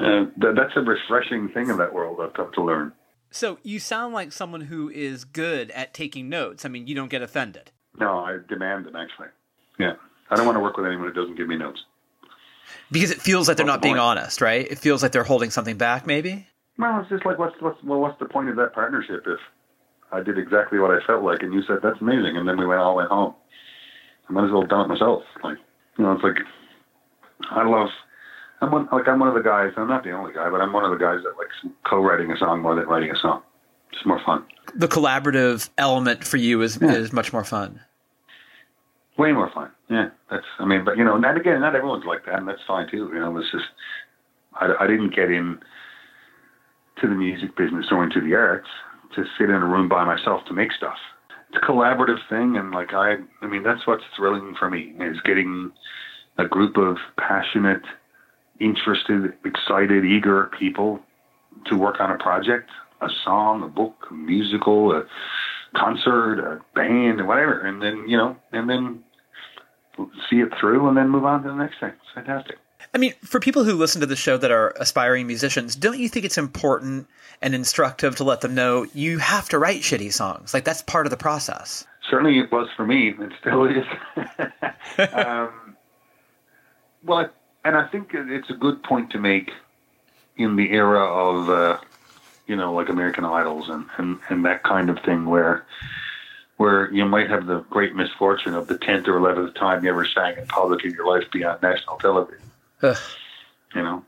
uh, 0.00 0.52
that's 0.54 0.76
a 0.76 0.80
refreshing 0.80 1.48
thing 1.50 1.68
in 1.70 1.78
that 1.78 1.92
world. 1.92 2.18
I've 2.20 2.34
come 2.34 2.50
to 2.54 2.62
learn. 2.62 2.92
So 3.30 3.58
you 3.62 3.78
sound 3.80 4.14
like 4.14 4.32
someone 4.32 4.62
who 4.62 4.88
is 4.88 5.24
good 5.24 5.70
at 5.72 5.92
taking 5.92 6.28
notes. 6.28 6.64
I 6.64 6.68
mean, 6.68 6.86
you 6.86 6.94
don't 6.94 7.10
get 7.10 7.22
offended. 7.22 7.70
No, 7.98 8.18
I 8.20 8.38
demand 8.48 8.86
them 8.86 8.96
actually. 8.96 9.28
Yeah, 9.78 9.94
I 10.30 10.36
don't 10.36 10.46
want 10.46 10.56
to 10.56 10.60
work 10.60 10.76
with 10.76 10.86
anyone 10.86 11.08
who 11.08 11.12
doesn't 11.12 11.36
give 11.36 11.48
me 11.48 11.56
notes. 11.56 11.82
Because 12.90 13.10
it 13.10 13.20
feels 13.20 13.48
like 13.48 13.56
they're 13.56 13.66
not 13.66 13.82
the 13.82 13.88
being 13.88 13.98
honest, 13.98 14.40
right? 14.40 14.66
It 14.70 14.78
feels 14.78 15.02
like 15.02 15.12
they're 15.12 15.24
holding 15.24 15.50
something 15.50 15.76
back, 15.76 16.06
maybe. 16.06 16.46
Well, 16.78 17.00
it's 17.00 17.08
just 17.08 17.24
like 17.24 17.38
what's 17.38 17.54
what's 17.60 17.82
well, 17.82 18.00
what's 18.00 18.18
the 18.18 18.26
point 18.26 18.48
of 18.48 18.56
that 18.56 18.74
partnership 18.74 19.24
if 19.26 19.40
I 20.12 20.22
did 20.22 20.38
exactly 20.38 20.78
what 20.78 20.90
I 20.90 21.04
felt 21.06 21.22
like 21.22 21.42
and 21.42 21.52
you 21.52 21.62
said 21.66 21.78
that's 21.82 22.00
amazing, 22.00 22.36
and 22.36 22.48
then 22.48 22.58
we 22.58 22.66
went 22.66 22.80
all 22.80 22.96
went 22.96 23.08
home. 23.08 23.34
I 24.28 24.32
might 24.32 24.46
as 24.46 24.50
well 24.50 24.62
have 24.62 24.70
done 24.70 24.86
it 24.86 24.88
myself. 24.88 25.22
Like 25.42 25.58
you 25.98 26.04
know, 26.04 26.12
it's 26.12 26.22
like 26.22 26.38
I 27.50 27.68
love. 27.68 27.88
I'm 28.60 28.70
one, 28.70 28.88
like 28.90 29.06
I'm 29.06 29.18
one 29.18 29.28
of 29.28 29.34
the 29.34 29.42
guys. 29.42 29.72
I'm 29.76 29.88
not 29.88 30.04
the 30.04 30.12
only 30.12 30.32
guy, 30.32 30.48
but 30.50 30.60
I'm 30.60 30.72
one 30.72 30.84
of 30.84 30.90
the 30.90 30.96
guys 30.96 31.20
that 31.24 31.36
likes 31.36 31.76
co-writing 31.84 32.30
a 32.30 32.36
song 32.38 32.62
more 32.62 32.74
than 32.74 32.86
writing 32.86 33.10
a 33.10 33.16
song. 33.16 33.42
It's 33.92 34.04
more 34.06 34.20
fun. 34.24 34.44
The 34.74 34.88
collaborative 34.88 35.68
element 35.78 36.24
for 36.24 36.38
you 36.38 36.62
is 36.62 36.78
yeah. 36.80 36.94
is 36.94 37.12
much 37.12 37.32
more 37.32 37.44
fun. 37.44 37.80
Way 39.18 39.32
more 39.32 39.50
fun. 39.52 39.70
Yeah, 39.88 40.08
that's. 40.30 40.46
I 40.58 40.64
mean, 40.64 40.84
but 40.84 40.96
you 40.96 41.04
know, 41.04 41.16
not 41.16 41.36
again, 41.36 41.60
not 41.60 41.74
everyone's 41.74 42.04
like 42.06 42.24
that, 42.26 42.38
and 42.38 42.48
that's 42.48 42.60
fine 42.66 42.90
too. 42.90 43.10
You 43.12 43.20
know, 43.20 43.36
it's 43.38 43.50
just 43.50 43.66
I, 44.54 44.72
I 44.80 44.86
didn't 44.86 45.14
get 45.14 45.30
in 45.30 45.58
to 47.00 47.08
the 47.08 47.14
music 47.14 47.56
business 47.56 47.86
or 47.90 48.02
into 48.02 48.20
the 48.20 48.34
arts 48.34 48.68
to 49.14 49.24
sit 49.38 49.50
in 49.50 49.56
a 49.56 49.66
room 49.66 49.88
by 49.88 50.04
myself 50.04 50.44
to 50.46 50.54
make 50.54 50.72
stuff 50.72 50.96
it's 51.48 51.58
a 51.62 51.66
collaborative 51.66 52.18
thing, 52.28 52.56
and 52.56 52.72
like 52.72 52.92
I, 52.92 53.16
I 53.42 53.46
mean, 53.46 53.62
that's 53.62 53.86
what's 53.86 54.02
thrilling 54.16 54.54
for 54.58 54.70
me 54.70 54.94
is 55.00 55.20
getting 55.24 55.72
a 56.38 56.46
group 56.46 56.76
of 56.76 56.96
passionate, 57.18 57.82
interested, 58.60 59.32
excited, 59.44 60.04
eager 60.04 60.50
people 60.58 61.00
to 61.66 61.76
work 61.76 62.00
on 62.00 62.10
a 62.10 62.18
project, 62.18 62.70
a 63.00 63.08
song, 63.24 63.62
a 63.62 63.68
book, 63.68 63.94
a 64.10 64.14
musical, 64.14 64.92
a 64.92 65.04
concert, 65.74 66.40
a 66.40 66.60
band, 66.74 67.26
whatever, 67.26 67.60
and 67.60 67.82
then 67.82 68.08
you 68.08 68.16
know, 68.16 68.36
and 68.52 68.68
then 68.68 69.02
see 70.28 70.36
it 70.36 70.52
through, 70.60 70.88
and 70.88 70.96
then 70.96 71.08
move 71.08 71.24
on 71.24 71.42
to 71.42 71.48
the 71.48 71.54
next 71.54 71.80
thing. 71.80 71.90
It's 71.90 72.14
fantastic. 72.14 72.56
I 72.94 72.98
mean, 72.98 73.14
for 73.22 73.40
people 73.40 73.64
who 73.64 73.74
listen 73.74 74.00
to 74.00 74.06
the 74.06 74.16
show 74.16 74.36
that 74.36 74.50
are 74.50 74.74
aspiring 74.78 75.26
musicians, 75.26 75.76
don't 75.76 75.98
you 75.98 76.08
think 76.08 76.24
it's 76.24 76.38
important 76.38 77.06
and 77.42 77.54
instructive 77.54 78.16
to 78.16 78.24
let 78.24 78.40
them 78.40 78.54
know 78.54 78.86
you 78.94 79.18
have 79.18 79.48
to 79.50 79.58
write 79.58 79.82
shitty 79.82 80.12
songs? 80.12 80.54
Like 80.54 80.64
that's 80.64 80.82
part 80.82 81.06
of 81.06 81.10
the 81.10 81.16
process. 81.16 81.86
Certainly, 82.08 82.38
it 82.38 82.52
was 82.52 82.68
for 82.76 82.86
me. 82.86 83.14
It 83.18 83.32
still 83.40 83.64
is. 83.64 83.84
um, 85.12 85.76
well, 87.04 87.28
and 87.64 87.76
I 87.76 87.86
think 87.88 88.10
it's 88.14 88.50
a 88.50 88.54
good 88.54 88.82
point 88.82 89.10
to 89.10 89.18
make 89.18 89.50
in 90.36 90.56
the 90.56 90.70
era 90.70 91.04
of, 91.04 91.50
uh, 91.50 91.78
you 92.46 92.54
know, 92.54 92.72
like 92.72 92.88
American 92.88 93.24
Idols 93.24 93.68
and, 93.68 93.86
and, 93.98 94.18
and 94.28 94.44
that 94.44 94.62
kind 94.62 94.88
of 94.88 95.00
thing, 95.00 95.26
where 95.26 95.66
where 96.56 96.90
you 96.92 97.04
might 97.04 97.28
have 97.28 97.46
the 97.46 97.60
great 97.68 97.94
misfortune 97.94 98.54
of 98.54 98.66
the 98.66 98.78
tenth 98.78 99.06
or 99.08 99.16
eleventh 99.18 99.54
time 99.54 99.84
you 99.84 99.90
ever 99.90 100.06
sang 100.06 100.38
in 100.38 100.46
public 100.46 100.84
in 100.84 100.92
your 100.92 101.06
life 101.06 101.30
be 101.30 101.44
on 101.44 101.58
national 101.62 101.96
television. 101.96 102.40
Ugh. 102.82 102.96
You 103.74 103.82
know, 103.82 104.02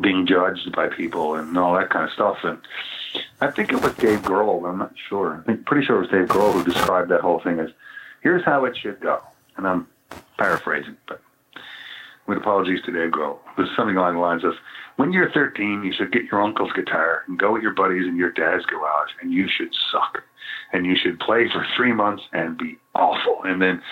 being 0.00 0.26
judged 0.26 0.72
by 0.72 0.88
people 0.88 1.34
and 1.34 1.58
all 1.58 1.74
that 1.74 1.90
kind 1.90 2.04
of 2.06 2.12
stuff. 2.12 2.38
And 2.44 2.58
I 3.42 3.50
think 3.50 3.70
it 3.70 3.82
was 3.82 3.92
Dave 3.94 4.22
Grohl. 4.22 4.66
I'm 4.66 4.78
not 4.78 4.94
sure. 5.08 5.42
I 5.42 5.44
think 5.44 5.66
pretty 5.66 5.84
sure 5.84 5.96
it 5.96 6.00
was 6.00 6.08
Dave 6.08 6.28
Grohl 6.28 6.52
who 6.52 6.64
described 6.64 7.10
that 7.10 7.20
whole 7.20 7.40
thing 7.40 7.58
as, 7.58 7.68
"Here's 8.22 8.44
how 8.44 8.64
it 8.64 8.74
should 8.74 9.00
go." 9.00 9.20
And 9.58 9.66
I'm 9.66 9.86
paraphrasing, 10.38 10.96
but 11.06 11.20
with 12.26 12.38
apologies 12.38 12.80
to 12.84 12.92
Dave 12.92 13.10
Grohl, 13.10 13.38
it 13.58 13.60
was 13.60 13.70
something 13.76 13.96
along 13.96 14.14
the 14.14 14.20
lines 14.20 14.44
of, 14.44 14.54
"When 14.94 15.12
you're 15.12 15.30
13, 15.30 15.84
you 15.84 15.92
should 15.92 16.12
get 16.12 16.24
your 16.30 16.40
uncle's 16.40 16.72
guitar 16.72 17.24
and 17.26 17.38
go 17.38 17.52
with 17.52 17.62
your 17.62 17.74
buddies 17.74 18.06
in 18.06 18.16
your 18.16 18.30
dad's 18.30 18.64
garage, 18.64 19.10
and 19.20 19.30
you 19.30 19.46
should 19.46 19.74
suck, 19.92 20.22
and 20.72 20.86
you 20.86 20.96
should 20.96 21.20
play 21.20 21.50
for 21.50 21.66
three 21.76 21.92
months 21.92 22.22
and 22.32 22.56
be 22.56 22.78
awful, 22.94 23.42
and 23.42 23.60
then." 23.60 23.82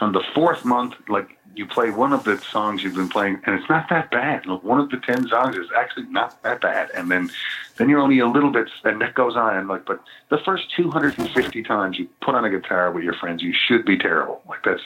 On 0.00 0.12
the 0.12 0.24
fourth 0.34 0.64
month, 0.64 0.94
like 1.08 1.38
you 1.54 1.66
play 1.66 1.90
one 1.90 2.12
of 2.12 2.24
the 2.24 2.38
songs 2.38 2.82
you've 2.82 2.94
been 2.94 3.08
playing, 3.08 3.40
and 3.44 3.58
it's 3.58 3.68
not 3.68 3.88
that 3.90 4.10
bad. 4.10 4.46
One 4.46 4.80
of 4.80 4.90
the 4.90 4.98
ten 4.98 5.28
songs 5.28 5.56
is 5.56 5.66
actually 5.76 6.06
not 6.06 6.42
that 6.42 6.60
bad, 6.60 6.90
and 6.94 7.10
then 7.10 7.30
then 7.76 7.88
you're 7.88 8.00
only 8.00 8.18
a 8.18 8.26
little 8.26 8.50
bit, 8.50 8.68
and 8.84 9.00
that 9.00 9.14
goes 9.14 9.36
on. 9.36 9.56
And 9.56 9.68
like, 9.68 9.84
but 9.84 10.00
the 10.30 10.38
first 10.38 10.74
250 10.76 11.62
times 11.62 11.98
you 11.98 12.08
put 12.20 12.34
on 12.34 12.44
a 12.44 12.50
guitar 12.50 12.90
with 12.90 13.04
your 13.04 13.14
friends, 13.14 13.42
you 13.42 13.52
should 13.52 13.84
be 13.84 13.98
terrible. 13.98 14.42
Like 14.48 14.60
that's 14.64 14.82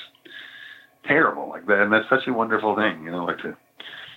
terrible. 1.04 1.48
Like 1.48 1.66
that, 1.66 1.80
and 1.80 1.92
that's 1.92 2.08
such 2.08 2.26
a 2.26 2.32
wonderful 2.32 2.74
thing, 2.74 3.04
you 3.04 3.10
know, 3.10 3.24
like 3.24 3.38
to, 3.38 3.56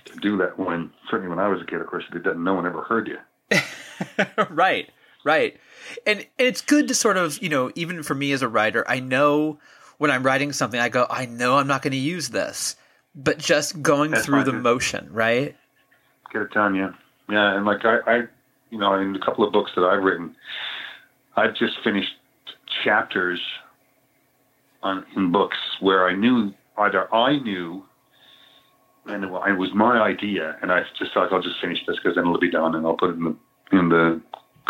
to 0.05 0.15
do 0.17 0.37
that 0.37 0.57
when 0.57 0.91
certainly 1.09 1.29
when 1.29 1.39
I 1.39 1.47
was 1.47 1.61
a 1.61 1.65
kid, 1.65 1.81
of 1.81 1.87
course, 1.87 2.05
it 2.11 2.23
didn't. 2.23 2.43
No 2.43 2.55
one 2.55 2.65
ever 2.65 2.81
heard 2.83 3.07
you. 3.07 3.17
right, 4.49 4.89
right, 5.23 5.59
and 6.05 6.19
and 6.19 6.47
it's 6.47 6.61
good 6.61 6.87
to 6.87 6.95
sort 6.95 7.17
of 7.17 7.41
you 7.41 7.49
know 7.49 7.71
even 7.75 8.03
for 8.03 8.15
me 8.15 8.31
as 8.31 8.41
a 8.41 8.47
writer, 8.47 8.83
I 8.87 8.99
know 8.99 9.59
when 9.99 10.09
I'm 10.09 10.23
writing 10.23 10.51
something, 10.53 10.79
I 10.79 10.89
go, 10.89 11.05
I 11.09 11.25
know 11.27 11.57
I'm 11.57 11.67
not 11.67 11.83
going 11.83 11.91
to 11.91 11.97
use 11.97 12.29
this, 12.29 12.75
but 13.13 13.37
just 13.37 13.81
going 13.81 14.11
That's 14.11 14.25
through 14.25 14.45
the 14.45 14.53
fine. 14.53 14.61
motion, 14.61 15.09
right? 15.11 15.55
Get 16.33 16.41
it 16.41 16.51
done, 16.51 16.73
yeah, 16.73 16.91
yeah. 17.29 17.55
And 17.55 17.65
like 17.65 17.85
I, 17.85 17.97
I, 18.07 18.21
you 18.71 18.79
know, 18.79 18.93
in 18.93 19.15
a 19.15 19.19
couple 19.19 19.45
of 19.45 19.51
books 19.51 19.71
that 19.75 19.83
I've 19.83 20.01
written, 20.01 20.35
I've 21.35 21.53
just 21.53 21.73
finished 21.83 22.13
chapters 22.83 23.41
on 24.81 25.05
in 25.15 25.31
books 25.31 25.57
where 25.81 26.07
I 26.07 26.15
knew 26.15 26.53
either 26.77 27.13
I 27.13 27.37
knew, 27.39 27.83
and 29.05 29.25
it 29.25 29.29
was 29.29 29.71
my 29.75 29.99
idea, 29.99 30.55
and 30.61 30.71
I 30.71 30.83
just 30.97 31.13
thought 31.13 31.33
I'll 31.33 31.41
just 31.41 31.59
finish 31.59 31.79
this 31.85 31.97
because 31.97 32.15
then 32.15 32.23
it'll 32.23 32.39
be 32.39 32.51
done, 32.51 32.73
and 32.75 32.85
I'll 32.85 32.95
put 32.95 33.09
it 33.09 33.17
in 33.17 33.23
the 33.23 33.77
in 33.77 33.89
the 33.89 34.21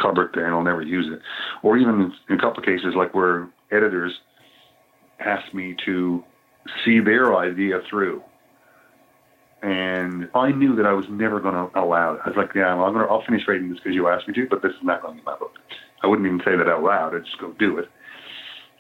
cupboard 0.02 0.32
there, 0.34 0.46
and 0.46 0.56
I'll 0.56 0.64
never 0.64 0.82
use 0.82 1.08
it. 1.12 1.22
Or 1.62 1.78
even 1.78 2.14
in 2.30 2.36
a 2.36 2.42
couple 2.42 2.62
of 2.62 2.66
cases, 2.66 2.96
like 2.96 3.14
where 3.14 3.48
editors 3.72 4.18
asked 5.20 5.54
me 5.54 5.76
to 5.86 6.24
see 6.86 7.00
their 7.00 7.36
idea 7.36 7.82
through. 7.90 8.22
And 9.62 10.30
I 10.34 10.52
knew 10.52 10.76
that 10.78 10.86
I 10.86 10.94
was 10.94 11.06
never 11.10 11.40
going 11.40 11.56
to 11.56 11.80
allow 11.80 12.14
it. 12.14 12.22
I 12.26 12.30
was 12.30 12.38
like, 12.38 12.52
yeah, 12.56 12.74
well, 12.76 12.86
I'm 12.86 12.94
gonna, 12.94 13.08
I'll 13.08 13.26
finish 13.26 13.42
writing 13.48 13.70
this 13.70 13.80
because 13.80 13.94
you 13.94 14.08
asked 14.08 14.28
me 14.28 14.34
to, 14.36 14.48
but 14.50 14.62
this 14.62 14.72
is 14.72 14.84
not 14.84 15.02
going 15.02 15.16
to 15.16 15.22
be 15.22 15.26
my 15.26 15.38
book. 15.38 15.52
I 16.02 16.08
wouldn't 16.08 16.26
even 16.26 16.40
say 16.40 16.56
that 16.56 16.70
out 16.70 16.82
loud. 16.82 17.14
I'd 17.14 17.26
just 17.26 17.40
go 17.40 17.52
do 17.60 17.78
it. 17.78 17.90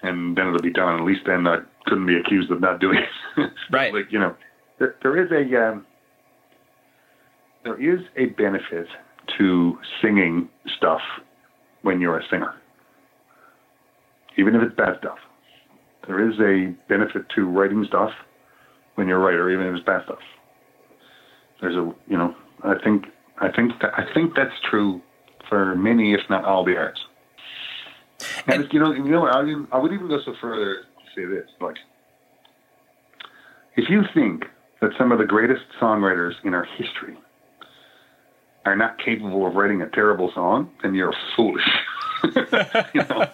And 0.01 0.37
then 0.37 0.47
it'll 0.47 0.61
be 0.61 0.71
done. 0.71 0.97
At 0.97 1.05
least 1.05 1.21
then 1.25 1.45
I 1.47 1.59
couldn't 1.85 2.05
be 2.05 2.15
accused 2.15 2.49
of 2.51 2.61
not 2.61 2.79
doing 2.79 2.99
it. 2.99 3.05
Right. 3.71 3.93
like, 3.93 4.11
you 4.11 4.19
know, 4.19 4.35
there, 4.79 4.95
there 5.01 5.21
is 5.21 5.31
a, 5.31 5.69
um, 5.69 5.85
there 7.63 7.79
is 7.81 7.99
a 8.17 8.27
benefit 8.27 8.87
to 9.37 9.77
singing 10.01 10.49
stuff 10.77 11.01
when 11.81 12.01
you're 12.01 12.17
a 12.17 12.23
singer, 12.29 12.55
even 14.37 14.55
if 14.55 14.61
it's 14.63 14.75
bad 14.75 14.97
stuff. 14.99 15.19
There 16.09 16.27
is 16.27 16.39
a 16.39 16.73
benefit 16.87 17.29
to 17.35 17.45
writing 17.45 17.85
stuff 17.87 18.09
when 18.95 19.07
you're 19.07 19.21
a 19.21 19.23
writer, 19.23 19.51
even 19.51 19.67
if 19.67 19.75
it's 19.75 19.85
bad 19.85 20.05
stuff. 20.05 20.17
There's 21.61 21.75
a, 21.75 21.93
you 22.07 22.17
know, 22.17 22.33
I 22.63 22.73
think, 22.83 23.05
I 23.37 23.51
think, 23.51 23.73
that, 23.79 23.93
I 23.95 24.11
think 24.11 24.33
that's 24.35 24.55
true 24.67 25.03
for 25.47 25.75
many, 25.75 26.15
if 26.15 26.21
not 26.27 26.45
all, 26.45 26.65
the 26.65 26.75
arts. 26.77 26.99
And, 28.47 28.67
you 28.73 28.79
know, 28.79 28.91
you 28.91 29.03
know, 29.03 29.27
I, 29.27 29.43
would- 29.43 29.67
I 29.71 29.77
would 29.77 29.93
even 29.93 30.07
go 30.07 30.19
so 30.25 30.33
further 30.41 30.77
to 30.77 30.81
say 31.15 31.25
this: 31.25 31.47
like, 31.61 31.77
if 33.75 33.87
you 33.87 34.01
think 34.11 34.45
that 34.81 34.89
some 34.97 35.11
of 35.11 35.19
the 35.19 35.25
greatest 35.25 35.61
songwriters 35.79 36.33
in 36.43 36.55
our 36.55 36.65
history 36.65 37.19
are 38.65 38.75
not 38.75 38.97
capable 38.97 39.45
of 39.45 39.53
writing 39.53 39.83
a 39.83 39.89
terrible 39.89 40.31
song, 40.33 40.71
then 40.81 40.95
you're 40.95 41.13
foolish. 41.35 41.69
you 42.23 43.03
know, 43.09 43.27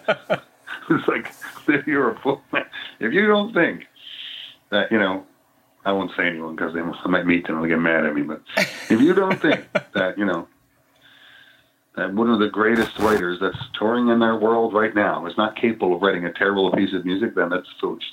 it's 0.90 1.08
like 1.08 1.32
if 1.68 1.86
you're 1.86 2.10
a 2.10 2.20
fool. 2.20 2.42
If 3.00 3.12
you 3.12 3.26
don't 3.26 3.52
think 3.52 3.84
that, 4.70 4.90
you 4.90 4.98
know, 4.98 5.24
I 5.84 5.92
won't 5.92 6.10
say 6.16 6.26
anyone 6.26 6.56
because 6.56 6.74
I 6.74 7.08
might 7.08 7.26
meet 7.26 7.46
them 7.46 7.58
and 7.58 7.68
get 7.68 7.78
mad 7.78 8.04
at 8.04 8.14
me. 8.14 8.22
But 8.22 8.42
if 8.90 9.00
you 9.00 9.14
don't 9.14 9.40
think 9.40 9.66
that, 9.94 10.18
you 10.18 10.24
know, 10.24 10.48
that 11.96 12.12
one 12.12 12.30
of 12.30 12.40
the 12.40 12.48
greatest 12.48 12.98
writers 12.98 13.38
that's 13.40 13.56
touring 13.78 14.08
in 14.08 14.18
their 14.18 14.36
world 14.36 14.74
right 14.74 14.94
now 14.94 15.26
is 15.26 15.36
not 15.36 15.56
capable 15.56 15.94
of 15.96 16.02
writing 16.02 16.24
a 16.26 16.32
terrible 16.32 16.70
piece 16.72 16.92
of 16.92 17.04
music, 17.04 17.34
then 17.34 17.48
that's 17.50 17.68
foolish. 17.80 18.04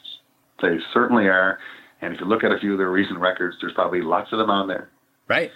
They 0.62 0.78
certainly 0.94 1.28
are. 1.28 1.60
And 2.02 2.14
if 2.14 2.20
you 2.20 2.28
look 2.28 2.44
at 2.44 2.52
a 2.52 2.60
few 2.60 2.74
of 2.74 2.78
their 2.78 2.92
recent 2.92 3.20
records, 3.20 3.58
there's 3.60 3.74
probably 3.74 4.02
lots 4.02 4.32
of 4.32 4.38
them 4.40 4.50
on 4.50 4.68
there. 4.68 4.90
Right. 5.28 5.52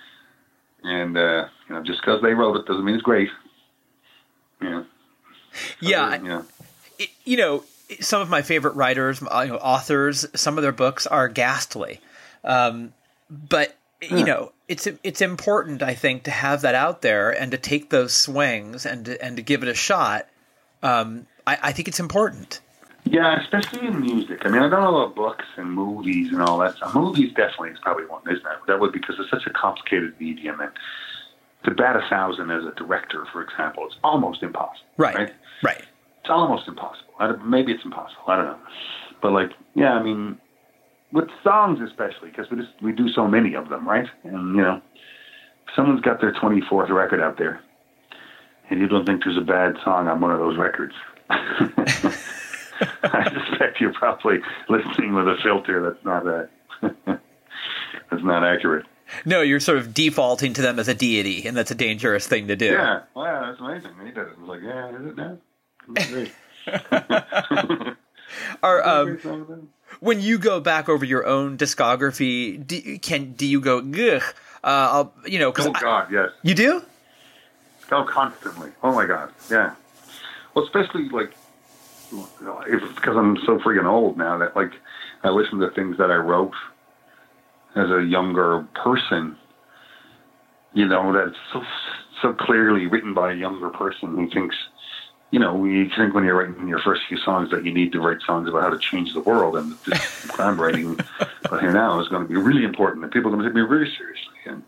And 0.83 1.17
uh, 1.17 1.47
you 1.69 1.75
know, 1.75 1.83
just 1.83 2.01
because 2.01 2.21
they 2.21 2.33
wrote 2.33 2.57
it 2.57 2.65
doesn't 2.65 2.83
mean 2.83 2.95
it's 2.95 3.03
great. 3.03 3.29
You 4.61 4.69
know, 4.69 4.85
Yeah. 5.79 6.15
You 6.15 6.23
know. 6.23 6.45
You 7.27 7.37
know, 7.37 7.63
some 7.99 8.21
of 8.21 8.29
my 8.29 8.41
favorite 8.41 8.75
writers, 8.75 9.21
uh, 9.21 9.41
you 9.41 9.51
know, 9.51 9.57
authors, 9.57 10.25
some 10.33 10.57
of 10.57 10.61
their 10.61 10.71
books 10.71 11.05
are 11.05 11.27
ghastly. 11.27 11.99
Um, 12.43 12.93
but 13.29 13.75
you 14.01 14.23
know, 14.23 14.51
it's 14.67 14.87
it's 15.03 15.21
important, 15.21 15.81
I 15.81 15.93
think, 15.93 16.23
to 16.23 16.31
have 16.31 16.61
that 16.61 16.75
out 16.75 17.01
there 17.01 17.31
and 17.31 17.51
to 17.51 17.57
take 17.57 17.89
those 17.89 18.13
swings 18.13 18.85
and 18.85 19.05
to, 19.05 19.23
and 19.23 19.35
to 19.37 19.41
give 19.41 19.63
it 19.63 19.69
a 19.69 19.73
shot. 19.73 20.27
Um, 20.83 21.27
I, 21.45 21.57
I 21.63 21.71
think 21.71 21.87
it's 21.87 21.99
important. 21.99 22.61
Yeah, 23.05 23.39
especially 23.41 23.87
in 23.87 24.01
music. 24.01 24.41
I 24.45 24.49
mean, 24.49 24.61
I 24.61 24.69
don't 24.69 24.81
know 24.81 25.03
about 25.03 25.15
books 25.15 25.45
and 25.55 25.71
movies 25.71 26.31
and 26.31 26.41
all 26.41 26.57
that 26.59 26.75
stuff. 26.75 26.93
Movies 26.93 27.29
definitely 27.33 27.69
is 27.69 27.79
probably 27.81 28.05
one, 28.05 28.21
isn't 28.25 28.45
it? 28.45 28.57
That 28.67 28.79
would 28.79 28.91
because 28.91 29.15
it's 29.17 29.29
such 29.29 29.47
a 29.47 29.49
complicated 29.49 30.13
medium 30.19 30.59
and 30.59 30.71
to 31.63 31.71
bat 31.71 31.95
a 31.95 32.07
thousand 32.09 32.51
as 32.51 32.65
a 32.65 32.71
director, 32.71 33.25
for 33.31 33.41
example, 33.41 33.85
it's 33.85 33.95
almost 34.03 34.43
impossible. 34.43 34.87
Right. 34.97 35.15
right? 35.15 35.33
Right. 35.63 35.83
It's 36.21 36.29
almost 36.29 36.67
impossible. 36.67 37.06
I 37.19 37.27
don't, 37.27 37.49
maybe 37.49 37.71
it's 37.71 37.83
impossible. 37.83 38.23
I 38.27 38.35
don't 38.35 38.45
know. 38.45 38.59
But 39.21 39.31
like, 39.31 39.51
yeah, 39.75 39.93
I 39.93 40.03
mean, 40.03 40.37
with 41.11 41.29
songs 41.43 41.79
especially, 41.81 42.29
because 42.29 42.49
we 42.51 42.57
just 42.57 42.69
we 42.81 42.91
do 42.91 43.09
so 43.09 43.27
many 43.27 43.55
of 43.55 43.69
them, 43.69 43.87
right? 43.87 44.07
And 44.23 44.55
you 44.55 44.61
know, 44.61 44.81
if 45.67 45.75
someone's 45.75 46.01
got 46.01 46.21
their 46.21 46.33
twenty 46.33 46.61
fourth 46.69 46.89
record 46.89 47.21
out 47.21 47.37
there, 47.37 47.61
and 48.69 48.79
you 48.79 48.87
don't 48.87 49.05
think 49.05 49.23
there's 49.23 49.37
a 49.37 49.41
bad 49.41 49.75
song 49.83 50.07
on 50.07 50.21
one 50.21 50.31
of 50.31 50.39
those 50.39 50.57
records. 50.57 50.93
I 51.29 53.29
suspect 53.33 53.81
you're 53.81 53.93
probably 53.93 54.39
listening 54.69 55.13
with 55.13 55.27
a 55.27 55.35
filter 55.41 55.81
that's 55.81 56.05
not 56.05 56.23
that 56.25 56.49
uh, 56.83 56.89
that's 58.11 58.23
not 58.23 58.43
accurate. 58.43 58.85
No, 59.25 59.41
you're 59.41 59.61
sort 59.61 59.77
of 59.77 59.93
defaulting 59.93 60.53
to 60.53 60.61
them 60.61 60.79
as 60.79 60.87
a 60.87 60.93
deity, 60.93 61.47
and 61.47 61.55
that's 61.55 61.71
a 61.71 61.75
dangerous 61.75 62.27
thing 62.27 62.47
to 62.47 62.55
do. 62.55 62.65
Yeah, 62.65 63.03
well, 63.15 63.25
yeah, 63.25 63.45
that's 63.47 63.59
amazing. 63.59 63.91
He 64.05 64.11
did 64.11 64.17
it. 64.17 64.27
I 64.37 64.41
was 64.41 64.49
like, 64.49 64.61
yeah, 64.63 64.89
is 64.89 65.05
it 65.05 65.15
now? 65.15 65.37
Are 68.63 68.85
um, 68.85 69.05
Great 69.07 69.23
song, 69.23 69.45
then. 69.47 69.67
when 69.99 70.19
you 70.21 70.37
go 70.37 70.59
back 70.59 70.89
over 70.89 71.05
your 71.05 71.25
own 71.25 71.57
discography, 71.57 72.65
do, 72.65 72.75
you- 72.77 72.99
can 72.99 73.33
do 73.33 73.45
you 73.47 73.61
go, 73.61 73.79
ugh, 73.79 74.21
uh, 74.63 74.67
I'll, 74.91 75.13
you 75.25 75.39
know, 75.39 75.53
Oh 75.57 75.71
God, 75.71 76.11
yes. 76.11 76.29
you 76.43 76.53
do? 76.53 76.81
Oh, 77.91 78.03
constantly. 78.03 78.71
Oh 78.83 78.93
my 78.93 79.05
God, 79.05 79.31
yeah. 79.49 79.75
Well, 80.53 80.65
especially 80.65 81.07
like 81.09 81.31
because 82.09 83.15
I'm 83.17 83.37
so 83.45 83.59
freaking 83.59 83.85
old 83.85 84.17
now 84.17 84.37
that 84.37 84.55
like 84.55 84.71
I 85.23 85.29
listen 85.29 85.59
to 85.59 85.69
things 85.71 85.97
that 85.97 86.09
I 86.11 86.15
wrote 86.15 86.53
as 87.75 87.89
a 87.89 88.01
younger 88.03 88.65
person. 88.75 89.37
You 90.73 90.85
know, 90.87 91.13
that's 91.13 91.37
so 91.53 91.61
so 92.21 92.33
clearly 92.33 92.87
written 92.87 93.13
by 93.13 93.31
a 93.31 93.35
younger 93.35 93.69
person 93.69 94.15
who 94.15 94.29
thinks. 94.29 94.55
You 95.31 95.39
know, 95.39 95.53
we 95.55 95.89
think 95.95 96.13
when 96.13 96.23
you're 96.23 96.35
writing 96.37 96.67
your 96.69 96.79
first 96.79 97.01
few 97.09 97.17
songs 97.17 97.51
that 97.51 97.65
you 97.65 97.73
need 97.73 97.91
to 97.91 97.99
write 97.99 98.21
songs 98.25 98.47
about 98.47 98.61
how 98.63 98.69
to 98.69 98.77
change 98.79 99.13
the 99.13 99.19
world, 99.19 99.57
and 99.57 99.73
this, 99.85 100.29
I'm 100.39 100.59
writing 100.59 100.97
but 101.49 101.59
here 101.59 101.73
now 101.73 101.99
is 101.99 102.07
going 102.07 102.23
to 102.23 102.29
be 102.29 102.37
really 102.37 102.63
important, 102.63 103.03
and 103.03 103.11
people 103.11 103.29
are 103.29 103.35
going 103.35 103.43
to 103.43 103.49
take 103.49 103.55
me 103.55 103.61
really 103.61 103.91
seriously. 103.97 104.33
And 104.45 104.63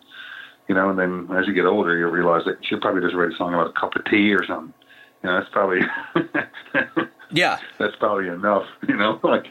you 0.67 0.75
know, 0.75 0.89
and 0.89 0.99
then 0.99 1.29
as 1.37 1.47
you 1.47 1.53
get 1.53 1.65
older, 1.65 1.97
you 1.97 2.07
realize 2.07 2.43
that 2.45 2.57
you 2.61 2.67
should 2.67 2.81
probably 2.81 3.01
just 3.01 3.15
write 3.15 3.31
a 3.31 3.35
song 3.37 3.53
about 3.53 3.67
a 3.69 3.73
cup 3.79 3.95
of 3.95 4.03
tea 4.05 4.33
or 4.33 4.45
something. 4.45 4.73
You 5.23 5.29
know, 5.29 5.39
that's 5.39 5.49
probably 5.51 5.79
Yeah. 7.31 7.59
that's 7.77 7.95
probably 7.95 8.27
enough. 8.27 8.65
You 8.87 8.97
know, 8.97 9.19
like 9.23 9.47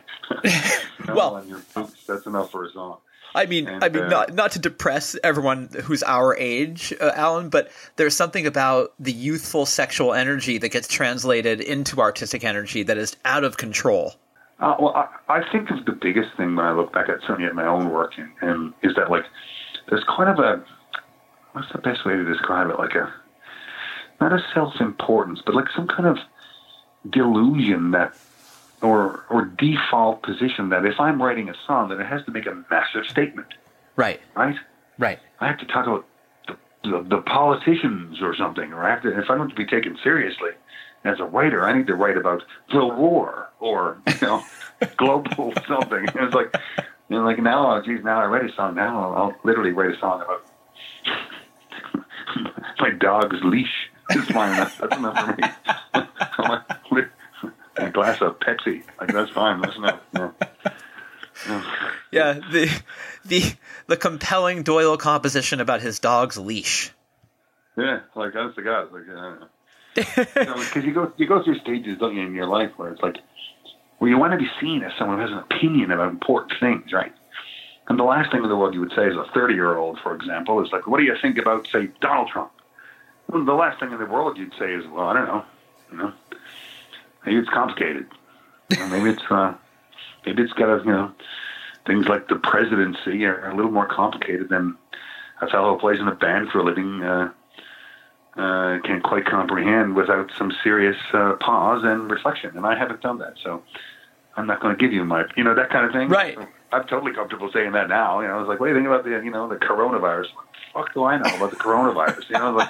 no, 1.07 1.15
Well- 1.15 1.37
on 1.37 1.49
your 1.49 1.61
boots, 1.75 2.05
that's 2.07 2.27
enough 2.27 2.51
for 2.51 2.65
a 2.67 2.71
song. 2.71 2.99
I 3.35 3.47
mean, 3.47 3.68
And, 3.68 3.85
I 3.85 3.89
mean, 3.89 4.05
uh, 4.05 4.09
not 4.09 4.35
not 4.35 4.53
to 4.53 4.59
depress 4.59 5.16
everyone 5.22 5.68
who's 5.85 6.03
our 6.03 6.37
age, 6.37 6.95
uh, 7.01 7.12
Alan, 7.14 7.51
but 7.51 7.70
there's 7.97 8.16
something 8.16 8.47
about 8.47 8.95
the 8.99 9.12
youthful 9.12 9.66
sexual 9.66 10.14
energy 10.14 10.59
that 10.59 10.70
gets 10.70 10.89
translated 10.89 11.61
into 11.61 12.01
artistic 12.01 12.45
energy 12.45 12.83
that 12.85 12.97
is 12.97 13.16
out 13.24 13.45
of 13.45 13.57
control. 13.57 14.14
Uh, 14.61 14.74
well, 14.81 14.95
I, 14.95 15.39
I 15.39 15.53
think 15.53 15.70
of 15.70 15.85
the 15.85 15.93
biggest 15.93 16.37
thing 16.37 16.57
when 16.57 16.64
I 16.64 16.72
look 16.72 16.93
back 16.93 17.09
at 17.09 17.20
certainly 17.20 17.45
at 17.45 17.55
my 17.55 17.66
own 17.66 17.91
work, 17.91 18.12
and, 18.16 18.31
and 18.41 18.74
is 18.83 18.95
that 18.97 19.11
like 19.11 19.24
there's 19.89 20.05
kind 20.05 20.31
of 20.31 20.39
a 20.39 20.64
what's 21.53 21.70
the 21.72 21.79
best 21.79 22.05
way 22.05 22.14
to 22.14 22.24
describe 22.24 22.70
it? 22.70 22.79
Like 22.79 22.95
a 22.95 23.12
not 24.20 24.33
a 24.33 24.43
self-importance, 24.53 25.43
but 25.47 25.55
like 25.55 25.66
some 25.76 25.87
kind 25.87 26.07
of 26.07 26.18
delusion 27.09 27.93
that 27.93 28.16
or 28.83 29.24
or 29.31 29.45
default 29.45 30.22
position 30.22 30.68
that 30.70 30.85
if 30.85 30.99
I'm 31.01 31.20
writing 31.22 31.49
a 31.49 31.55
song, 31.66 31.89
then 31.89 32.01
it 32.01 32.07
has 32.07 32.24
to 32.26 32.31
make 32.31 32.47
a 32.47 32.62
massive 32.70 33.07
statement, 33.07 33.49
Right. 33.97 34.20
right? 34.37 34.57
Right. 34.99 35.18
I 35.41 35.47
have 35.47 35.59
to 35.59 35.66
talk 35.66 35.87
about 35.87 36.07
the, 36.47 36.57
the, 36.85 37.03
the 37.16 37.22
politicians 37.22 38.20
or 38.22 38.35
something, 38.37 38.72
or 38.72 38.85
I 38.85 38.91
have 38.91 39.03
to, 39.03 39.18
if 39.18 39.31
I 39.31 39.37
want 39.37 39.51
to 39.51 39.57
be 39.57 39.66
taken 39.66 39.97
seriously 40.03 40.51
as 41.05 41.20
a 41.20 41.24
writer, 41.24 41.64
I 41.64 41.76
need 41.76 41.87
to 41.89 41.95
write 41.95 42.16
about 42.16 42.43
the 42.72 42.85
war 42.85 43.49
or 43.61 43.99
you 44.07 44.14
know 44.22 44.45
global 44.97 45.53
something. 45.66 46.09
And 46.09 46.16
it's 46.26 46.35
like, 46.35 46.55
you 47.09 47.16
know, 47.16 47.24
like 47.24 47.39
now, 47.41 47.74
oh, 47.76 47.83
geez, 47.83 48.03
now 48.05 48.20
I 48.20 48.26
write 48.26 48.49
a 48.49 48.55
song. 48.55 48.74
Now 48.74 49.01
I'll, 49.12 49.22
I'll 49.22 49.35
literally 49.45 49.70
write 49.72 49.95
a 49.95 49.99
song 49.99 50.22
about 50.22 50.45
my 52.81 52.91
dog's 52.91 53.43
leash. 53.43 53.91
That's, 54.09 54.29
that's 54.79 54.97
enough 54.97 55.18
for 55.18 55.37
me. 56.97 57.05
A 57.79 57.91
glass 57.91 58.20
of 58.20 58.39
Pepsi, 58.41 58.83
like 59.01 59.12
that's 59.12 59.31
fine. 59.31 59.61
That's 59.61 59.76
enough. 59.76 60.01
Yeah. 60.14 60.31
Yeah. 62.11 62.33
The 62.33 62.83
the 63.24 63.55
the 63.87 63.97
compelling 63.97 64.64
Doyle 64.64 64.97
composition 64.97 65.61
about 65.61 65.83
his 65.83 66.01
dog's 66.01 66.37
leash. 66.37 66.91
Yeah, 67.76 68.01
like 68.16 68.33
that's 68.35 68.57
the 68.57 68.62
guy. 68.62 68.81
Like, 68.83 69.03
I 69.09 69.14
don't 69.14 69.41
know. 69.41 69.47
Because 70.64 70.85
you 70.85 70.93
go 70.93 71.12
you 71.16 71.29
go 71.29 71.45
through 71.45 71.61
stages, 71.61 71.99
don't 71.99 72.16
you, 72.16 72.22
in 72.22 72.35
your 72.35 72.49
life 72.49 72.72
where 72.76 72.91
it's 72.91 73.03
like, 73.03 73.18
where 73.99 74.11
you 74.11 74.18
want 74.18 74.33
to 74.33 74.39
be 74.39 74.51
seen 74.61 74.83
as 74.83 74.93
someone 74.99 75.18
who 75.18 75.22
has 75.22 75.31
an 75.33 75.39
opinion 75.39 75.93
about 75.93 76.09
important 76.09 76.59
things, 76.59 76.93
right? 76.93 77.12
And 77.89 77.99
the 77.99 78.05
last 78.05 78.31
thing 78.31 78.43
in 78.43 78.49
the 78.49 78.57
world 78.57 78.74
you 78.74 78.81
would 78.81 78.93
say 78.95 79.07
as 79.07 79.16
a 79.16 79.24
30 79.33 79.55
year 79.55 79.76
old, 79.76 79.99
for 80.03 80.14
example, 80.14 80.62
is 80.64 80.70
like, 80.72 80.87
what 80.87 80.99
do 80.99 81.05
you 81.05 81.16
think 81.20 81.39
about, 81.39 81.66
say, 81.68 81.89
Donald 82.01 82.29
Trump? 82.29 82.53
Well, 83.29 83.45
the 83.45 83.55
last 83.55 83.81
thing 83.81 83.93
in 83.93 83.99
the 83.99 84.07
world 84.07 84.37
you'd 84.37 84.53
say 84.59 84.72
is, 84.72 84.87
well, 84.89 85.09
I 85.09 85.14
don't 85.14 85.26
know, 85.26 85.45
you 85.93 85.99
know, 85.99 86.12
maybe 87.29 87.41
it's 87.41 87.51
complicated, 87.51 88.07
maybe 88.70 89.11
it's 89.11 89.22
uh, 89.31 89.55
maybe 90.24 90.43
it's 90.43 90.53
got 90.55 90.68
a, 90.70 90.83
you 90.83 90.91
know, 90.91 91.12
things 91.87 92.07
like 92.07 92.29
the 92.29 92.37
presidency 92.37 93.24
are 93.26 93.51
a 93.51 93.55
little 93.55 93.70
more 93.70 93.87
complicated 93.87 94.49
than 94.49 94.76
a 95.43 95.49
fellow 95.49 95.74
who 95.74 95.81
plays 95.81 96.01
in 96.01 96.09
a 96.09 96.14
band 96.14 96.49
for 96.51 96.61
a 96.61 96.64
living. 96.64 97.03
Uh, 97.03 97.33
uh, 98.37 98.79
can 98.85 99.01
quite 99.01 99.26
comprehend 99.26 99.97
without 99.97 100.31
some 100.39 100.53
serious 100.62 100.97
uh, 101.12 101.35
pause 101.41 101.83
and 101.83 102.09
reflection. 102.09 102.57
And 102.57 102.64
I 102.64 102.79
haven't 102.79 103.01
done 103.01 103.18
that, 103.18 103.35
so 103.43 103.64
I'm 104.37 104.47
not 104.47 104.61
going 104.61 104.76
to 104.76 104.81
give 104.81 104.93
you 104.93 105.05
my, 105.05 105.24
you 105.37 105.43
know, 105.43 105.57
that 105.57 105.70
kind 105.70 105.85
of 105.85 105.91
thing. 105.93 106.09
Right. 106.09 106.39
I'm 106.70 106.87
totally 106.87 107.12
comfortable 107.12 107.51
saying 107.53 107.72
that 107.72 107.89
now. 107.89 108.20
You 108.20 108.29
know, 108.29 108.35
I 108.35 108.39
was 108.39 108.47
like, 108.47 108.61
what 108.61 108.66
do 108.66 108.72
you 108.74 108.79
think 108.79 108.87
about 108.87 109.03
the, 109.03 109.11
you 109.11 109.33
know, 109.33 109.49
the 109.49 109.57
coronavirus? 109.57 110.26
What 110.35 110.47
the 110.53 110.72
fuck 110.72 110.95
do 110.95 111.03
I 111.03 111.16
know 111.18 111.37
about 111.37 111.51
the 111.51 111.57
coronavirus? 111.57 112.29
You 112.31 112.39
know, 112.39 112.53
like, 112.53 112.68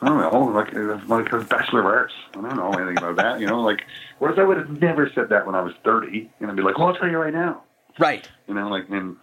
I 0.00 0.06
don't 0.06 0.18
know, 0.18 0.44
like, 0.54 0.74
uh, 0.76 0.98
like 1.08 1.32
a 1.32 1.40
bachelor 1.40 1.80
of 1.80 1.86
arts. 1.86 2.14
I 2.30 2.40
don't 2.40 2.56
know 2.56 2.70
anything 2.72 2.98
about 2.98 3.16
that. 3.16 3.40
You 3.40 3.46
know, 3.46 3.60
like, 3.60 3.80
whereas 4.20 4.38
I 4.38 4.44
would 4.44 4.56
have 4.56 4.80
never 4.80 5.10
said 5.12 5.28
that 5.30 5.44
when 5.44 5.56
I 5.56 5.60
was 5.60 5.74
30. 5.84 6.30
And 6.40 6.50
I'd 6.50 6.56
be 6.56 6.62
like, 6.62 6.78
well, 6.78 6.88
I'll 6.88 6.94
tell 6.94 7.08
you 7.08 7.18
right 7.18 7.34
now. 7.34 7.62
Right. 7.98 8.28
You 8.46 8.54
know, 8.54 8.68
like, 8.68 8.88
and 8.90 9.16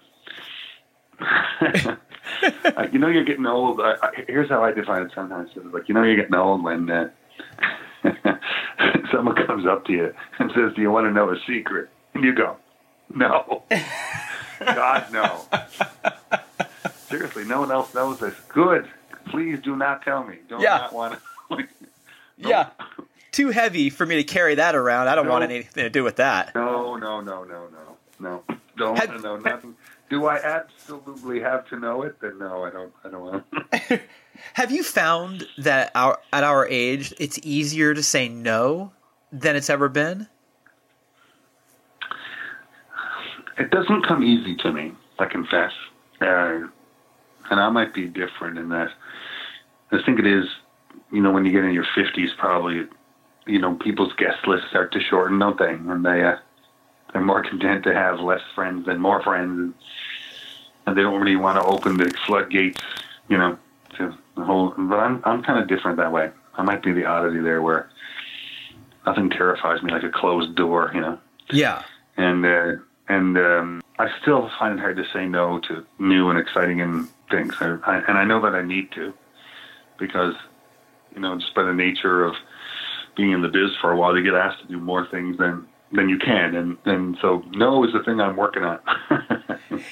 you 2.92 3.00
know, 3.00 3.08
you're 3.08 3.24
getting 3.24 3.46
old. 3.46 3.80
I, 3.80 3.96
I, 4.02 4.24
here's 4.28 4.50
how 4.50 4.64
I 4.64 4.72
define 4.72 5.04
it 5.04 5.12
sometimes. 5.16 5.52
It's 5.56 5.66
like, 5.74 5.88
you 5.88 5.96
know, 5.96 6.04
you're 6.04 6.18
getting 6.18 6.36
old 6.36 6.62
when 6.64 6.90
uh, 6.90 7.10
someone 9.12 9.36
comes 9.48 9.66
up 9.66 9.86
to 9.86 9.94
you 9.94 10.14
and 10.40 10.52
says, 10.54 10.74
Do 10.76 10.82
you 10.82 10.92
want 10.92 11.08
to 11.08 11.12
know 11.12 11.30
a 11.32 11.38
secret? 11.48 11.90
And 12.14 12.24
you 12.24 12.34
go, 12.34 12.58
No. 13.14 13.64
God, 14.60 15.12
no. 15.12 15.42
Seriously, 17.08 17.46
no 17.46 17.60
one 17.62 17.72
else 17.72 17.94
knows 17.94 18.20
this. 18.20 18.36
Good. 18.50 18.90
Please 19.30 19.60
do 19.62 19.76
not 19.76 20.02
tell 20.04 20.24
me. 20.24 20.38
Don't 20.48 20.62
Yeah. 20.62 20.78
not 20.78 20.94
want 20.94 21.20
to. 21.52 21.68
Yeah. 22.38 22.70
Too 23.32 23.50
heavy 23.50 23.90
for 23.90 24.06
me 24.06 24.16
to 24.16 24.24
carry 24.24 24.56
that 24.56 24.76
around. 24.76 25.08
I 25.08 25.16
don't 25.16 25.26
No. 25.26 25.32
want 25.32 25.44
anything 25.44 25.84
to 25.84 25.90
do 25.90 26.04
with 26.04 26.18
that. 26.18 26.54
No, 26.56 26.96
no, 26.96 27.20
no, 27.22 27.44
no, 27.44 27.68
no, 27.68 27.98
no. 28.20 28.44
Don't 28.78 28.98
Have- 28.98 29.22
know 29.24 29.38
nothing. 29.38 29.76
Do 30.10 30.26
I 30.28 30.36
absolutely 30.38 31.40
have 31.40 31.68
to 31.70 31.80
know 31.80 32.04
it? 32.04 32.20
Then 32.22 32.38
no, 32.38 32.64
I 32.64 32.70
don't. 32.70 32.94
I 33.04 33.10
don't 33.10 33.22
want. 33.22 33.44
to. 33.90 34.00
Have 34.54 34.72
you 34.72 34.84
found 34.84 35.48
that 35.58 35.92
our 35.96 36.20
at 36.32 36.44
our 36.44 36.68
age 36.68 37.14
it's 37.18 37.40
easier 37.42 37.94
to 37.96 38.04
say 38.04 38.30
no 38.30 38.94
than 39.32 39.56
it's 39.56 39.70
ever 39.70 39.90
been? 39.90 40.28
it 43.58 43.72
doesn't 43.72 44.06
come 44.06 44.24
easy 44.24 44.56
to 44.58 44.72
me. 44.72 44.92
I 45.18 45.26
confess, 45.26 45.72
uh, 46.22 46.60
and 47.50 47.60
I 47.60 47.70
might 47.70 47.94
be 47.94 48.06
different 48.08 48.58
in 48.58 48.70
that. 48.70 48.90
I 49.92 50.02
think 50.06 50.20
it 50.20 50.28
is, 50.28 50.46
you 51.12 51.22
know, 51.22 51.32
when 51.32 51.46
you 51.46 51.52
get 51.52 51.64
in 51.64 51.72
your 51.74 51.86
fifties, 51.96 52.32
probably, 52.38 52.86
you 53.46 53.60
know, 53.60 53.76
people's 53.76 54.14
guest 54.14 54.48
lists 54.48 54.70
start 54.70 54.92
to 54.94 55.00
shorten, 55.00 55.40
don't 55.40 55.58
they? 55.58 55.72
And 55.74 56.06
they 56.06 56.24
uh, 56.24 56.38
they're 57.14 57.22
more 57.24 57.44
content 57.44 57.84
to 57.86 57.94
have 57.94 58.20
less 58.20 58.42
friends 58.54 58.86
than 58.88 59.00
more 59.00 59.22
friends, 59.22 59.74
and 60.86 60.98
they 60.98 61.02
don't 61.02 61.20
really 61.22 61.36
want 61.36 61.58
to 61.60 61.66
open 61.66 61.98
the 61.98 62.12
floodgates, 62.26 62.82
you 63.30 63.38
know, 63.38 63.58
to 63.98 64.16
the 64.36 64.44
whole. 64.44 64.74
But 64.78 65.00
I'm 65.00 65.22
I'm 65.24 65.44
kind 65.44 65.60
of 65.60 65.68
different 65.68 65.98
that 65.98 66.12
way. 66.12 66.32
I 66.58 66.64
might 66.64 66.82
be 66.84 66.92
the 66.94 67.06
oddity 67.06 67.40
there, 67.40 67.62
where 67.62 67.90
nothing 69.06 69.30
terrifies 69.30 69.84
me 69.84 69.92
like 69.92 70.04
a 70.04 70.10
closed 70.10 70.56
door, 70.56 70.92
you 70.96 71.02
know 71.02 71.20
Yeah. 71.52 71.84
and 72.18 72.46
uh, 72.46 72.72
and 73.08 73.38
um, 73.38 73.82
I 74.00 74.10
still 74.22 74.50
find 74.58 74.80
it 74.80 74.82
hard 74.82 74.98
to 74.98 75.06
say 75.14 75.26
no 75.28 75.60
to 75.68 75.86
new 76.00 76.30
and 76.30 76.40
exciting 76.40 76.82
and 76.82 77.08
things, 77.30 77.54
I, 77.62 77.78
I, 77.86 77.98
and 78.08 78.18
I 78.18 78.24
know 78.26 78.42
that 78.42 78.56
I 78.56 78.64
need 78.64 78.92
to 78.94 79.14
because 80.00 80.34
you 81.14 81.22
know 81.22 81.38
just 81.40 81.54
by 81.56 81.64
the 81.64 81.74
nature 81.74 82.24
of 82.24 82.36
being 83.16 83.32
in 83.32 83.42
the 83.42 83.48
biz 83.48 83.72
for 83.82 83.92
a 83.92 83.96
while, 83.98 84.16
you 84.18 84.24
get 84.24 84.34
asked 84.36 84.62
to 84.62 84.68
do 84.68 84.78
more 84.80 85.08
things 85.10 85.38
than 85.38 85.68
than 85.92 86.10
you 86.10 86.18
can, 86.18 86.56
and 86.56 86.78
and 86.86 87.18
so 87.22 87.44
no 87.52 87.84
is 87.86 87.94
the 87.94 88.04
thing 88.04 88.20
I'm 88.20 88.36
working 88.36 88.64
on. 88.64 88.80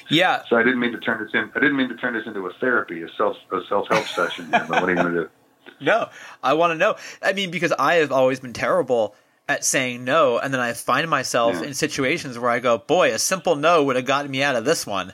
Yeah. 0.08 0.42
so 0.48 0.56
I 0.56 0.62
didn't 0.62 0.80
mean 0.80 0.92
to 0.92 0.98
turn 0.98 1.22
this 1.22 1.32
in. 1.34 1.50
I 1.54 1.58
didn't 1.60 1.76
mean 1.76 1.88
to 1.88 1.96
turn 1.96 2.14
this 2.14 2.26
into 2.26 2.46
a 2.46 2.52
therapy, 2.54 3.02
a 3.02 3.08
self 3.18 3.36
a 3.52 3.60
self 3.68 3.86
help 3.88 4.06
session. 4.06 4.48
But 4.50 4.68
what 4.70 4.84
are 4.84 4.90
you 4.90 4.96
going 4.96 5.14
to 5.14 5.20
do? 5.24 5.28
No. 5.80 6.08
I 6.42 6.52
want 6.54 6.70
to 6.72 6.78
know. 6.78 6.94
I 7.22 7.32
mean, 7.32 7.50
because 7.50 7.72
I 7.78 7.94
have 7.96 8.12
always 8.12 8.38
been 8.40 8.52
terrible 8.52 9.14
at 9.48 9.64
saying 9.64 10.04
no, 10.04 10.38
and 10.38 10.54
then 10.54 10.60
I 10.60 10.72
find 10.72 11.08
myself 11.10 11.56
Yeah. 11.56 11.64
in 11.64 11.74
situations 11.74 12.38
where 12.38 12.50
I 12.50 12.60
go, 12.60 12.78
"Boy, 12.78 13.12
a 13.12 13.18
simple 13.18 13.56
no 13.56 13.82
would 13.84 13.96
have 13.96 14.06
gotten 14.06 14.30
me 14.30 14.42
out 14.42 14.56
of 14.56 14.64
this 14.64 14.86
one." 14.86 15.12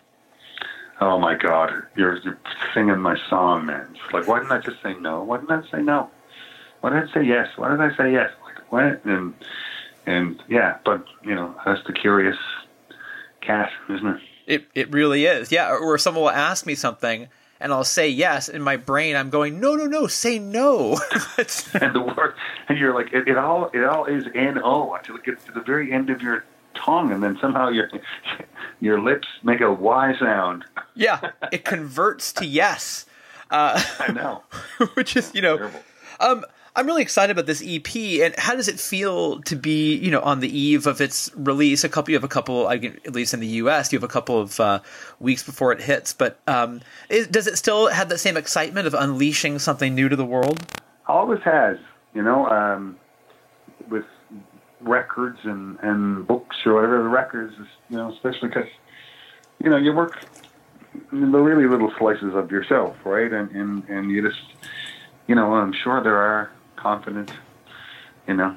Oh 1.00 1.18
my 1.18 1.34
God, 1.34 1.72
you're, 1.96 2.18
you're 2.18 2.38
singing 2.74 2.98
my 2.98 3.16
song, 3.28 3.66
man. 3.66 3.86
It's 3.90 4.12
like, 4.12 4.28
why 4.28 4.38
didn't 4.38 4.52
I 4.52 4.58
just 4.58 4.82
say 4.82 4.94
no? 4.94 5.22
Why 5.22 5.38
didn't 5.38 5.64
I 5.64 5.70
say 5.70 5.82
no? 5.82 6.10
Why 6.80 6.90
did 6.90 7.08
I 7.08 7.14
say 7.14 7.22
yes? 7.24 7.48
Why 7.56 7.70
did 7.70 7.80
I 7.80 7.96
say 7.96 8.12
yes? 8.12 8.30
Like, 8.44 8.72
what? 8.72 9.04
And 9.04 9.34
and 10.06 10.42
yeah, 10.48 10.78
but 10.84 11.04
you 11.22 11.34
know, 11.34 11.54
that's 11.64 11.84
the 11.86 11.92
curious 11.92 12.36
cat, 13.40 13.70
isn't 13.88 14.06
it? 14.06 14.20
It 14.46 14.66
it 14.74 14.92
really 14.92 15.24
is. 15.24 15.50
Yeah, 15.50 15.70
or, 15.70 15.78
or 15.78 15.98
someone 15.98 16.24
will 16.24 16.30
ask 16.30 16.66
me 16.66 16.74
something 16.74 17.28
and 17.60 17.72
I'll 17.72 17.84
say 17.84 18.08
yes. 18.08 18.48
In 18.48 18.62
my 18.62 18.76
brain, 18.76 19.14
I'm 19.14 19.30
going, 19.30 19.60
no, 19.60 19.74
no, 19.76 19.84
no, 19.84 20.06
say 20.06 20.38
no. 20.38 20.98
And 21.74 21.94
the 21.94 22.00
word, 22.16 22.34
and 22.68 22.78
you're 22.78 22.94
like, 22.94 23.12
it, 23.12 23.28
it 23.28 23.36
all 23.36 23.70
it 23.72 23.84
all 23.84 24.06
is 24.06 24.24
N 24.34 24.58
O 24.62 24.94
until 24.94 25.16
it 25.16 25.24
gets 25.24 25.44
to 25.44 25.52
the 25.52 25.60
very 25.60 25.92
end 25.92 26.10
of 26.10 26.22
your 26.22 26.44
tongue, 26.84 27.12
and 27.12 27.22
then 27.22 27.38
somehow 27.40 27.68
your 27.68 27.88
your 28.80 29.00
lips 29.00 29.28
make 29.42 29.60
a 29.60 29.72
Y 29.72 30.14
sound. 30.18 30.64
yeah, 30.94 31.30
it 31.52 31.64
converts 31.64 32.32
to 32.34 32.46
yes, 32.46 33.06
uh, 33.50 33.80
I 33.98 34.12
know. 34.12 34.42
which 34.94 35.16
is 35.16 35.34
you 35.34 35.42
know, 35.42 35.56
Terrible. 35.56 35.80
um, 36.20 36.44
I'm 36.76 36.86
really 36.86 37.02
excited 37.02 37.32
about 37.32 37.46
this 37.46 37.62
EP. 37.66 38.22
And 38.22 38.34
how 38.38 38.54
does 38.54 38.68
it 38.68 38.78
feel 38.78 39.40
to 39.42 39.56
be 39.56 39.96
you 39.96 40.10
know 40.10 40.20
on 40.20 40.40
the 40.40 40.48
eve 40.58 40.86
of 40.86 41.00
its 41.00 41.30
release? 41.36 41.84
A 41.84 41.88
couple, 41.88 42.12
you 42.12 42.16
have 42.16 42.24
a 42.24 42.28
couple, 42.28 42.70
at 42.70 43.12
least 43.12 43.34
in 43.34 43.40
the 43.40 43.46
U.S., 43.46 43.92
you 43.92 43.98
have 43.98 44.04
a 44.04 44.12
couple 44.12 44.40
of 44.40 44.58
uh, 44.60 44.80
weeks 45.18 45.42
before 45.42 45.72
it 45.72 45.82
hits. 45.82 46.12
But 46.12 46.38
um, 46.46 46.80
does 47.08 47.46
it 47.46 47.58
still 47.58 47.88
have 47.88 48.08
that 48.08 48.18
same 48.18 48.36
excitement 48.36 48.86
of 48.86 48.94
unleashing 48.94 49.58
something 49.58 49.94
new 49.94 50.08
to 50.08 50.16
the 50.16 50.24
world? 50.24 50.64
always 51.06 51.40
has, 51.42 51.76
you 52.14 52.22
know, 52.22 52.46
um, 52.46 52.96
with 53.88 54.04
records 54.80 55.38
and, 55.44 55.78
and 55.82 56.26
books 56.26 56.56
or 56.64 56.74
whatever. 56.74 57.02
The 57.02 57.08
records, 57.08 57.54
is, 57.54 57.66
you 57.88 57.96
know, 57.96 58.12
especially 58.12 58.48
because 58.48 58.68
you 59.62 59.70
know, 59.70 59.76
you 59.76 59.92
work 59.92 60.24
the 61.12 61.16
really 61.16 61.68
little 61.68 61.92
slices 61.98 62.34
of 62.34 62.50
yourself, 62.50 62.96
right? 63.04 63.32
And 63.32 63.50
and 63.50 63.88
and 63.88 64.10
you 64.10 64.26
just, 64.26 64.42
you 65.26 65.34
know, 65.34 65.54
I'm 65.54 65.72
sure 65.72 66.02
there 66.02 66.16
are 66.16 66.50
confident, 66.76 67.32
you 68.26 68.34
know, 68.34 68.56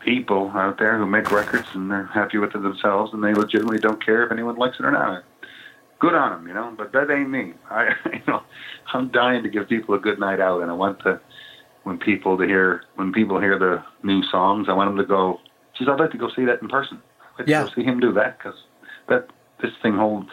people 0.00 0.50
out 0.54 0.78
there 0.78 0.98
who 0.98 1.06
make 1.06 1.30
records 1.30 1.66
and 1.72 1.90
they're 1.90 2.04
happy 2.04 2.38
with 2.38 2.54
it 2.54 2.62
themselves 2.62 3.12
and 3.14 3.24
they 3.24 3.32
legitimately 3.32 3.78
don't 3.78 4.04
care 4.04 4.24
if 4.24 4.32
anyone 4.32 4.56
likes 4.56 4.78
it 4.78 4.84
or 4.84 4.92
not. 4.92 5.24
Good 5.98 6.14
on 6.14 6.32
them, 6.32 6.48
you 6.48 6.54
know. 6.54 6.74
But 6.76 6.92
that 6.92 7.10
ain't 7.10 7.30
me. 7.30 7.54
I, 7.70 7.94
you 8.12 8.22
know, 8.28 8.42
I'm 8.92 9.08
dying 9.08 9.42
to 9.42 9.48
give 9.48 9.68
people 9.68 9.94
a 9.94 9.98
good 9.98 10.20
night 10.20 10.40
out, 10.40 10.60
and 10.60 10.70
I 10.70 10.74
want 10.74 11.00
to 11.00 11.20
when 11.84 11.98
people 11.98 12.36
to 12.36 12.44
hear 12.44 12.82
when 12.96 13.12
people 13.12 13.40
hear 13.40 13.58
the 13.58 13.82
new 14.02 14.22
songs, 14.24 14.66
I 14.68 14.74
want 14.74 14.90
them 14.90 14.98
to 14.98 15.04
go. 15.04 15.40
Geez, 15.78 15.88
I'd 15.88 15.98
like 16.00 16.10
to 16.12 16.18
go 16.18 16.28
see 16.34 16.44
that 16.44 16.62
in 16.62 16.68
person. 16.68 17.00
I'd 17.34 17.40
like 17.40 17.48
Yeah. 17.48 17.60
to 17.64 17.68
go 17.68 17.74
see 17.74 17.84
him 17.84 18.00
do 18.00 18.12
that 18.12 18.38
because 18.38 18.54
that 19.08 19.28
this 19.60 19.72
thing 19.82 19.96
holds 19.96 20.30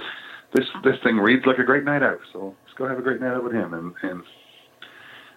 this 0.54 0.66
this 0.84 0.98
thing 1.04 1.18
reads 1.18 1.46
like 1.46 1.58
a 1.60 1.64
great 1.64 1.84
night 1.84 2.04
out. 2.04 2.20
So 2.34 2.56
let's 2.66 2.78
go 2.78 2.88
have 2.88 3.00
a 3.00 3.02
great 3.02 3.22
night 3.22 3.34
out 3.34 3.44
with 3.44 3.54
him. 3.54 3.74
And 3.74 3.94
and 4.04 4.24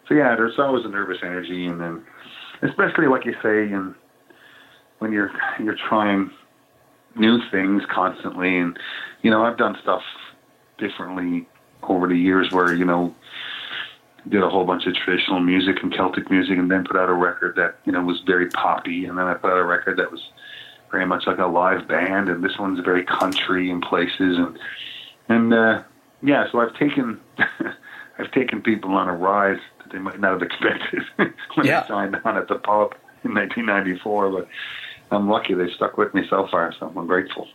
so 0.09 0.15
yeah, 0.15 0.35
there's 0.37 0.59
always 0.59 0.85
a 0.85 0.89
nervous 0.89 1.19
energy, 1.23 1.67
and 1.67 1.81
then 1.81 2.03
especially 2.63 3.07
like 3.07 3.25
you 3.25 3.35
say, 3.43 3.73
and 3.73 3.95
when 4.99 5.13
you're 5.13 5.31
you're 5.63 5.77
trying 5.89 6.31
new 7.17 7.39
things 7.51 7.83
constantly, 7.93 8.59
and 8.59 8.79
you 9.23 9.31
know 9.31 9.45
I've 9.45 9.57
done 9.57 9.77
stuff 9.83 10.03
differently 10.79 11.47
over 11.83 12.09
the 12.09 12.17
years 12.17 12.49
where 12.51 12.75
you 12.75 12.85
know 12.85 13.15
did 14.29 14.43
a 14.43 14.49
whole 14.49 14.65
bunch 14.65 14.87
of 14.87 14.95
traditional 14.95 15.41
music 15.41 15.77
and 15.83 15.93
Celtic 15.95 16.31
music, 16.31 16.57
and 16.59 16.71
then 16.71 16.85
put 16.85 16.97
out 16.97 17.09
a 17.09 17.15
record 17.15 17.57
that 17.57 17.77
you 17.85 17.93
know 17.93 18.03
was 18.03 18.21
very 18.27 18.49
poppy, 18.49 19.05
and 19.07 19.19
then 19.19 19.27
I 19.27 19.35
put 19.35 19.51
out 19.51 19.59
a 19.59 19.65
record 19.65 19.99
that 19.99 20.11
was 20.11 20.21
very 20.91 21.07
much 21.07 21.27
like 21.27 21.39
a 21.39 21.47
live 21.47 21.87
band, 21.89 22.29
and 22.29 22.43
this 22.43 22.59
one's 22.59 22.81
very 22.81 23.05
country 23.05 23.71
in 23.71 23.81
places, 23.81 24.39
and 24.39 24.59
and 25.29 25.55
uh, 25.55 25.83
yeah, 26.23 26.47
so 26.51 26.61
I've 26.61 26.75
taken 26.77 27.21
I've 28.19 28.31
taken 28.33 28.63
people 28.63 28.93
on 28.93 29.09
a 29.09 29.15
ride 29.15 29.59
that 29.79 29.93
they 29.93 29.99
might 29.99 30.21
not 30.21 30.33
have 30.33 30.43
expected 30.43 31.03
when 31.17 31.67
Yeah. 31.67 31.83
they 31.83 31.89
signed 31.89 32.17
on 32.25 32.37
at 32.37 32.49
the 32.49 32.57
pub 32.57 32.95
in 33.25 33.35
1994, 33.35 34.31
but 34.31 34.49
I'm 35.11 35.29
lucky 35.29 35.55
they 35.55 35.69
stuck 35.75 35.99
with 35.99 36.15
me 36.15 36.23
so 36.31 36.47
far, 36.51 36.73
so 36.79 36.93
I'm 36.97 37.07
grateful. 37.07 37.49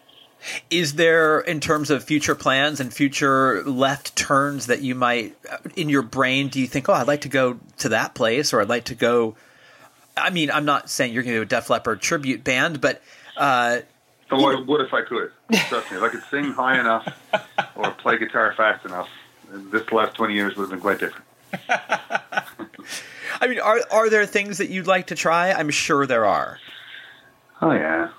Is 0.70 0.94
there, 0.94 1.40
in 1.42 1.60
terms 1.60 1.90
of 1.90 2.04
future 2.04 2.36
plans 2.36 2.80
and 2.80 2.94
future 2.94 3.64
left 3.64 4.16
turns 4.16 4.68
that 4.68 4.82
you 4.82 4.96
might, 4.96 5.36
in 5.76 5.90
your 5.90 6.02
brain, 6.02 6.48
do 6.48 6.60
you 6.60 6.68
think, 6.68 6.88
oh, 6.90 6.94
I'd 6.94 7.08
like 7.08 7.22
to 7.22 7.30
go 7.30 7.60
to 7.80 7.90
that 7.90 8.14
place 8.14 8.54
or 8.54 8.62
I'd 8.62 8.70
like 8.70 8.86
to 8.86 8.96
go? 8.96 9.36
I 10.16 10.30
mean, 10.30 10.50
I'm 10.52 10.66
not 10.66 10.90
saying 10.90 11.14
you're 11.14 11.24
going 11.24 11.34
to 11.36 11.40
do 11.40 11.44
a 11.44 11.46
Def 11.46 11.70
Leppard 11.70 12.02
tribute 12.02 12.44
band, 12.44 12.82
but 12.82 13.02
uh, 13.38 13.80
So 14.30 14.38
what, 14.38 14.66
what 14.66 14.82
if 14.82 14.94
I 14.94 15.02
could? 15.02 15.32
Trust 15.52 15.92
me, 15.92 15.98
if 15.98 16.04
I 16.04 16.10
could 16.10 16.24
sing 16.32 16.52
high 16.54 16.80
enough 16.80 17.08
or 17.76 17.92
play 17.92 18.18
guitar 18.18 18.54
fast 18.56 18.86
enough, 18.86 19.10
this 19.52 19.92
last 19.92 20.16
20 20.16 20.34
years 20.34 20.56
would 20.56 20.64
have 20.64 20.72
been 20.72 20.80
quite 20.80 21.00
different. 21.00 21.26
I 23.42 23.48
mean, 23.48 23.60
are 23.60 23.80
are 23.92 24.10
there 24.10 24.26
things 24.26 24.58
that 24.60 24.70
you'd 24.70 24.86
like 24.88 25.08
to 25.08 25.16
try? 25.16 25.52
I'm 25.52 25.70
sure 25.70 26.06
there 26.06 26.26
are. 26.26 26.60
Oh 27.62 27.72
yeah, 27.72 28.10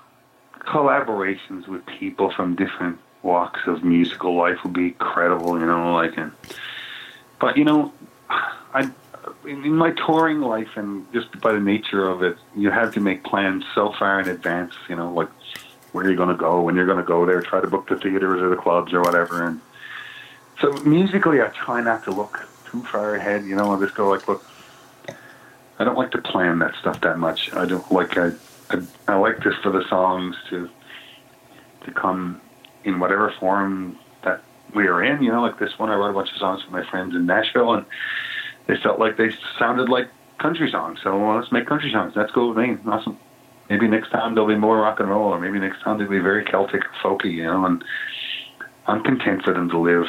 collaborations 0.65 1.67
with 1.67 1.85
people 1.85 2.31
from 2.31 2.55
different 2.55 2.99
walks 3.23 3.61
of 3.67 3.83
musical 3.83 4.35
life 4.35 4.57
would 4.63 4.73
be 4.73 4.87
incredible. 4.87 5.59
You 5.59 5.65
know, 5.65 5.93
like 5.93 6.17
and 6.17 6.31
but 7.39 7.57
you 7.57 7.63
know, 7.63 7.93
I 8.29 8.89
in 9.45 9.75
my 9.75 9.91
touring 9.91 10.41
life 10.41 10.69
and 10.75 11.11
just 11.13 11.39
by 11.41 11.53
the 11.53 11.59
nature 11.59 12.07
of 12.07 12.23
it, 12.23 12.37
you 12.55 12.71
have 12.71 12.93
to 12.93 12.99
make 12.99 13.23
plans 13.23 13.63
so 13.75 13.93
far 13.97 14.19
in 14.19 14.27
advance. 14.27 14.73
You 14.89 14.95
know, 14.95 15.13
like 15.13 15.29
where 15.91 16.05
you're 16.05 16.15
going 16.15 16.29
to 16.29 16.35
go, 16.35 16.61
when 16.61 16.75
you're 16.75 16.85
going 16.85 16.97
to 16.97 17.03
go 17.03 17.25
there, 17.25 17.41
try 17.41 17.61
to 17.61 17.67
book 17.67 17.87
the 17.87 17.97
theaters 17.97 18.41
or 18.41 18.49
the 18.49 18.55
clubs 18.55 18.93
or 18.93 19.01
whatever. 19.01 19.45
And 19.45 19.61
so 20.59 20.71
musically, 20.83 21.41
I 21.41 21.47
try 21.47 21.81
not 21.81 22.03
to 22.05 22.11
look 22.11 22.47
too 22.65 22.83
far 22.83 23.15
ahead. 23.15 23.45
You 23.45 23.55
know, 23.55 23.73
I 23.73 23.79
just 23.79 23.95
go 23.95 24.09
like, 24.09 24.27
look, 24.27 24.45
I 25.79 25.83
don't 25.83 25.97
like 25.97 26.11
to 26.11 26.21
plan 26.21 26.59
that 26.59 26.75
stuff 26.75 27.01
that 27.01 27.17
much. 27.17 27.53
I 27.53 27.65
don't 27.65 27.91
like 27.91 28.17
I. 28.17 28.31
I, 28.71 29.13
I 29.13 29.15
like 29.17 29.43
this 29.43 29.55
for 29.61 29.71
the 29.71 29.83
songs 29.89 30.35
to 30.49 30.69
to 31.85 31.91
come 31.91 32.39
in 32.83 32.99
whatever 32.99 33.33
form 33.39 33.97
that 34.23 34.43
we 34.75 34.87
are 34.87 35.03
in. 35.03 35.21
You 35.23 35.31
know, 35.31 35.41
like 35.41 35.59
this 35.59 35.77
one, 35.77 35.89
I 35.89 35.95
wrote 35.95 36.11
a 36.11 36.13
bunch 36.13 36.31
of 36.31 36.37
songs 36.37 36.63
for 36.63 36.71
my 36.71 36.87
friends 36.89 37.15
in 37.15 37.25
Nashville, 37.25 37.73
and 37.73 37.85
they 38.67 38.77
felt 38.77 38.99
like 38.99 39.17
they 39.17 39.31
sounded 39.57 39.89
like 39.89 40.07
country 40.39 40.69
songs. 40.71 40.99
So 41.03 41.17
well, 41.17 41.37
let's 41.37 41.51
make 41.51 41.67
country 41.67 41.91
songs. 41.91 42.13
That's 42.15 42.31
cool 42.31 42.53
with 42.53 42.57
me. 42.57 42.77
Awesome. 42.85 43.17
Maybe 43.69 43.87
next 43.87 44.09
time 44.09 44.35
there'll 44.35 44.49
be 44.49 44.57
more 44.57 44.77
rock 44.77 44.99
and 44.99 45.09
roll, 45.09 45.29
or 45.33 45.39
maybe 45.39 45.59
next 45.59 45.81
time 45.81 45.97
they'll 45.97 46.09
be 46.09 46.19
very 46.19 46.43
Celtic, 46.45 46.83
folky. 47.03 47.33
You 47.33 47.45
know, 47.45 47.65
and 47.65 47.83
I'm 48.87 49.03
content 49.03 49.43
for 49.43 49.53
them 49.53 49.69
to 49.69 49.79
live. 49.79 50.05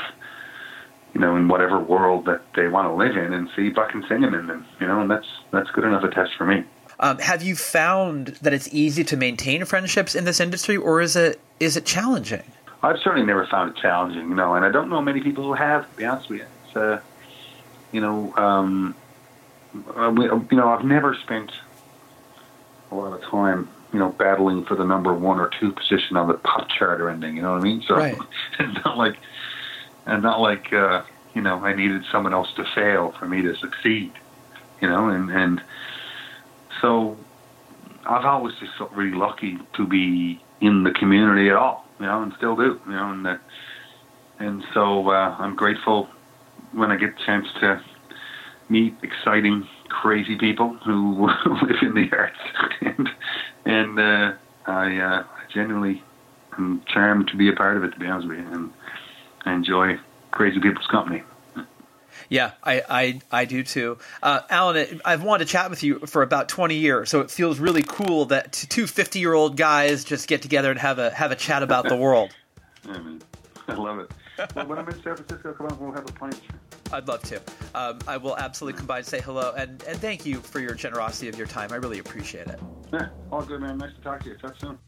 You 1.15 1.21
know, 1.21 1.37
in 1.37 1.47
whatever 1.47 1.79
world 1.79 2.25
that 2.25 2.41
they 2.57 2.69
want 2.69 2.89
to 2.89 2.95
live 2.95 3.23
in, 3.23 3.35
and 3.35 3.49
see 3.55 3.67
if 3.67 3.77
I 3.77 3.91
can 3.91 4.03
sing 4.09 4.23
them 4.23 4.35
in 4.35 4.47
them. 4.47 4.65
You 4.81 4.87
know, 4.87 5.01
and 5.01 5.11
that's 5.11 5.27
that's 5.51 5.71
good 5.71 5.85
enough 5.85 6.05
a 6.05 6.09
test 6.09 6.33
for 6.39 6.47
me. 6.47 6.65
Um, 7.03 7.19
have 7.19 7.43
you 7.43 7.57
found 7.57 8.29
that 8.43 8.53
it's 8.53 8.73
easy 8.73 9.03
to 9.05 9.17
maintain 9.17 9.65
friendships 9.65 10.15
in 10.15 10.25
this 10.25 10.39
industry, 10.39 10.77
or 10.77 11.01
is 11.01 11.17
it 11.17 11.41
is 11.59 11.77
it 11.77 11.85
challenging? 11.85 12.45
I've 12.81 12.99
certainly 13.01 13.27
never 13.27 13.45
found 13.47 13.77
it 13.77 13.77
challenging, 13.77 14.29
you 14.29 14.35
know, 14.37 14.55
and 14.55 14.65
I 14.65 14.71
don't 14.71 14.89
know 14.89 15.03
many 15.03 15.21
people 15.21 15.43
who 15.45 15.53
have. 15.55 15.91
To 15.91 15.97
be 15.97 16.05
honest 16.05 16.31
with 16.31 16.41
you, 16.41 16.47
it's, 16.67 16.77
uh, 16.77 17.01
you 17.91 18.01
know, 18.01 18.33
um, 18.37 18.95
uh, 19.97 20.13
we, 20.17 20.27
you 20.27 20.57
know, 20.57 20.69
I've 20.69 20.85
never 20.85 21.17
spent 21.17 21.51
a 22.93 22.95
lot 22.95 23.13
of 23.13 23.23
time, 23.29 23.69
you 23.93 23.99
know, 23.99 24.11
battling 24.11 24.65
for 24.65 24.77
the 24.77 24.85
number 24.85 25.13
one 25.13 25.41
or 25.41 25.51
two 25.59 25.73
position 25.73 26.17
on 26.17 26.29
the 26.29 26.35
pop 26.35 26.69
chart 26.69 27.01
or 27.01 27.11
anything. 27.11 27.35
You 27.35 27.43
know 27.43 27.53
what 27.53 27.61
I 27.61 27.65
mean? 27.65 27.83
So 27.83 27.97
Right. 27.97 28.17
it's 28.61 28.85
not 28.85 28.97
like, 28.97 29.17
and 30.07 30.23
not 30.23 30.41
like, 30.41 30.73
uh, 30.73 31.03
you 31.35 31.43
know, 31.43 31.65
I 31.65 31.75
needed 31.75 32.05
someone 32.13 32.33
else 32.33 32.53
to 32.55 32.65
fail 32.77 33.11
for 33.19 33.27
me 33.27 33.43
to 33.43 33.57
succeed. 33.57 34.13
You 34.81 34.89
know, 34.89 35.09
and 35.09 35.31
and 35.31 35.63
so 36.83 37.17
I've 38.05 38.27
always 38.27 38.55
just 38.61 38.77
felt 38.77 38.93
really 38.93 39.17
lucky 39.17 39.57
to 39.77 39.87
be 39.87 40.43
in 40.61 40.83
the 40.83 40.91
community 40.91 41.49
at 41.49 41.57
all, 41.57 41.87
you 41.99 42.07
know, 42.07 42.23
and 42.23 42.33
still 42.37 42.57
do, 42.57 42.79
you 42.87 42.93
know, 42.93 43.13
and 43.13 43.39
and 44.39 44.65
so 44.75 45.09
uh, 45.09 45.37
I'm 45.39 45.55
grateful 45.55 46.09
when 46.73 46.91
I 46.91 46.97
get 46.97 47.11
a 47.11 47.25
chance 47.25 47.47
to 47.61 47.83
meet 48.69 48.95
exciting, 49.03 49.69
crazy 49.89 50.37
people 50.37 50.75
who 50.85 51.27
live 51.47 51.83
in 51.83 51.95
the 51.95 52.09
arts, 52.13 52.39
and 52.81 53.09
and 53.65 53.99
uh, 53.99 54.33
I, 54.67 54.97
uh, 54.99 55.25
genuinely 55.53 56.03
am 56.59 56.83
charmed 56.87 57.29
to 57.29 57.37
be 57.37 57.49
a 57.49 57.53
part 57.53 57.77
of 57.77 57.85
it. 57.85 57.93
To 57.93 57.99
be 57.99 58.07
honest 58.07 58.29
with 58.29 58.39
you, 58.39 58.47
and 58.49 58.73
I 59.45 59.53
enjoy 59.55 59.99
crazy 60.33 60.61
people's 60.61 60.89
company. 60.89 61.23
Yeah, 62.29 62.53
I 62.63 62.83
I, 62.89 63.21
I 63.31 63.45
do 63.45 63.63
too. 63.63 63.99
Uh, 64.23 64.41
Alan, 64.51 65.01
I've 65.05 65.23
wanted 65.23 65.47
to 65.47 65.53
chat 65.53 65.71
with 65.71 65.83
you 65.83 66.01
for 66.01 66.23
about 66.23 66.49
twenty 66.49 66.77
years, 66.77 67.11
so 67.11 67.21
it 67.21 67.31
feels 67.31 67.59
really 67.59 67.83
cool 67.83 68.27
that 68.27 68.53
two 68.53 68.87
50 68.87 69.19
year 69.19 69.35
old 69.35 69.57
guys 69.57 70.05
just 70.05 70.29
get 70.29 70.43
together 70.43 70.71
and 70.71 70.79
have 70.79 70.99
a 70.99 71.11
have 71.11 71.31
a 71.31 71.37
chat 71.37 71.63
about 71.63 71.89
the 71.89 71.97
world. 71.97 72.35
I 72.89 72.99
mean, 72.99 73.23
I 73.69 73.75
love 73.75 73.99
it. 73.99 74.11
well, 74.55 74.67
when 74.67 74.79
I'm 74.79 74.89
in 74.89 74.95
San 75.03 75.17
Francisco, 75.17 75.53
come 75.53 75.67
on, 75.67 75.79
we'll 75.79 75.93
have 75.93 76.09
a 76.09 76.13
pint. 76.13 76.41
I'd 76.93 77.09
love 77.09 77.23
to. 77.23 77.41
Um, 77.75 77.99
I 78.07 78.17
will 78.19 78.37
absolutely 78.37 78.79
come 78.79 78.87
by 78.87 78.99
and 78.99 79.07
say 79.07 79.21
hello 79.21 79.55
and, 79.57 79.83
and 79.85 79.99
thank 79.99 80.27
you 80.27 80.41
for 80.41 80.61
your 80.61 80.75
generosity 80.75 81.29
of 81.29 81.39
your 81.39 81.47
time. 81.47 81.73
I 81.73 81.77
really 81.77 82.01
appreciate 82.01 82.49
it. 82.49 82.61
Yeah, 82.93 83.09
all 83.33 83.43
good, 83.43 83.61
man. 83.61 83.79
Nice 83.79 83.95
to 83.95 84.01
talk 84.03 84.23
to 84.25 84.29
you. 84.29 84.37
Talk 84.37 84.55
soon. 84.61 84.79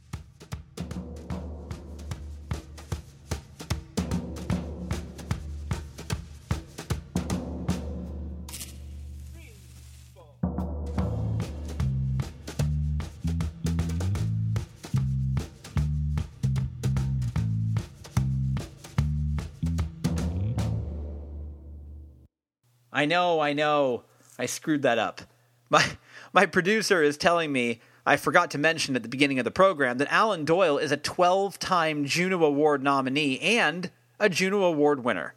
I 23.04 23.06
know, 23.06 23.38
I 23.38 23.52
know. 23.52 24.04
I 24.38 24.46
screwed 24.46 24.80
that 24.80 24.96
up. 24.96 25.20
My 25.70 25.84
my 26.32 26.46
producer 26.46 27.02
is 27.02 27.18
telling 27.18 27.52
me 27.52 27.80
I 28.06 28.16
forgot 28.16 28.50
to 28.52 28.58
mention 28.58 28.96
at 28.96 29.02
the 29.02 29.10
beginning 29.10 29.38
of 29.38 29.44
the 29.44 29.50
program 29.50 29.98
that 29.98 30.10
Alan 30.10 30.46
Doyle 30.46 30.78
is 30.78 30.90
a 30.90 30.96
12-time 30.96 32.06
Juno 32.06 32.44
Award 32.44 32.82
nominee 32.82 33.38
and 33.40 33.90
a 34.18 34.30
Juno 34.30 34.62
Award 34.64 35.04
winner. 35.04 35.34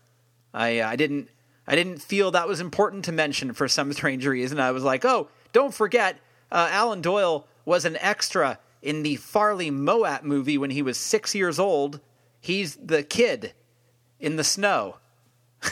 I 0.53 0.81
I 0.81 0.95
didn't 0.95 1.27
I 1.67 1.75
didn't 1.75 2.01
feel 2.01 2.31
that 2.31 2.47
was 2.47 2.61
important 2.61 3.03
to 3.05 3.11
mention 3.11 3.51
for 3.51 3.67
some 3.67 3.91
strange 3.91 4.25
reason. 4.25 4.61
I 4.61 4.71
was 4.71 4.83
like, 4.83 5.03
"Oh, 5.03 5.27
don't 5.51 5.73
forget 5.73 6.19
uh, 6.49 6.69
Alan 6.71 7.01
Doyle 7.01 7.47
was 7.65 7.83
an 7.83 7.97
extra 7.99 8.59
in 8.81 9.03
the 9.03 9.17
Farley 9.17 9.71
Mowat 9.71 10.23
movie 10.23 10.57
when 10.57 10.69
he 10.69 10.81
was 10.81 10.97
6 10.97 11.35
years 11.35 11.59
old. 11.59 11.99
He's 12.39 12.77
the 12.77 13.03
kid 13.03 13.51
in 14.21 14.37
the 14.37 14.45
snow." 14.45 14.99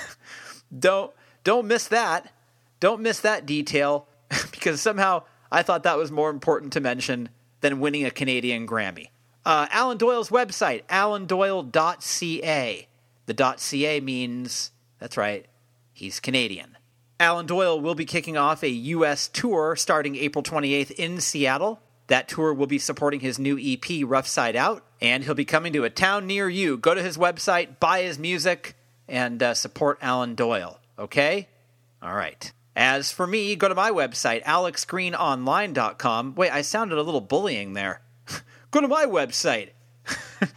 don't 0.78 1.14
don't 1.46 1.66
miss 1.66 1.88
that. 1.88 2.34
Don't 2.82 3.02
miss 3.02 3.22
that 3.22 3.46
detail 3.46 4.10
because 4.52 4.82
somehow 4.82 5.24
I 5.50 5.64
thought 5.64 5.84
that 5.84 5.98
was 5.98 6.12
more 6.12 6.30
important 6.30 6.74
to 6.74 6.82
mention 6.82 7.30
than 7.62 7.80
winning 7.80 8.04
a 8.04 8.12
Canadian 8.12 8.68
Grammy. 8.68 9.08
Uh, 9.46 9.68
Alan 9.72 9.98
Doyle's 9.98 10.30
website, 10.30 10.84
alandoyle.ca. 10.88 12.88
The 13.28 13.56
.ca 13.58 14.00
means, 14.02 14.72
that's 15.00 15.18
right, 15.18 15.46
he's 15.94 16.20
Canadian. 16.20 16.78
Alan 17.20 17.46
Doyle 17.46 17.80
will 17.80 17.96
be 17.96 18.06
kicking 18.06 18.36
off 18.36 18.64
a 18.64 18.70
U.S. 18.70 19.30
tour 19.30 19.76
starting 19.76 20.16
April 20.16 20.44
28th 20.44 20.92
in 20.92 21.22
Seattle. 21.22 21.80
That 22.08 22.28
tour 22.28 22.54
will 22.54 22.68
be 22.68 22.78
supporting 22.78 23.22
his 23.22 23.40
new 23.40 23.58
EP, 23.58 24.04
Rough 24.04 24.28
Side 24.28 24.56
Out, 24.56 24.84
and 25.02 25.24
he'll 25.24 25.34
be 25.34 25.46
coming 25.46 25.74
to 25.74 25.86
a 25.86 25.90
town 25.90 26.28
near 26.28 26.50
you. 26.50 26.78
Go 26.78 26.94
to 26.94 27.02
his 27.02 27.18
website, 27.18 27.80
buy 27.80 28.02
his 28.02 28.20
music, 28.20 28.76
and 29.08 29.42
uh, 29.42 29.54
support 29.54 29.98
Alan 30.02 30.36
Doyle, 30.36 30.80
okay? 30.98 31.48
All 32.02 32.14
right. 32.14 32.52
As 32.76 33.12
for 33.12 33.26
me, 33.26 33.56
go 33.56 33.70
to 33.70 33.76
my 33.76 33.90
website, 33.92 34.44
alexgreenonline.com. 34.44 36.36
Wait, 36.36 36.52
I 36.52 36.62
sounded 36.62 36.98
a 36.98 37.04
little 37.04 37.22
bullying 37.22 37.74
there. 37.74 38.02
go 38.72 38.82
to 38.82 38.88
my 38.88 39.06
website. 39.06 39.70
a 40.42 40.48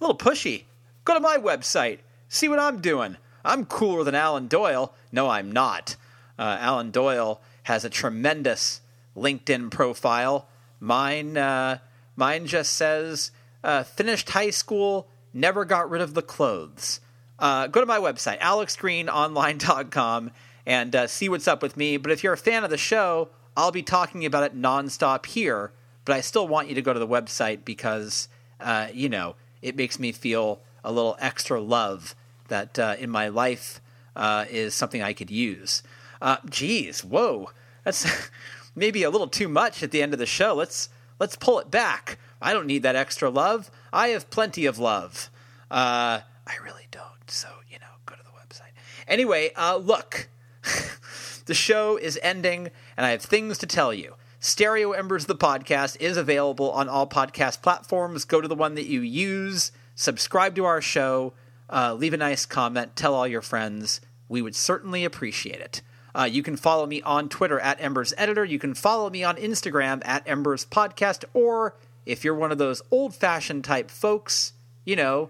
little 0.00 0.16
pushy. 0.16 0.64
Go 1.04 1.14
to 1.14 1.20
my 1.20 1.36
website. 1.36 1.98
See 2.28 2.48
what 2.48 2.58
I'm 2.58 2.80
doing. 2.80 3.16
I'm 3.44 3.66
cooler 3.66 4.04
than 4.04 4.14
Alan 4.14 4.48
Doyle. 4.48 4.94
No, 5.12 5.28
I'm 5.28 5.52
not. 5.52 5.96
Uh, 6.38 6.56
Alan 6.60 6.90
Doyle 6.90 7.40
has 7.64 7.84
a 7.84 7.90
tremendous 7.90 8.80
LinkedIn 9.16 9.70
profile. 9.70 10.48
Mine, 10.80 11.36
uh, 11.36 11.78
mine 12.16 12.46
just 12.46 12.72
says 12.72 13.30
uh, 13.62 13.82
finished 13.82 14.30
high 14.30 14.50
school, 14.50 15.08
never 15.32 15.64
got 15.64 15.90
rid 15.90 16.00
of 16.02 16.14
the 16.14 16.22
clothes. 16.22 17.00
Uh, 17.38 17.66
go 17.66 17.80
to 17.80 17.86
my 17.86 17.98
website, 17.98 18.40
alexgreenonline.com, 18.40 20.30
and 20.64 20.96
uh, 20.96 21.06
see 21.06 21.28
what's 21.28 21.46
up 21.48 21.62
with 21.62 21.76
me. 21.76 21.96
But 21.96 22.12
if 22.12 22.24
you're 22.24 22.32
a 22.32 22.38
fan 22.38 22.64
of 22.64 22.70
the 22.70 22.78
show, 22.78 23.28
I'll 23.56 23.72
be 23.72 23.82
talking 23.82 24.24
about 24.24 24.44
it 24.44 24.56
nonstop 24.56 25.26
here. 25.26 25.72
But 26.04 26.14
I 26.14 26.20
still 26.20 26.46
want 26.46 26.68
you 26.68 26.74
to 26.74 26.82
go 26.82 26.92
to 26.92 26.98
the 26.98 27.06
website 27.06 27.64
because, 27.64 28.28
uh, 28.60 28.88
you 28.92 29.08
know, 29.08 29.34
it 29.60 29.76
makes 29.76 29.98
me 29.98 30.12
feel 30.12 30.60
a 30.84 30.92
little 30.92 31.16
extra 31.18 31.60
love 31.60 32.14
that 32.48 32.78
uh, 32.78 32.96
in 32.98 33.10
my 33.10 33.28
life 33.28 33.80
uh, 34.14 34.46
is 34.48 34.74
something 34.74 35.02
I 35.02 35.12
could 35.12 35.30
use. 35.30 35.82
Uh, 36.22 36.36
geez, 36.48 37.04
whoa, 37.04 37.50
that's 37.84 38.30
maybe 38.74 39.02
a 39.02 39.10
little 39.10 39.28
too 39.28 39.48
much 39.48 39.82
at 39.82 39.90
the 39.90 40.02
end 40.02 40.12
of 40.12 40.18
the 40.18 40.26
show. 40.26 40.54
Let's 40.54 40.88
let's 41.18 41.36
pull 41.36 41.58
it 41.58 41.70
back. 41.70 42.18
I 42.40 42.52
don't 42.52 42.66
need 42.66 42.82
that 42.84 42.96
extra 42.96 43.28
love. 43.28 43.70
I 43.92 44.08
have 44.08 44.30
plenty 44.30 44.66
of 44.66 44.78
love. 44.78 45.30
Uh, 45.70 46.20
I 46.46 46.54
really. 46.62 46.85
So 47.28 47.48
you 47.70 47.78
know, 47.78 47.86
go 48.06 48.14
to 48.14 48.22
the 48.22 48.30
website. 48.30 48.72
Anyway, 49.08 49.50
uh, 49.56 49.76
look, 49.76 50.28
the 51.46 51.54
show 51.54 51.96
is 51.96 52.18
ending, 52.22 52.70
and 52.96 53.06
I 53.06 53.10
have 53.10 53.22
things 53.22 53.58
to 53.58 53.66
tell 53.66 53.92
you. 53.92 54.14
Stereo 54.40 54.92
Embers, 54.92 55.26
the 55.26 55.34
podcast, 55.34 55.96
is 56.00 56.16
available 56.16 56.70
on 56.70 56.88
all 56.88 57.06
podcast 57.06 57.62
platforms. 57.62 58.24
Go 58.24 58.40
to 58.40 58.48
the 58.48 58.54
one 58.54 58.74
that 58.76 58.86
you 58.86 59.00
use, 59.00 59.72
subscribe 59.94 60.54
to 60.56 60.64
our 60.64 60.80
show, 60.80 61.32
uh, 61.70 61.94
leave 61.94 62.14
a 62.14 62.18
nice 62.18 62.46
comment, 62.46 62.94
tell 62.94 63.14
all 63.14 63.26
your 63.26 63.42
friends. 63.42 64.00
We 64.28 64.42
would 64.42 64.54
certainly 64.54 65.04
appreciate 65.04 65.60
it. 65.60 65.82
Uh, 66.14 66.24
you 66.24 66.42
can 66.42 66.56
follow 66.56 66.86
me 66.86 67.02
on 67.02 67.28
Twitter 67.28 67.60
at 67.60 67.80
Embers 67.80 68.14
Editor. 68.16 68.44
You 68.44 68.58
can 68.58 68.74
follow 68.74 69.10
me 69.10 69.22
on 69.22 69.36
Instagram 69.36 70.00
at 70.04 70.26
Embers 70.26 70.64
Podcast. 70.64 71.24
Or 71.34 71.74
if 72.06 72.24
you're 72.24 72.34
one 72.34 72.52
of 72.52 72.58
those 72.58 72.82
old 72.90 73.14
fashioned 73.14 73.64
type 73.64 73.90
folks, 73.90 74.52
you 74.84 74.96
know, 74.96 75.28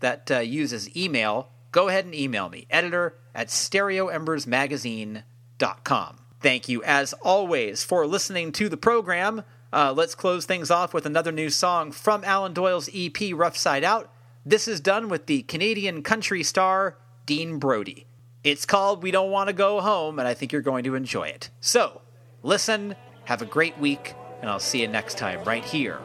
that 0.00 0.30
uh, 0.30 0.40
uses 0.40 0.94
email, 0.96 1.48
go 1.72 1.88
ahead 1.88 2.04
and 2.04 2.14
email 2.14 2.48
me, 2.48 2.66
editor 2.70 3.16
at 3.34 3.48
stereoembersmagazine.com. 3.48 6.16
Thank 6.40 6.68
you, 6.68 6.84
as 6.84 7.12
always, 7.14 7.82
for 7.82 8.06
listening 8.06 8.52
to 8.52 8.68
the 8.68 8.76
program. 8.76 9.42
Uh, 9.72 9.92
let's 9.96 10.14
close 10.14 10.46
things 10.46 10.70
off 10.70 10.94
with 10.94 11.06
another 11.06 11.32
new 11.32 11.50
song 11.50 11.90
from 11.92 12.24
Alan 12.24 12.52
Doyle's 12.52 12.88
EP, 12.94 13.16
Rough 13.34 13.56
Side 13.56 13.84
Out. 13.84 14.12
This 14.44 14.68
is 14.68 14.80
done 14.80 15.08
with 15.08 15.26
the 15.26 15.42
Canadian 15.42 16.02
country 16.02 16.42
star, 16.42 16.98
Dean 17.24 17.58
Brody. 17.58 18.06
It's 18.44 18.64
called 18.64 19.02
We 19.02 19.10
Don't 19.10 19.30
Want 19.30 19.48
to 19.48 19.52
Go 19.52 19.80
Home, 19.80 20.20
and 20.20 20.28
I 20.28 20.34
think 20.34 20.52
you're 20.52 20.62
going 20.62 20.84
to 20.84 20.94
enjoy 20.94 21.28
it. 21.28 21.50
So, 21.60 22.00
listen, 22.44 22.94
have 23.24 23.42
a 23.42 23.46
great 23.46 23.76
week, 23.78 24.14
and 24.40 24.48
I'll 24.48 24.60
see 24.60 24.82
you 24.82 24.88
next 24.88 25.18
time 25.18 25.42
right 25.42 25.64
here 25.64 25.98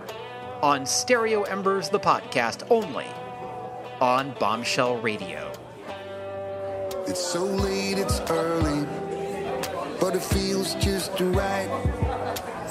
on 0.64 0.86
Stereo 0.86 1.44
Embers, 1.44 1.90
the 1.90 2.00
podcast, 2.00 2.66
only 2.70 3.08
on 4.02 4.34
Bombshell 4.40 4.98
Radio. 4.98 5.52
It's 7.06 7.24
so 7.24 7.44
late, 7.44 8.00
it's 8.00 8.20
early, 8.32 8.88
but 10.00 10.16
it 10.16 10.24
feels 10.24 10.74
just 10.76 11.12
right. 11.20 11.70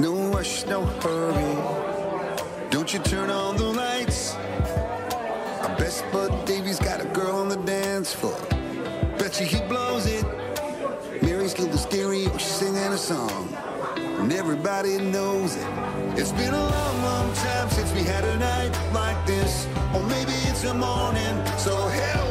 No 0.01 0.13
rush, 0.33 0.67
no 0.67 0.85
hurry. 0.85 2.71
Don't 2.71 2.93
you 2.93 2.99
turn 2.99 3.31
on 3.31 3.57
the 3.57 3.65
lights? 3.65 4.35
Our 4.35 5.77
best 5.79 6.05
bud 6.11 6.47
Davy's 6.47 6.81
got 6.81 7.01
a 7.01 7.07
girl 7.07 7.37
on 7.37 7.49
the 7.49 7.59
dance 7.59 8.13
floor. 8.13 8.37
Bet 9.17 9.41
you 9.41 9.47
he 9.47 9.61
blows 9.69 10.07
it. 10.07 10.25
Mary's 11.23 11.55
the 11.55 11.79
stereo, 11.79 12.37
she's 12.39 12.43
singing 12.43 12.93
a 12.93 12.99
song. 12.99 13.70
And 14.21 14.33
everybody 14.35 14.99
knows 14.99 15.57
it. 15.57 15.67
It's 16.17 16.33
been 16.33 16.53
a 16.53 16.65
long, 16.77 17.03
long 17.03 17.33
time 17.33 17.71
since 17.71 17.91
we 17.95 18.03
had 18.03 18.23
a 18.23 18.39
night 18.39 18.71
like 18.93 19.27
this. 19.27 19.67
Or 19.95 20.03
maybe 20.03 20.33
it's 20.51 20.63
a 20.65 20.75
morning. 20.75 21.35
So 21.57 21.75
hell 21.89 22.30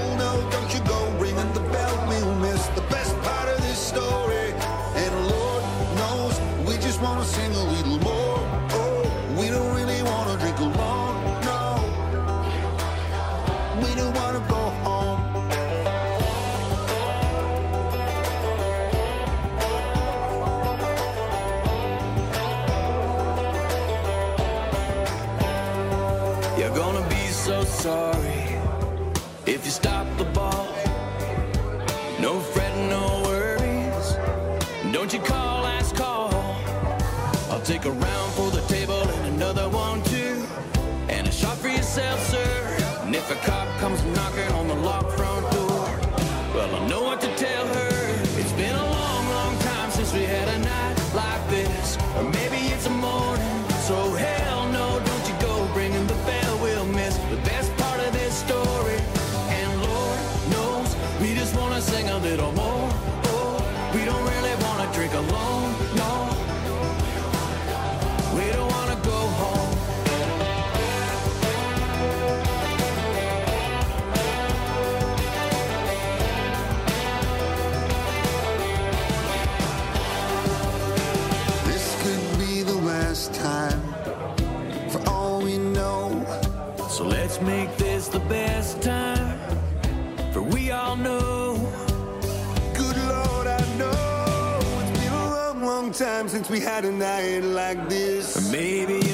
take 37.69 37.85
a 37.85 37.91
round 37.91 38.33
for 38.33 38.49
the 38.49 38.61
table 38.61 38.99
and 38.99 39.35
another 39.35 39.69
one 39.69 40.01
too. 40.05 40.43
And 41.07 41.27
a 41.27 41.31
shot 41.31 41.55
for 41.57 41.67
yourself, 41.67 42.19
sir. 42.27 42.51
And 43.03 43.15
if 43.15 43.29
a 43.29 43.35
cop 43.45 43.67
comes 43.77 44.03
knocking 44.05 44.38
since 96.29 96.47
we 96.47 96.59
had 96.59 96.85
a 96.85 96.91
night 96.91 97.43
like 97.43 97.89
this. 97.89 98.51
Maybe 98.51 99.08